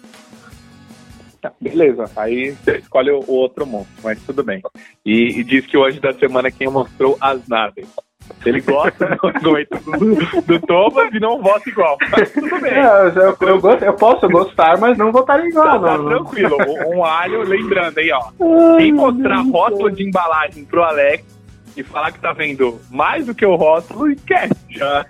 Tá, 1.41 1.51
beleza, 1.59 2.05
aí 2.15 2.51
você 2.51 2.77
escolhe 2.77 3.09
o, 3.09 3.19
o 3.27 3.33
outro 3.33 3.65
monstro, 3.65 3.95
mas 4.03 4.21
tudo 4.23 4.43
bem. 4.43 4.61
E, 5.05 5.39
e 5.39 5.43
diz 5.43 5.65
que 5.65 5.75
anjo 5.77 5.99
da 5.99 6.13
semana 6.13 6.51
quem 6.51 6.69
mostrou 6.69 7.17
as 7.19 7.47
naves. 7.47 7.87
Ele 8.45 8.61
gosta 8.61 9.07
do 9.07 9.27
argumento 9.27 9.77
do, 9.79 10.41
do 10.43 10.59
Thomas 10.61 11.13
e 11.13 11.19
não 11.19 11.41
vota 11.41 11.67
igual. 11.69 11.97
Mas 12.11 12.31
tudo 12.31 12.61
bem. 12.61 12.71
É, 12.71 13.11
eu, 13.15 13.47
eu, 13.47 13.59
gosto, 13.59 13.83
eu 13.83 13.93
posso 13.93 14.29
gostar, 14.29 14.77
mas 14.79 14.97
não 14.97 15.11
votar 15.11 15.43
igual, 15.45 15.65
Tá, 15.65 15.79
não. 15.79 15.83
tá 15.87 15.97
não. 15.97 16.05
tranquilo. 16.09 16.57
Um, 16.67 16.97
um 16.97 17.03
alho, 17.05 17.41
lembrando 17.43 17.97
aí, 17.97 18.11
ó. 18.11 18.77
Quem 18.77 18.93
mostrar 18.93 19.41
rótulo 19.41 19.91
de 19.91 20.07
embalagem 20.07 20.63
pro 20.63 20.83
Alex 20.83 21.25
e 21.75 21.83
falar 21.83 22.11
que 22.11 22.19
tá 22.19 22.33
vendo 22.33 22.79
mais 22.89 23.25
do 23.25 23.33
que 23.33 23.45
o 23.45 23.55
rótulo, 23.55 24.11
esquece. 24.11 24.53
Já, 24.69 25.05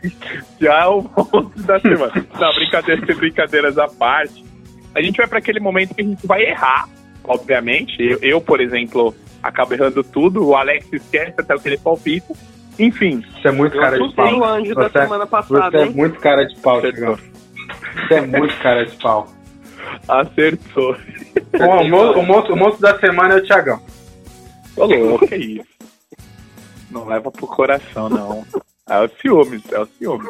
já 0.59 0.79
é 0.83 0.87
o 0.87 1.01
monstro 1.01 1.63
da 1.63 1.79
semana. 1.79 2.13
Não, 2.39 2.53
brincadeiras 2.53 3.05
brincadeiras 3.17 3.77
à 3.77 3.87
parte. 3.87 4.50
A 4.95 5.01
gente 5.01 5.17
vai 5.17 5.27
para 5.27 5.37
aquele 5.39 5.59
momento 5.59 5.95
que 5.95 6.01
a 6.01 6.05
gente 6.05 6.25
vai 6.27 6.43
errar, 6.43 6.87
obviamente. 7.23 7.95
Eu, 8.01 8.19
eu, 8.21 8.41
por 8.41 8.59
exemplo, 8.61 9.15
acabo 9.41 9.73
errando 9.73 10.03
tudo. 10.03 10.45
O 10.45 10.55
Alex 10.55 10.87
esquece 10.91 11.33
até 11.37 11.55
o 11.55 11.59
que 11.59 11.69
ele 11.69 11.77
palpita. 11.77 12.33
Enfim, 12.79 13.23
Você 13.41 13.47
é 13.49 13.51
muito 13.51 13.77
cara 13.77 13.99
de 13.99 14.13
pau. 14.15 14.39
o 14.39 14.43
anjo 14.45 14.73
da 14.75 14.89
Você 14.89 14.97
é- 14.97 15.01
semana 15.03 15.27
passada, 15.27 15.71
Você 15.71 15.77
é 15.77 15.85
hein? 15.87 15.93
muito 15.95 16.19
cara 16.19 16.45
de 16.45 16.55
pau. 16.59 16.81
Chegão. 16.81 17.17
Você 18.07 18.13
é 18.15 18.21
muito 18.21 18.57
cara 18.57 18.85
de 18.85 18.95
pau. 18.97 19.27
acertou. 20.07 20.95
Bom, 21.57 21.81
o, 21.83 21.89
mo- 21.89 22.11
o, 22.13 22.23
monstro, 22.25 22.53
o 22.53 22.57
monstro 22.57 22.81
da 22.81 22.97
semana 22.99 23.35
é 23.35 23.37
o 23.37 23.43
Thiagão. 23.43 23.81
Ô, 24.75 24.85
louco, 24.85 25.27
que 25.27 25.35
isso? 25.35 25.65
Não 26.89 27.05
leva 27.05 27.29
pro 27.31 27.45
coração, 27.47 28.09
não. 28.09 28.45
É 28.89 28.99
o 28.99 29.09
ciúmes, 29.21 29.61
é 29.71 29.79
o 29.79 29.85
ciúmes. 29.85 30.27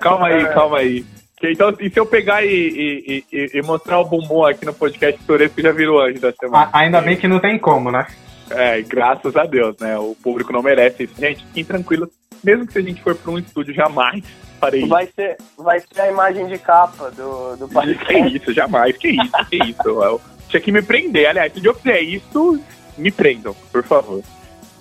Calma 0.00 0.28
aí, 0.28 0.44
calma 0.52 0.78
aí. 0.78 1.04
Que 1.38 1.52
Então, 1.52 1.72
e 1.80 1.90
se 1.90 1.98
eu 2.00 2.06
pegar 2.06 2.44
e, 2.44 2.48
e- 2.50 3.24
e- 3.32 3.50
e 3.58 3.62
mostrar 3.62 4.00
o 4.00 4.04
bumbum 4.04 4.44
aqui 4.44 4.64
no 4.64 4.72
podcast 4.72 5.22
Toresco, 5.24 5.60
já 5.60 5.70
virou 5.72 6.00
anjo 6.00 6.18
da 6.20 6.32
semana. 6.32 6.70
A- 6.72 6.78
ainda 6.80 7.00
bem 7.00 7.16
que 7.16 7.28
não 7.28 7.38
tem 7.40 7.58
como, 7.58 7.90
né? 7.90 8.06
É, 8.50 8.80
graças 8.82 9.36
a 9.36 9.44
Deus, 9.44 9.76
né? 9.78 9.98
O 9.98 10.14
público 10.22 10.52
não 10.52 10.62
merece 10.62 11.02
isso. 11.04 11.14
Gente, 11.18 11.44
fiquem 11.46 11.64
tranquilos. 11.64 12.08
Mesmo 12.44 12.66
que 12.66 12.72
se 12.72 12.78
a 12.78 12.82
gente 12.82 13.02
for 13.02 13.14
pra 13.14 13.32
um 13.32 13.38
estúdio, 13.38 13.74
jamais 13.74 14.22
farei 14.60 14.80
isso. 14.80 14.88
Vai 14.88 15.06
ser, 15.14 15.36
vai 15.58 15.80
ser 15.80 16.00
a 16.00 16.10
imagem 16.10 16.46
de 16.46 16.56
capa 16.58 17.10
do, 17.10 17.56
do 17.56 17.66
Que 17.68 17.74
podcast. 17.74 18.36
isso, 18.36 18.52
jamais. 18.52 18.96
Que 18.96 19.08
isso, 19.08 19.32
que 19.50 19.56
isso. 19.56 19.88
Eu 20.02 20.20
tinha 20.48 20.60
que 20.60 20.70
me 20.72 20.80
prender. 20.80 21.28
Aliás, 21.28 21.52
se 21.52 21.64
eu 21.64 21.74
fizer 21.74 22.00
isso, 22.00 22.60
me 22.96 23.10
prendam, 23.10 23.54
por 23.72 23.82
favor. 23.82 24.22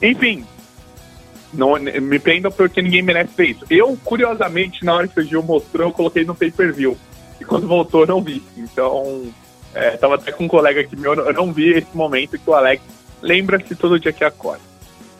Enfim, 0.02 0.46
não, 1.56 1.76
me 1.80 2.20
prendam 2.20 2.52
porque 2.52 2.82
ninguém 2.82 3.02
merece 3.02 3.32
ver 3.36 3.50
isso. 3.52 3.66
Eu, 3.70 3.98
curiosamente, 4.04 4.84
na 4.84 4.94
hora 4.94 5.08
que 5.08 5.20
o 5.20 5.24
Gil 5.24 5.44
mostrou, 5.44 5.88
eu 5.88 5.94
coloquei 5.94 6.24
no 6.24 6.36
pay-per-view. 6.36 6.98
E 7.40 7.46
quando 7.46 7.68
voltou, 7.68 8.06
não 8.06 8.22
vi. 8.22 8.42
Então, 8.58 9.24
é, 9.74 9.92
tava 9.92 10.16
até 10.16 10.32
com 10.32 10.46
um 10.46 10.48
colega 10.48 10.82
aqui 10.82 10.96
meu, 10.96 11.14
eu 11.14 11.34
não 11.34 11.52
vi 11.52 11.72
esse 11.72 11.96
momento 11.96 12.38
que 12.38 12.50
o 12.50 12.54
Alex 12.54 12.82
lembra-se 13.22 13.76
todo 13.76 14.00
dia 14.00 14.14
que 14.14 14.24
acorda. 14.24 14.64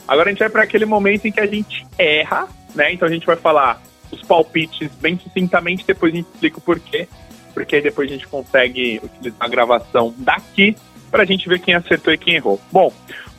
Agora 0.08 0.30
a 0.30 0.32
gente 0.32 0.40
vai 0.40 0.50
para 0.50 0.64
aquele 0.64 0.86
momento 0.86 1.26
em 1.26 1.32
que 1.32 1.40
a 1.40 1.48
gente 1.48 1.86
erra, 1.98 2.48
né? 2.74 2.94
Então 2.94 3.08
a 3.08 3.12
gente 3.12 3.26
vai 3.26 3.36
falar 3.36 3.82
os 4.12 4.22
palpites 4.22 4.92
bem 5.02 5.20
sucintamente, 5.20 5.84
depois 5.86 6.14
a 6.14 6.18
gente 6.18 6.28
explica 6.28 6.60
o 6.60 6.62
porquê, 6.62 7.08
porque 7.54 7.76
aí 7.76 7.82
depois 7.82 8.10
a 8.10 8.14
gente 8.14 8.28
consegue 8.28 9.02
utilizar 9.04 9.40
a 9.40 9.48
gravação 9.48 10.14
daqui 10.18 10.76
para 11.10 11.24
a 11.24 11.26
gente 11.26 11.50
ver 11.50 11.60
quem 11.60 11.74
acertou 11.74 12.14
e 12.14 12.18
quem 12.18 12.36
errou. 12.36 12.62
Bom, 12.72 12.94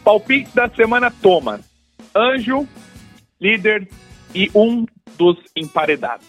palpite 0.05 0.51
da 0.55 0.69
semana 0.69 1.11
Thomas, 1.11 1.61
Anjo, 2.15 2.67
líder 3.41 3.89
e 4.35 4.51
um 4.55 4.87
dos 5.17 5.39
emparedados. 5.57 6.27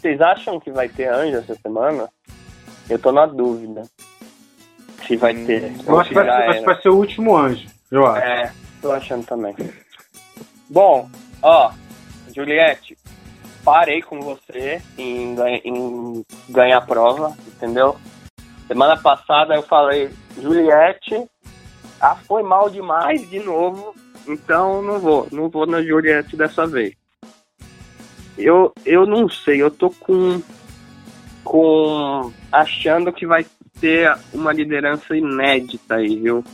Vocês 0.00 0.20
acham 0.20 0.60
que 0.60 0.70
vai 0.70 0.88
ter 0.88 1.08
anjo 1.08 1.36
essa 1.38 1.54
semana? 1.56 2.08
Eu 2.88 2.98
tô 2.98 3.12
na 3.12 3.26
dúvida. 3.26 3.82
Se 5.06 5.16
vai 5.16 5.34
ter. 5.34 5.72
Eu 5.86 5.98
acho 6.00 6.08
que 6.10 6.14
vai, 6.14 6.24
ser- 6.24 6.30
acho 6.30 6.42
era. 6.50 6.58
que 6.60 6.64
vai 6.66 6.82
ser 6.82 6.88
o 6.90 6.96
último 6.96 7.36
anjo, 7.36 7.66
eu 7.90 8.06
acho. 8.06 8.26
É, 8.26 8.52
tô 8.80 8.92
achando 8.92 9.24
também. 9.26 9.54
Bom, 10.68 11.08
ó, 11.42 11.72
Juliette, 12.34 12.96
parei 13.64 14.02
com 14.02 14.20
você 14.20 14.82
em, 14.98 15.34
em 15.64 16.24
ganhar 16.48 16.80
prova, 16.82 17.36
entendeu? 17.46 17.96
Semana 18.66 18.96
passada 18.98 19.54
eu 19.54 19.62
falei, 19.62 20.10
Juliette, 20.40 21.26
ah, 22.00 22.16
foi 22.26 22.42
mal 22.42 22.68
demais 22.68 23.28
de 23.30 23.40
novo, 23.40 23.94
então 24.28 24.82
não 24.82 24.98
vou, 25.00 25.26
não 25.32 25.48
vou 25.48 25.66
na 25.66 25.82
Juliette 25.82 26.36
dessa 26.36 26.66
vez. 26.66 26.94
Eu, 28.36 28.72
eu 28.84 29.04
não 29.04 29.28
sei, 29.28 29.60
eu 29.60 29.70
tô 29.70 29.90
com, 29.90 30.40
com 31.42 32.32
achando 32.52 33.12
que 33.12 33.26
vai 33.26 33.44
ter 33.80 34.16
uma 34.32 34.52
liderança 34.52 35.16
inédita 35.16 35.96
aí, 35.96 36.16
viu? 36.20 36.44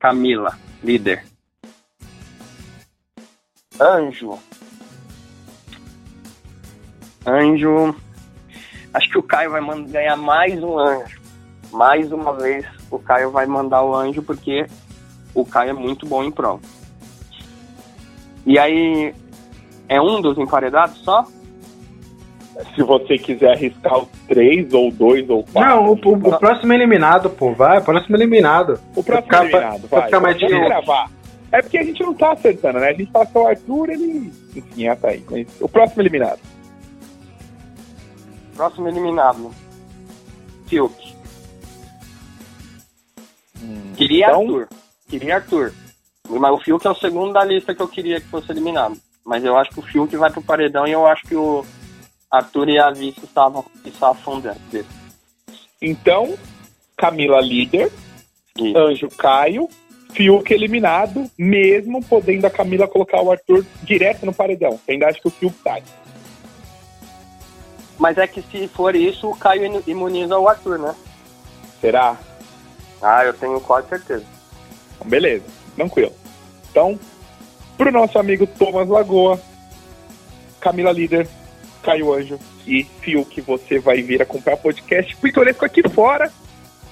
Camila, 0.00 0.56
líder. 0.82 1.24
Anjo. 3.80 4.38
Anjo. 7.26 7.94
Acho 8.94 9.10
que 9.10 9.18
o 9.18 9.22
Caio 9.22 9.50
vai 9.50 9.82
ganhar 9.84 10.16
mais 10.16 10.62
um 10.62 10.78
anjo. 10.78 11.20
Mais 11.70 12.10
uma 12.10 12.32
vez 12.32 12.64
o 12.90 12.98
Caio 12.98 13.30
vai 13.30 13.46
mandar 13.46 13.82
o 13.82 13.94
anjo 13.94 14.22
porque 14.22 14.66
o 15.40 15.44
Caio 15.44 15.70
é 15.70 15.72
muito 15.72 16.06
bom 16.06 16.22
em 16.24 16.30
prova. 16.30 16.60
E 18.46 18.58
aí, 18.58 19.14
é 19.88 20.00
um 20.00 20.20
dos 20.20 20.38
emparedados 20.38 20.98
só? 20.98 21.24
Se 22.74 22.82
você 22.82 23.16
quiser 23.18 23.52
arriscar 23.52 23.98
os 23.98 24.08
três, 24.26 24.72
ou 24.72 24.90
dois, 24.90 25.28
ou 25.30 25.44
quatro. 25.44 25.70
Não, 25.70 25.86
o, 25.92 25.92
o- 25.92 26.28
o 26.34 26.38
próximo 26.38 26.72
eliminado, 26.72 27.30
pô, 27.30 27.52
vai, 27.52 27.78
o 27.78 27.84
próximo 27.84 28.16
eliminado. 28.16 28.80
O 28.96 29.02
próximo 29.04 29.22
Ficar- 29.30 29.44
eliminado, 29.44 29.88
pra 29.88 29.98
vai. 30.00 30.06
ficar 30.08 30.20
mais 30.20 30.40
Vamos 30.40 30.66
gravar. 30.66 31.10
É 31.52 31.62
porque 31.62 31.78
a 31.78 31.82
gente 31.84 32.02
não 32.02 32.14
tá 32.14 32.32
acertando, 32.32 32.78
né? 32.80 32.88
A 32.88 32.92
gente 32.92 33.10
que 33.12 33.38
o 33.38 33.46
Arthur, 33.46 33.90
ele... 33.90 34.32
Enfim, 34.56 34.86
é, 34.88 34.94
tá 34.96 35.08
aí. 35.08 35.24
Mas 35.30 35.46
o 35.60 35.68
próximo 35.68 36.02
eliminado. 36.02 36.40
Próximo 38.56 38.88
eliminado. 38.88 39.50
Fiuk. 40.66 41.14
Queria 43.96 44.26
Então- 44.26 44.40
Arthur. 44.42 44.68
Queria 45.08 45.36
Arthur. 45.36 45.72
Mas 46.28 46.52
o 46.52 46.58
Fiuk 46.58 46.86
é 46.86 46.90
o 46.90 46.94
segundo 46.94 47.32
da 47.32 47.44
lista 47.44 47.74
que 47.74 47.80
eu 47.80 47.88
queria 47.88 48.20
que 48.20 48.28
fosse 48.28 48.50
eliminado. 48.52 48.98
Mas 49.24 49.44
eu 49.44 49.56
acho 49.56 49.70
que 49.70 49.80
o 49.80 49.82
Fiuk 49.82 50.14
vai 50.16 50.30
pro 50.30 50.42
paredão 50.42 50.86
e 50.86 50.92
eu 50.92 51.06
acho 51.06 51.26
que 51.26 51.34
o 51.34 51.64
Arthur 52.30 52.68
e 52.68 52.78
a 52.78 52.90
Vice 52.90 53.24
estavam 53.24 53.64
se 53.82 53.92
afundando. 54.04 54.60
Então, 55.80 56.36
Camila 56.96 57.40
líder, 57.40 57.90
E 58.56 58.76
Anjo 58.76 59.08
Caio, 59.08 59.68
Fiuk 60.12 60.52
eliminado, 60.52 61.30
mesmo 61.38 62.04
podendo 62.04 62.46
a 62.46 62.50
Camila 62.50 62.88
colocar 62.88 63.22
o 63.22 63.30
Arthur 63.30 63.64
direto 63.82 64.26
no 64.26 64.34
paredão. 64.34 64.78
Ainda 64.88 65.06
acha 65.06 65.20
que 65.20 65.28
o 65.28 65.30
Fiuk 65.30 65.54
sai. 65.62 65.82
Mas 67.98 68.16
é 68.18 68.26
que 68.26 68.42
se 68.42 68.68
for 68.68 68.94
isso, 68.94 69.28
o 69.28 69.36
Caio 69.36 69.82
imuniza 69.86 70.38
o 70.38 70.48
Arthur, 70.48 70.78
né? 70.78 70.94
Será? 71.80 72.16
Ah, 73.00 73.24
eu 73.24 73.32
tenho 73.34 73.60
quase 73.60 73.88
certeza. 73.88 74.37
Então, 74.98 75.08
beleza, 75.08 75.44
tranquilo. 75.76 76.12
Então, 76.70 76.98
pro 77.76 77.90
nosso 77.92 78.18
amigo 78.18 78.46
Thomas 78.46 78.88
Lagoa, 78.88 79.40
Camila 80.60 80.92
líder, 80.92 81.28
Caio 81.82 82.12
Anjo 82.12 82.38
e 82.66 82.84
Fiuk, 83.00 83.40
você 83.42 83.78
vai 83.78 84.02
vir 84.02 84.20
acompanhar 84.20 84.56
o 84.56 84.60
podcast 84.60 85.14
Pitoresco 85.16 85.64
aqui 85.64 85.82
fora. 85.88 86.30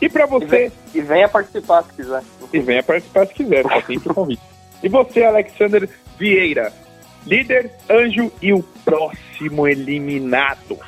E 0.01 0.09
pra 0.09 0.27
você, 0.27 0.71
E 0.95 1.01
venha 1.01 1.29
participar 1.29 1.83
se 1.85 1.93
quiser. 1.95 2.23
e 2.53 2.61
venha 2.61 2.83
participar 2.83 3.27
se 3.27 3.35
quiser, 3.35 3.63
tá 3.65 3.81
sempre 3.83 4.11
o 4.11 4.15
convite. 4.15 4.43
E 4.83 4.89
você, 4.89 5.25
Alexander 5.25 5.89
Vieira, 6.19 6.73
líder, 7.27 7.71
anjo 7.91 8.31
e 8.43 8.53
o 8.53 8.63
próximo 8.85 9.67
eliminado. 9.67 10.79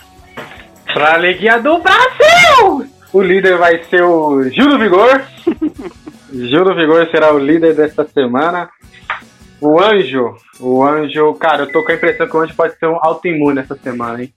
Pra 0.92 1.14
alegria 1.14 1.58
do 1.58 1.78
Brasil! 1.78 2.86
O 3.12 3.22
líder 3.22 3.56
vai 3.56 3.82
ser 3.84 4.02
o 4.02 4.42
Gil 4.50 4.68
do 4.68 4.78
Vigor. 4.78 5.22
Gil 6.32 6.74
Vigor 6.74 7.08
será 7.10 7.32
o 7.32 7.38
líder 7.38 7.74
desta 7.74 8.06
semana. 8.06 8.70
O 9.60 9.80
Anjo, 9.80 10.36
o 10.60 10.84
Anjo, 10.84 11.34
cara, 11.34 11.62
eu 11.62 11.72
tô 11.72 11.82
com 11.82 11.90
a 11.90 11.94
impressão 11.94 12.28
que 12.28 12.36
o 12.36 12.40
Anjo 12.40 12.54
pode 12.54 12.78
ser 12.78 12.86
um 12.86 12.98
autoimune 13.00 13.60
essa 13.60 13.74
semana, 13.76 14.22
hein? 14.22 14.32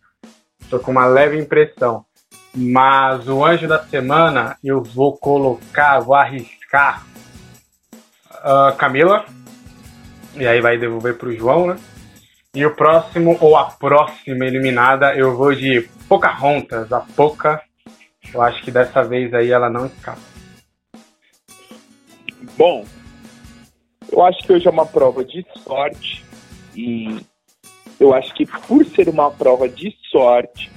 Tô 0.69 0.79
com 0.79 0.91
uma 0.91 1.05
leve 1.05 1.37
impressão. 1.37 2.05
Mas 2.55 3.27
o 3.27 3.45
Anjo 3.45 3.67
da 3.67 3.83
semana, 3.83 4.57
eu 4.63 4.81
vou 4.81 5.17
colocar, 5.17 5.99
vou 5.99 6.15
arriscar 6.15 7.05
a 8.43 8.73
Camila. 8.77 9.25
E 10.35 10.47
aí 10.47 10.61
vai 10.61 10.77
devolver 10.77 11.17
pro 11.17 11.35
João, 11.35 11.67
né? 11.67 11.77
E 12.55 12.65
o 12.65 12.75
próximo, 12.75 13.37
ou 13.39 13.55
a 13.55 13.65
próxima 13.65 14.45
eliminada, 14.45 15.15
eu 15.15 15.35
vou 15.35 15.53
de 15.53 15.87
Pocahontas, 16.09 16.91
a 16.91 17.01
Poca. 17.01 17.61
Eu 18.33 18.41
acho 18.41 18.61
que 18.63 18.71
dessa 18.71 19.03
vez 19.03 19.33
aí 19.33 19.51
ela 19.51 19.69
não 19.69 19.85
escapa. 19.85 20.30
Bom, 22.61 22.85
eu 24.11 24.21
acho 24.21 24.43
que 24.43 24.53
hoje 24.53 24.67
é 24.67 24.69
uma 24.69 24.85
prova 24.85 25.25
de 25.25 25.43
sorte 25.63 26.23
e 26.75 27.19
eu 27.99 28.13
acho 28.13 28.31
que 28.35 28.45
por 28.45 28.85
ser 28.85 29.09
uma 29.09 29.31
prova 29.31 29.67
de 29.67 29.97
sorte, 30.11 30.71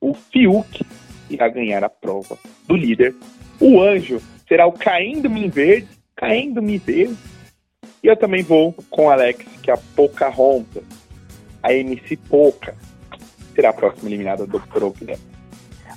o 0.00 0.14
Fiuk 0.14 0.80
irá 1.28 1.46
ganhar 1.50 1.84
a 1.84 1.90
prova 1.90 2.38
do 2.66 2.74
líder. 2.74 3.14
O 3.60 3.82
anjo 3.82 4.18
será 4.48 4.66
o 4.66 4.72
Caindo-me 4.72 5.46
Verde, 5.46 5.88
Caindo-me 6.16 6.78
Verde. 6.78 7.18
E 8.02 8.06
eu 8.06 8.16
também 8.16 8.42
vou 8.42 8.74
com 8.88 9.10
Alex, 9.10 9.44
que 9.62 9.70
é 9.70 9.74
a 9.74 9.78
Pocahontas, 9.94 10.84
a 11.62 11.70
MC 11.70 12.16
Poca, 12.16 12.74
será 13.54 13.68
a 13.68 13.74
próxima 13.74 14.08
eliminada 14.08 14.46
do 14.46 14.58
programa. 14.58 15.20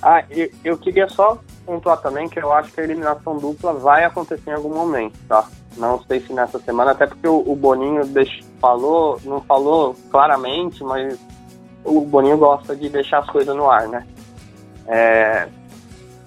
Ah, 0.02 0.22
eu, 0.28 0.50
eu 0.62 0.76
queria 0.76 1.08
só 1.08 1.42
pontuar 1.68 1.98
também 1.98 2.26
que 2.30 2.40
eu 2.40 2.50
acho 2.50 2.72
que 2.72 2.80
a 2.80 2.84
eliminação 2.84 3.36
dupla 3.36 3.74
vai 3.74 4.02
acontecer 4.02 4.50
em 4.50 4.54
algum 4.54 4.74
momento, 4.74 5.18
tá? 5.28 5.46
Não 5.76 6.02
sei 6.04 6.20
se 6.20 6.32
nessa 6.32 6.58
semana, 6.58 6.92
até 6.92 7.06
porque 7.06 7.28
o, 7.28 7.54
Boninho 7.54 8.02
falou, 8.58 9.20
não 9.22 9.42
falou 9.42 9.94
claramente, 10.10 10.82
mas 10.82 11.18
o 11.84 12.00
Boninho 12.00 12.38
gosta 12.38 12.74
de 12.74 12.88
deixar 12.88 13.18
as 13.18 13.28
coisas 13.28 13.54
no 13.54 13.70
ar, 13.70 13.86
né? 13.86 14.06
É, 14.86 15.46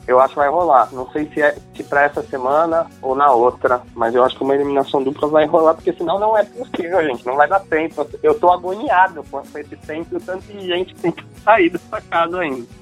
eu 0.08 0.20
acho 0.20 0.36
que 0.36 0.40
vai 0.40 0.50
rolar. 0.50 0.90
Não 0.92 1.10
sei 1.12 1.28
se 1.34 1.42
é 1.42 1.58
se 1.76 1.84
para 1.84 2.04
essa 2.04 2.22
semana 2.22 2.86
ou 3.02 3.16
na 3.16 3.32
outra, 3.32 3.82
mas 3.96 4.14
eu 4.14 4.24
acho 4.24 4.38
que 4.38 4.44
uma 4.44 4.54
eliminação 4.54 5.04
dupla 5.04 5.28
vai 5.28 5.46
rolar, 5.48 5.74
porque 5.74 5.92
senão 5.94 6.20
não 6.20 6.38
é 6.38 6.44
possível, 6.44 7.04
gente. 7.04 7.26
Não 7.26 7.36
vai 7.36 7.48
dar 7.48 7.62
tempo. 7.62 8.08
Eu 8.22 8.40
tô 8.40 8.52
agoniado 8.52 9.24
com 9.32 9.42
esse 9.56 9.76
tempo 9.76 10.10
e 10.14 10.18
o 10.18 10.22
tanto 10.22 10.44
de 10.46 10.68
gente 10.68 10.94
que 10.94 11.02
tem 11.02 11.12
que 11.12 11.26
sair 11.44 11.72
dessa 11.72 12.00
casa 12.00 12.40
ainda. 12.40 12.81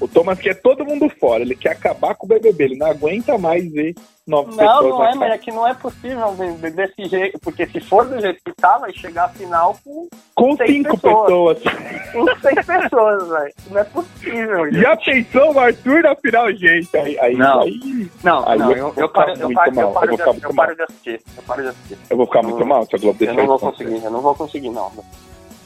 O 0.00 0.08
Thomas 0.08 0.38
quer 0.38 0.54
todo 0.54 0.84
mundo 0.84 1.10
fora, 1.10 1.42
ele 1.42 1.54
quer 1.54 1.72
acabar 1.72 2.14
com 2.14 2.24
o 2.24 2.28
BBB, 2.28 2.64
ele 2.64 2.78
não 2.78 2.86
aguenta 2.86 3.36
mais 3.36 3.70
ver 3.70 3.94
novas 4.26 4.56
não, 4.56 4.64
pessoas. 4.64 4.82
Não, 4.82 4.98
não 4.98 5.04
é, 5.04 5.14
mas 5.14 5.32
é 5.32 5.38
que 5.38 5.52
não 5.52 5.68
é 5.68 5.74
possível 5.74 6.36
desse 6.74 7.04
jeito, 7.04 7.38
porque 7.40 7.66
se 7.66 7.80
for 7.80 8.08
do 8.08 8.18
jeito 8.18 8.40
que 8.42 8.52
tá, 8.54 8.78
vai 8.78 8.92
chegar 8.94 9.24
a 9.24 9.28
final 9.28 9.76
com. 9.84 10.08
Com 10.34 10.56
cinco 10.56 10.98
pessoas. 10.98 11.58
pessoas. 11.58 12.12
Com 12.12 12.40
seis 12.40 12.66
pessoas, 12.66 13.28
velho. 13.28 13.54
Não 13.70 13.78
é 13.78 13.84
possível, 13.84 14.64
gente. 14.72 14.80
Já 14.80 14.96
pensou 14.96 15.52
o 15.52 15.60
Arthur 15.60 16.02
na 16.02 16.16
final, 16.16 16.52
gente? 16.52 16.96
Aí, 16.96 17.18
aí, 17.18 17.36
não, 17.36 17.60
aí, 17.60 18.10
não, 18.24 18.48
aí 18.48 18.58
não, 18.58 18.72
eu, 18.72 18.76
eu, 18.76 18.94
eu, 18.96 19.08
paro, 19.10 19.32
eu, 19.32 19.52
paro, 19.52 19.80
eu, 19.80 19.90
paro, 19.90 20.16
de, 20.16 20.44
eu 20.44 20.54
paro 20.54 20.76
de 20.76 20.82
assistir. 20.82 21.20
Eu 21.36 21.42
paro 21.42 21.62
de 21.62 21.68
assistir. 21.68 21.98
Eu 22.08 22.16
vou 22.16 22.26
ficar 22.26 22.42
muito 22.42 22.64
mal 22.64 22.86
se 22.86 22.96
a 22.96 22.98
Globo 22.98 23.18
deixar 23.18 23.34
Eu 23.34 23.38
não 23.38 23.46
vou 23.46 23.58
conseguir, 23.58 24.04
eu 24.04 24.10
não 24.10 24.20
vou 24.22 24.34
conseguir, 24.34 24.70
não. 24.70 24.90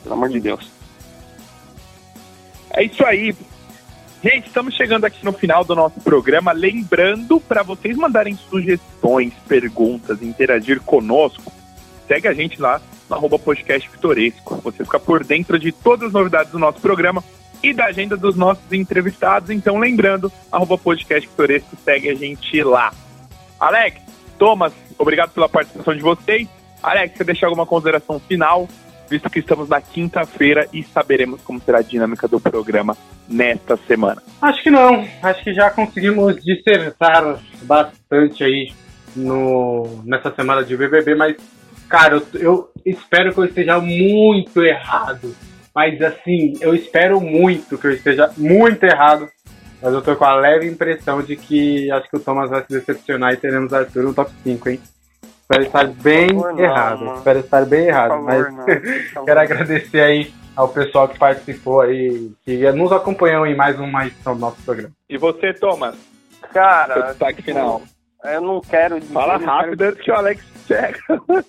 Pelo 0.02 0.14
amor 0.14 0.28
de 0.28 0.40
Deus. 0.40 0.68
É 2.72 2.82
isso 2.82 3.06
aí. 3.06 3.32
Gente, 4.24 4.46
estamos 4.46 4.74
chegando 4.74 5.04
aqui 5.04 5.22
no 5.22 5.34
final 5.34 5.66
do 5.66 5.74
nosso 5.74 6.00
programa. 6.00 6.50
Lembrando 6.50 7.38
para 7.40 7.62
vocês 7.62 7.94
mandarem 7.94 8.34
sugestões, 8.34 9.34
perguntas, 9.46 10.22
interagir 10.22 10.80
conosco, 10.80 11.52
segue 12.08 12.26
a 12.26 12.32
gente 12.32 12.58
lá 12.58 12.80
no 13.06 13.16
arroba 13.16 13.38
podcast 13.38 13.86
Pitoresco. 13.86 14.54
Você 14.64 14.82
fica 14.82 14.98
por 14.98 15.22
dentro 15.22 15.58
de 15.58 15.70
todas 15.72 16.06
as 16.06 16.14
novidades 16.14 16.50
do 16.50 16.58
nosso 16.58 16.80
programa 16.80 17.22
e 17.62 17.74
da 17.74 17.84
agenda 17.84 18.16
dos 18.16 18.34
nossos 18.34 18.72
entrevistados. 18.72 19.50
Então, 19.50 19.76
lembrando, 19.76 20.32
arroba 20.50 20.78
podcast 20.78 21.28
Pitoresco, 21.28 21.76
segue 21.84 22.08
a 22.08 22.14
gente 22.14 22.62
lá. 22.62 22.94
Alex, 23.60 24.00
Thomas, 24.38 24.72
obrigado 24.98 25.32
pela 25.34 25.50
participação 25.50 25.94
de 25.94 26.02
vocês. 26.02 26.48
Alex, 26.82 27.14
você 27.14 27.24
deixar 27.24 27.48
alguma 27.48 27.66
consideração 27.66 28.18
final? 28.18 28.66
Visto 29.08 29.30
que 29.30 29.38
estamos 29.38 29.68
na 29.68 29.80
quinta-feira 29.80 30.68
e 30.72 30.82
saberemos 30.82 31.40
como 31.42 31.60
será 31.60 31.78
a 31.78 31.82
dinâmica 31.82 32.26
do 32.26 32.40
programa 32.40 32.96
nesta 33.28 33.76
semana. 33.76 34.22
Acho 34.40 34.62
que 34.62 34.70
não. 34.70 35.06
Acho 35.22 35.42
que 35.42 35.54
já 35.54 35.70
conseguimos 35.70 36.42
dissertar 36.42 37.38
bastante 37.62 38.44
aí 38.44 38.72
no, 39.14 40.02
nessa 40.04 40.34
semana 40.34 40.64
de 40.64 40.76
BBB, 40.76 41.14
mas, 41.14 41.36
cara, 41.88 42.16
eu, 42.16 42.22
eu 42.34 42.70
espero 42.84 43.32
que 43.32 43.38
eu 43.38 43.44
esteja 43.44 43.78
muito 43.80 44.62
errado. 44.62 45.34
Mas, 45.74 46.00
assim, 46.02 46.54
eu 46.60 46.74
espero 46.74 47.20
muito 47.20 47.76
que 47.76 47.86
eu 47.86 47.92
esteja 47.92 48.30
muito 48.36 48.84
errado. 48.84 49.28
Mas 49.82 49.92
eu 49.92 50.00
tô 50.00 50.16
com 50.16 50.24
a 50.24 50.34
leve 50.36 50.66
impressão 50.66 51.20
de 51.22 51.36
que 51.36 51.90
acho 51.90 52.08
que 52.08 52.16
o 52.16 52.20
Thomas 52.20 52.48
vai 52.48 52.62
se 52.62 52.68
decepcionar 52.68 53.34
e 53.34 53.36
teremos 53.36 53.72
Arthur 53.72 54.04
no 54.04 54.14
top 54.14 54.30
5, 54.42 54.68
hein? 54.68 54.80
Espero 55.44 55.62
estar 55.62 55.86
bem 55.86 56.28
favor, 56.28 56.58
errado. 56.58 57.04
Não, 57.04 57.14
Espero 57.16 57.38
estar 57.40 57.66
bem 57.66 57.86
errado. 57.86 58.08
Favor, 58.08 58.50
mas 58.50 59.12
quero 59.26 59.40
agradecer 59.40 60.00
aí 60.00 60.34
ao 60.56 60.68
pessoal 60.68 61.06
que 61.06 61.18
participou 61.18 61.82
aí, 61.82 62.32
que 62.46 62.72
nos 62.72 62.90
acompanhou 62.92 63.46
em 63.46 63.54
mais 63.54 63.78
uma 63.78 64.06
edição 64.06 64.34
do 64.34 64.40
nosso 64.40 64.56
programa. 64.62 64.90
E 65.06 65.18
você, 65.18 65.52
Thomas? 65.52 65.96
Cara, 66.50 66.94
Seu 66.94 67.02
destaque 67.08 67.42
tipo, 67.42 67.48
final. 67.48 67.82
Eu 68.24 68.40
não 68.40 68.62
quero 68.62 68.98
dizer. 68.98 69.12
Fala 69.12 69.36
rápido 69.36 69.76
quero... 69.76 69.90
antes 69.90 70.02
que 70.02 70.10
o 70.10 70.14
Alex 70.14 70.42
chega. 70.66 70.98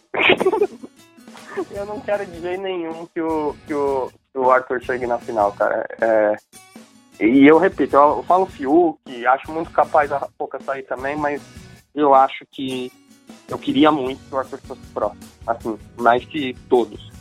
eu 1.71 1.85
não 1.85 2.01
quero 2.01 2.25
dizer 2.25 2.57
nenhum 2.57 3.07
que 3.13 3.21
o, 3.21 3.55
que 3.65 3.73
o, 3.73 4.11
que 4.33 4.37
o 4.37 4.51
Arthur 4.51 4.81
chegue 4.81 5.07
na 5.07 5.17
final, 5.19 5.53
cara. 5.53 5.87
É, 6.01 6.35
e 7.21 7.47
eu 7.47 7.57
repito, 7.57 7.95
eu, 7.95 8.17
eu 8.17 8.23
falo 8.23 8.45
Fiuk, 8.45 9.25
acho 9.25 9.49
muito 9.53 9.71
capaz 9.71 10.11
a 10.11 10.27
pouca 10.37 10.59
sair 10.59 10.83
também, 10.83 11.15
mas 11.15 11.41
eu 11.95 12.13
acho 12.13 12.45
que 12.51 12.91
eu 13.47 13.57
queria 13.57 13.91
muito 13.91 14.19
que 14.27 14.33
o 14.33 14.37
Arthur 14.37 14.59
fosse 14.59 14.81
próximo, 14.93 15.23
assim, 15.45 15.77
mais 15.97 16.25
que 16.25 16.55
todos. 16.67 17.11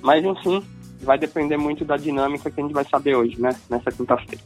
Mas 0.00 0.24
enfim, 0.24 0.64
vai 1.02 1.18
depender 1.18 1.56
muito 1.56 1.84
da 1.84 1.96
dinâmica 1.96 2.50
que 2.50 2.60
a 2.60 2.62
gente 2.62 2.72
vai 2.72 2.84
saber 2.84 3.14
hoje, 3.14 3.40
né? 3.40 3.54
Nessa 3.68 3.90
quinta-feira. 3.90 4.42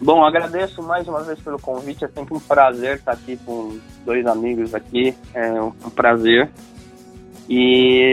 Bom, 0.00 0.24
agradeço 0.24 0.82
mais 0.82 1.06
uma 1.08 1.22
vez 1.22 1.38
pelo 1.40 1.58
convite. 1.58 2.04
É 2.04 2.08
sempre 2.08 2.34
um 2.34 2.40
prazer 2.40 2.96
estar 2.96 3.12
aqui 3.12 3.38
com 3.44 3.78
dois 4.04 4.26
amigos 4.26 4.74
aqui. 4.74 5.14
É 5.34 5.60
um 5.60 5.90
prazer. 5.90 6.50
E 7.48 8.12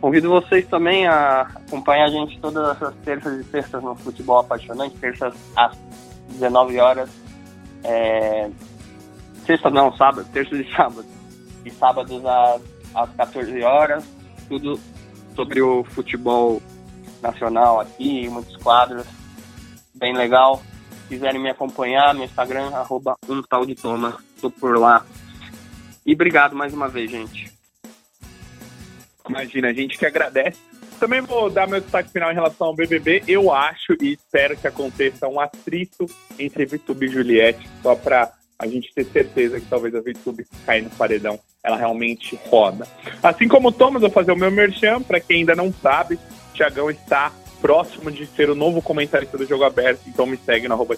convido 0.00 0.28
vocês 0.28 0.66
também 0.68 1.06
a 1.06 1.42
acompanhar 1.42 2.04
a 2.04 2.10
gente 2.10 2.38
todas 2.40 2.80
as 2.80 2.94
terças 2.96 3.40
e 3.40 3.44
sextas 3.44 3.82
no 3.82 3.94
Futebol 3.96 4.38
Apaixonante, 4.38 4.96
terças 4.98 5.34
às 5.56 5.76
19 6.30 6.78
horas. 6.78 7.10
É... 7.82 8.50
Sexta 9.44 9.70
não, 9.70 9.96
sábado, 9.96 10.26
terças 10.32 10.60
e 10.60 10.74
sábado 10.74 11.15
e 11.66 11.70
sábados 11.72 12.24
às, 12.24 12.62
às 12.94 13.10
14 13.16 13.62
horas, 13.62 14.04
tudo 14.48 14.78
sobre 15.34 15.60
o 15.60 15.84
futebol 15.84 16.62
nacional 17.20 17.80
aqui, 17.80 18.28
muitos 18.28 18.56
quadros, 18.58 19.04
bem 19.94 20.16
legal. 20.16 20.62
Se 21.02 21.08
quiserem 21.08 21.40
me 21.40 21.50
acompanhar, 21.50 22.14
meu 22.14 22.24
Instagram, 22.24 22.68
arroba 22.68 23.16
um 23.28 23.42
tal 23.42 23.66
de 23.66 23.74
Toma, 23.74 24.16
tô 24.40 24.50
por 24.50 24.78
lá. 24.78 25.04
E 26.04 26.14
obrigado 26.14 26.54
mais 26.54 26.72
uma 26.72 26.88
vez, 26.88 27.10
gente. 27.10 27.52
Imagina, 29.28 29.68
a 29.68 29.72
gente 29.72 29.98
que 29.98 30.06
agradece. 30.06 30.60
Também 31.00 31.20
vou 31.20 31.50
dar 31.50 31.68
meu 31.68 31.80
destaque 31.80 32.10
final 32.10 32.30
em 32.30 32.34
relação 32.34 32.68
ao 32.68 32.74
BBB. 32.74 33.24
Eu 33.26 33.52
acho 33.52 33.94
e 34.00 34.12
espero 34.12 34.56
que 34.56 34.66
aconteça 34.66 35.28
um 35.28 35.38
atrito 35.38 36.06
entre 36.38 36.64
Vitube 36.64 37.06
e 37.06 37.08
Juliette, 37.08 37.68
só 37.82 37.94
para 37.94 38.32
a 38.58 38.66
gente 38.66 38.92
ter 38.94 39.04
certeza 39.04 39.60
que 39.60 39.66
talvez 39.66 39.94
a 39.94 40.00
VTube 40.00 40.46
cair 40.64 40.82
no 40.82 40.90
paredão, 40.90 41.38
ela 41.62 41.76
realmente 41.76 42.38
roda. 42.48 42.86
Assim 43.22 43.48
como 43.48 43.68
o 43.68 43.72
Thomas, 43.72 44.02
vou 44.02 44.10
fazer 44.10 44.32
o 44.32 44.36
meu 44.36 44.50
merchan, 44.50 45.02
para 45.02 45.20
quem 45.20 45.38
ainda 45.38 45.54
não 45.54 45.72
sabe, 45.72 46.18
Tiagão 46.54 46.90
está 46.90 47.32
próximo 47.60 48.10
de 48.10 48.26
ser 48.26 48.50
o 48.50 48.54
novo 48.54 48.80
comentarista 48.80 49.36
do 49.36 49.46
Jogo 49.46 49.64
Aberto, 49.64 50.02
então 50.06 50.26
me 50.26 50.36
segue 50.36 50.68
no 50.68 50.74
arroba 50.74 50.96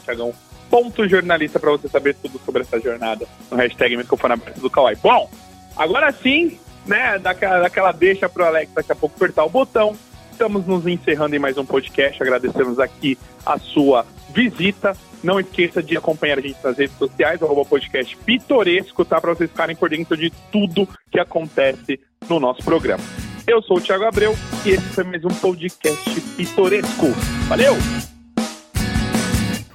para 1.58 1.70
você 1.70 1.88
saber 1.88 2.14
tudo 2.14 2.38
sobre 2.44 2.62
essa 2.62 2.78
jornada 2.78 3.26
no 3.50 3.56
hashtag 3.56 3.96
microfone 3.96 4.34
aberto 4.34 4.60
do 4.60 4.70
Kawaii. 4.70 4.96
Bom, 5.02 5.30
agora 5.76 6.12
sim, 6.12 6.58
né, 6.86 7.18
daquela, 7.18 7.60
daquela 7.60 7.92
deixa 7.92 8.28
pro 8.28 8.44
Alex 8.44 8.72
daqui 8.74 8.92
a 8.92 8.96
pouco 8.96 9.16
apertar 9.16 9.44
o 9.44 9.50
botão, 9.50 9.96
estamos 10.38 10.64
nos 10.68 10.86
encerrando 10.86 11.34
em 11.34 11.38
mais 11.40 11.58
um 11.58 11.66
podcast, 11.66 12.22
agradecemos 12.22 12.78
aqui 12.78 13.18
a 13.44 13.58
sua 13.58 14.06
visita, 14.32 14.96
não 15.20 15.40
esqueça 15.40 15.82
de 15.82 15.96
acompanhar 15.96 16.38
a 16.38 16.40
gente 16.40 16.58
nas 16.62 16.78
redes 16.78 16.96
sociais, 16.96 17.42
arroba 17.42 17.64
podcast 17.64 18.16
pitoresco, 18.18 19.04
tá? 19.04 19.20
Para 19.20 19.34
vocês 19.34 19.50
ficarem 19.50 19.74
por 19.74 19.90
dentro 19.90 20.16
de 20.16 20.30
tudo 20.52 20.88
que 21.10 21.18
acontece 21.18 21.98
no 22.28 22.38
nosso 22.38 22.62
programa. 22.62 23.02
Eu 23.48 23.60
sou 23.62 23.78
o 23.78 23.80
Thiago 23.80 24.04
Abreu 24.04 24.32
e 24.64 24.70
esse 24.70 24.88
foi 24.90 25.02
mais 25.02 25.24
um 25.24 25.28
podcast 25.28 26.20
pitoresco. 26.36 27.08
Valeu! 27.48 27.74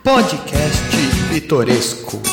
Podcast 0.02 0.82
Pitoresco. 1.30 2.33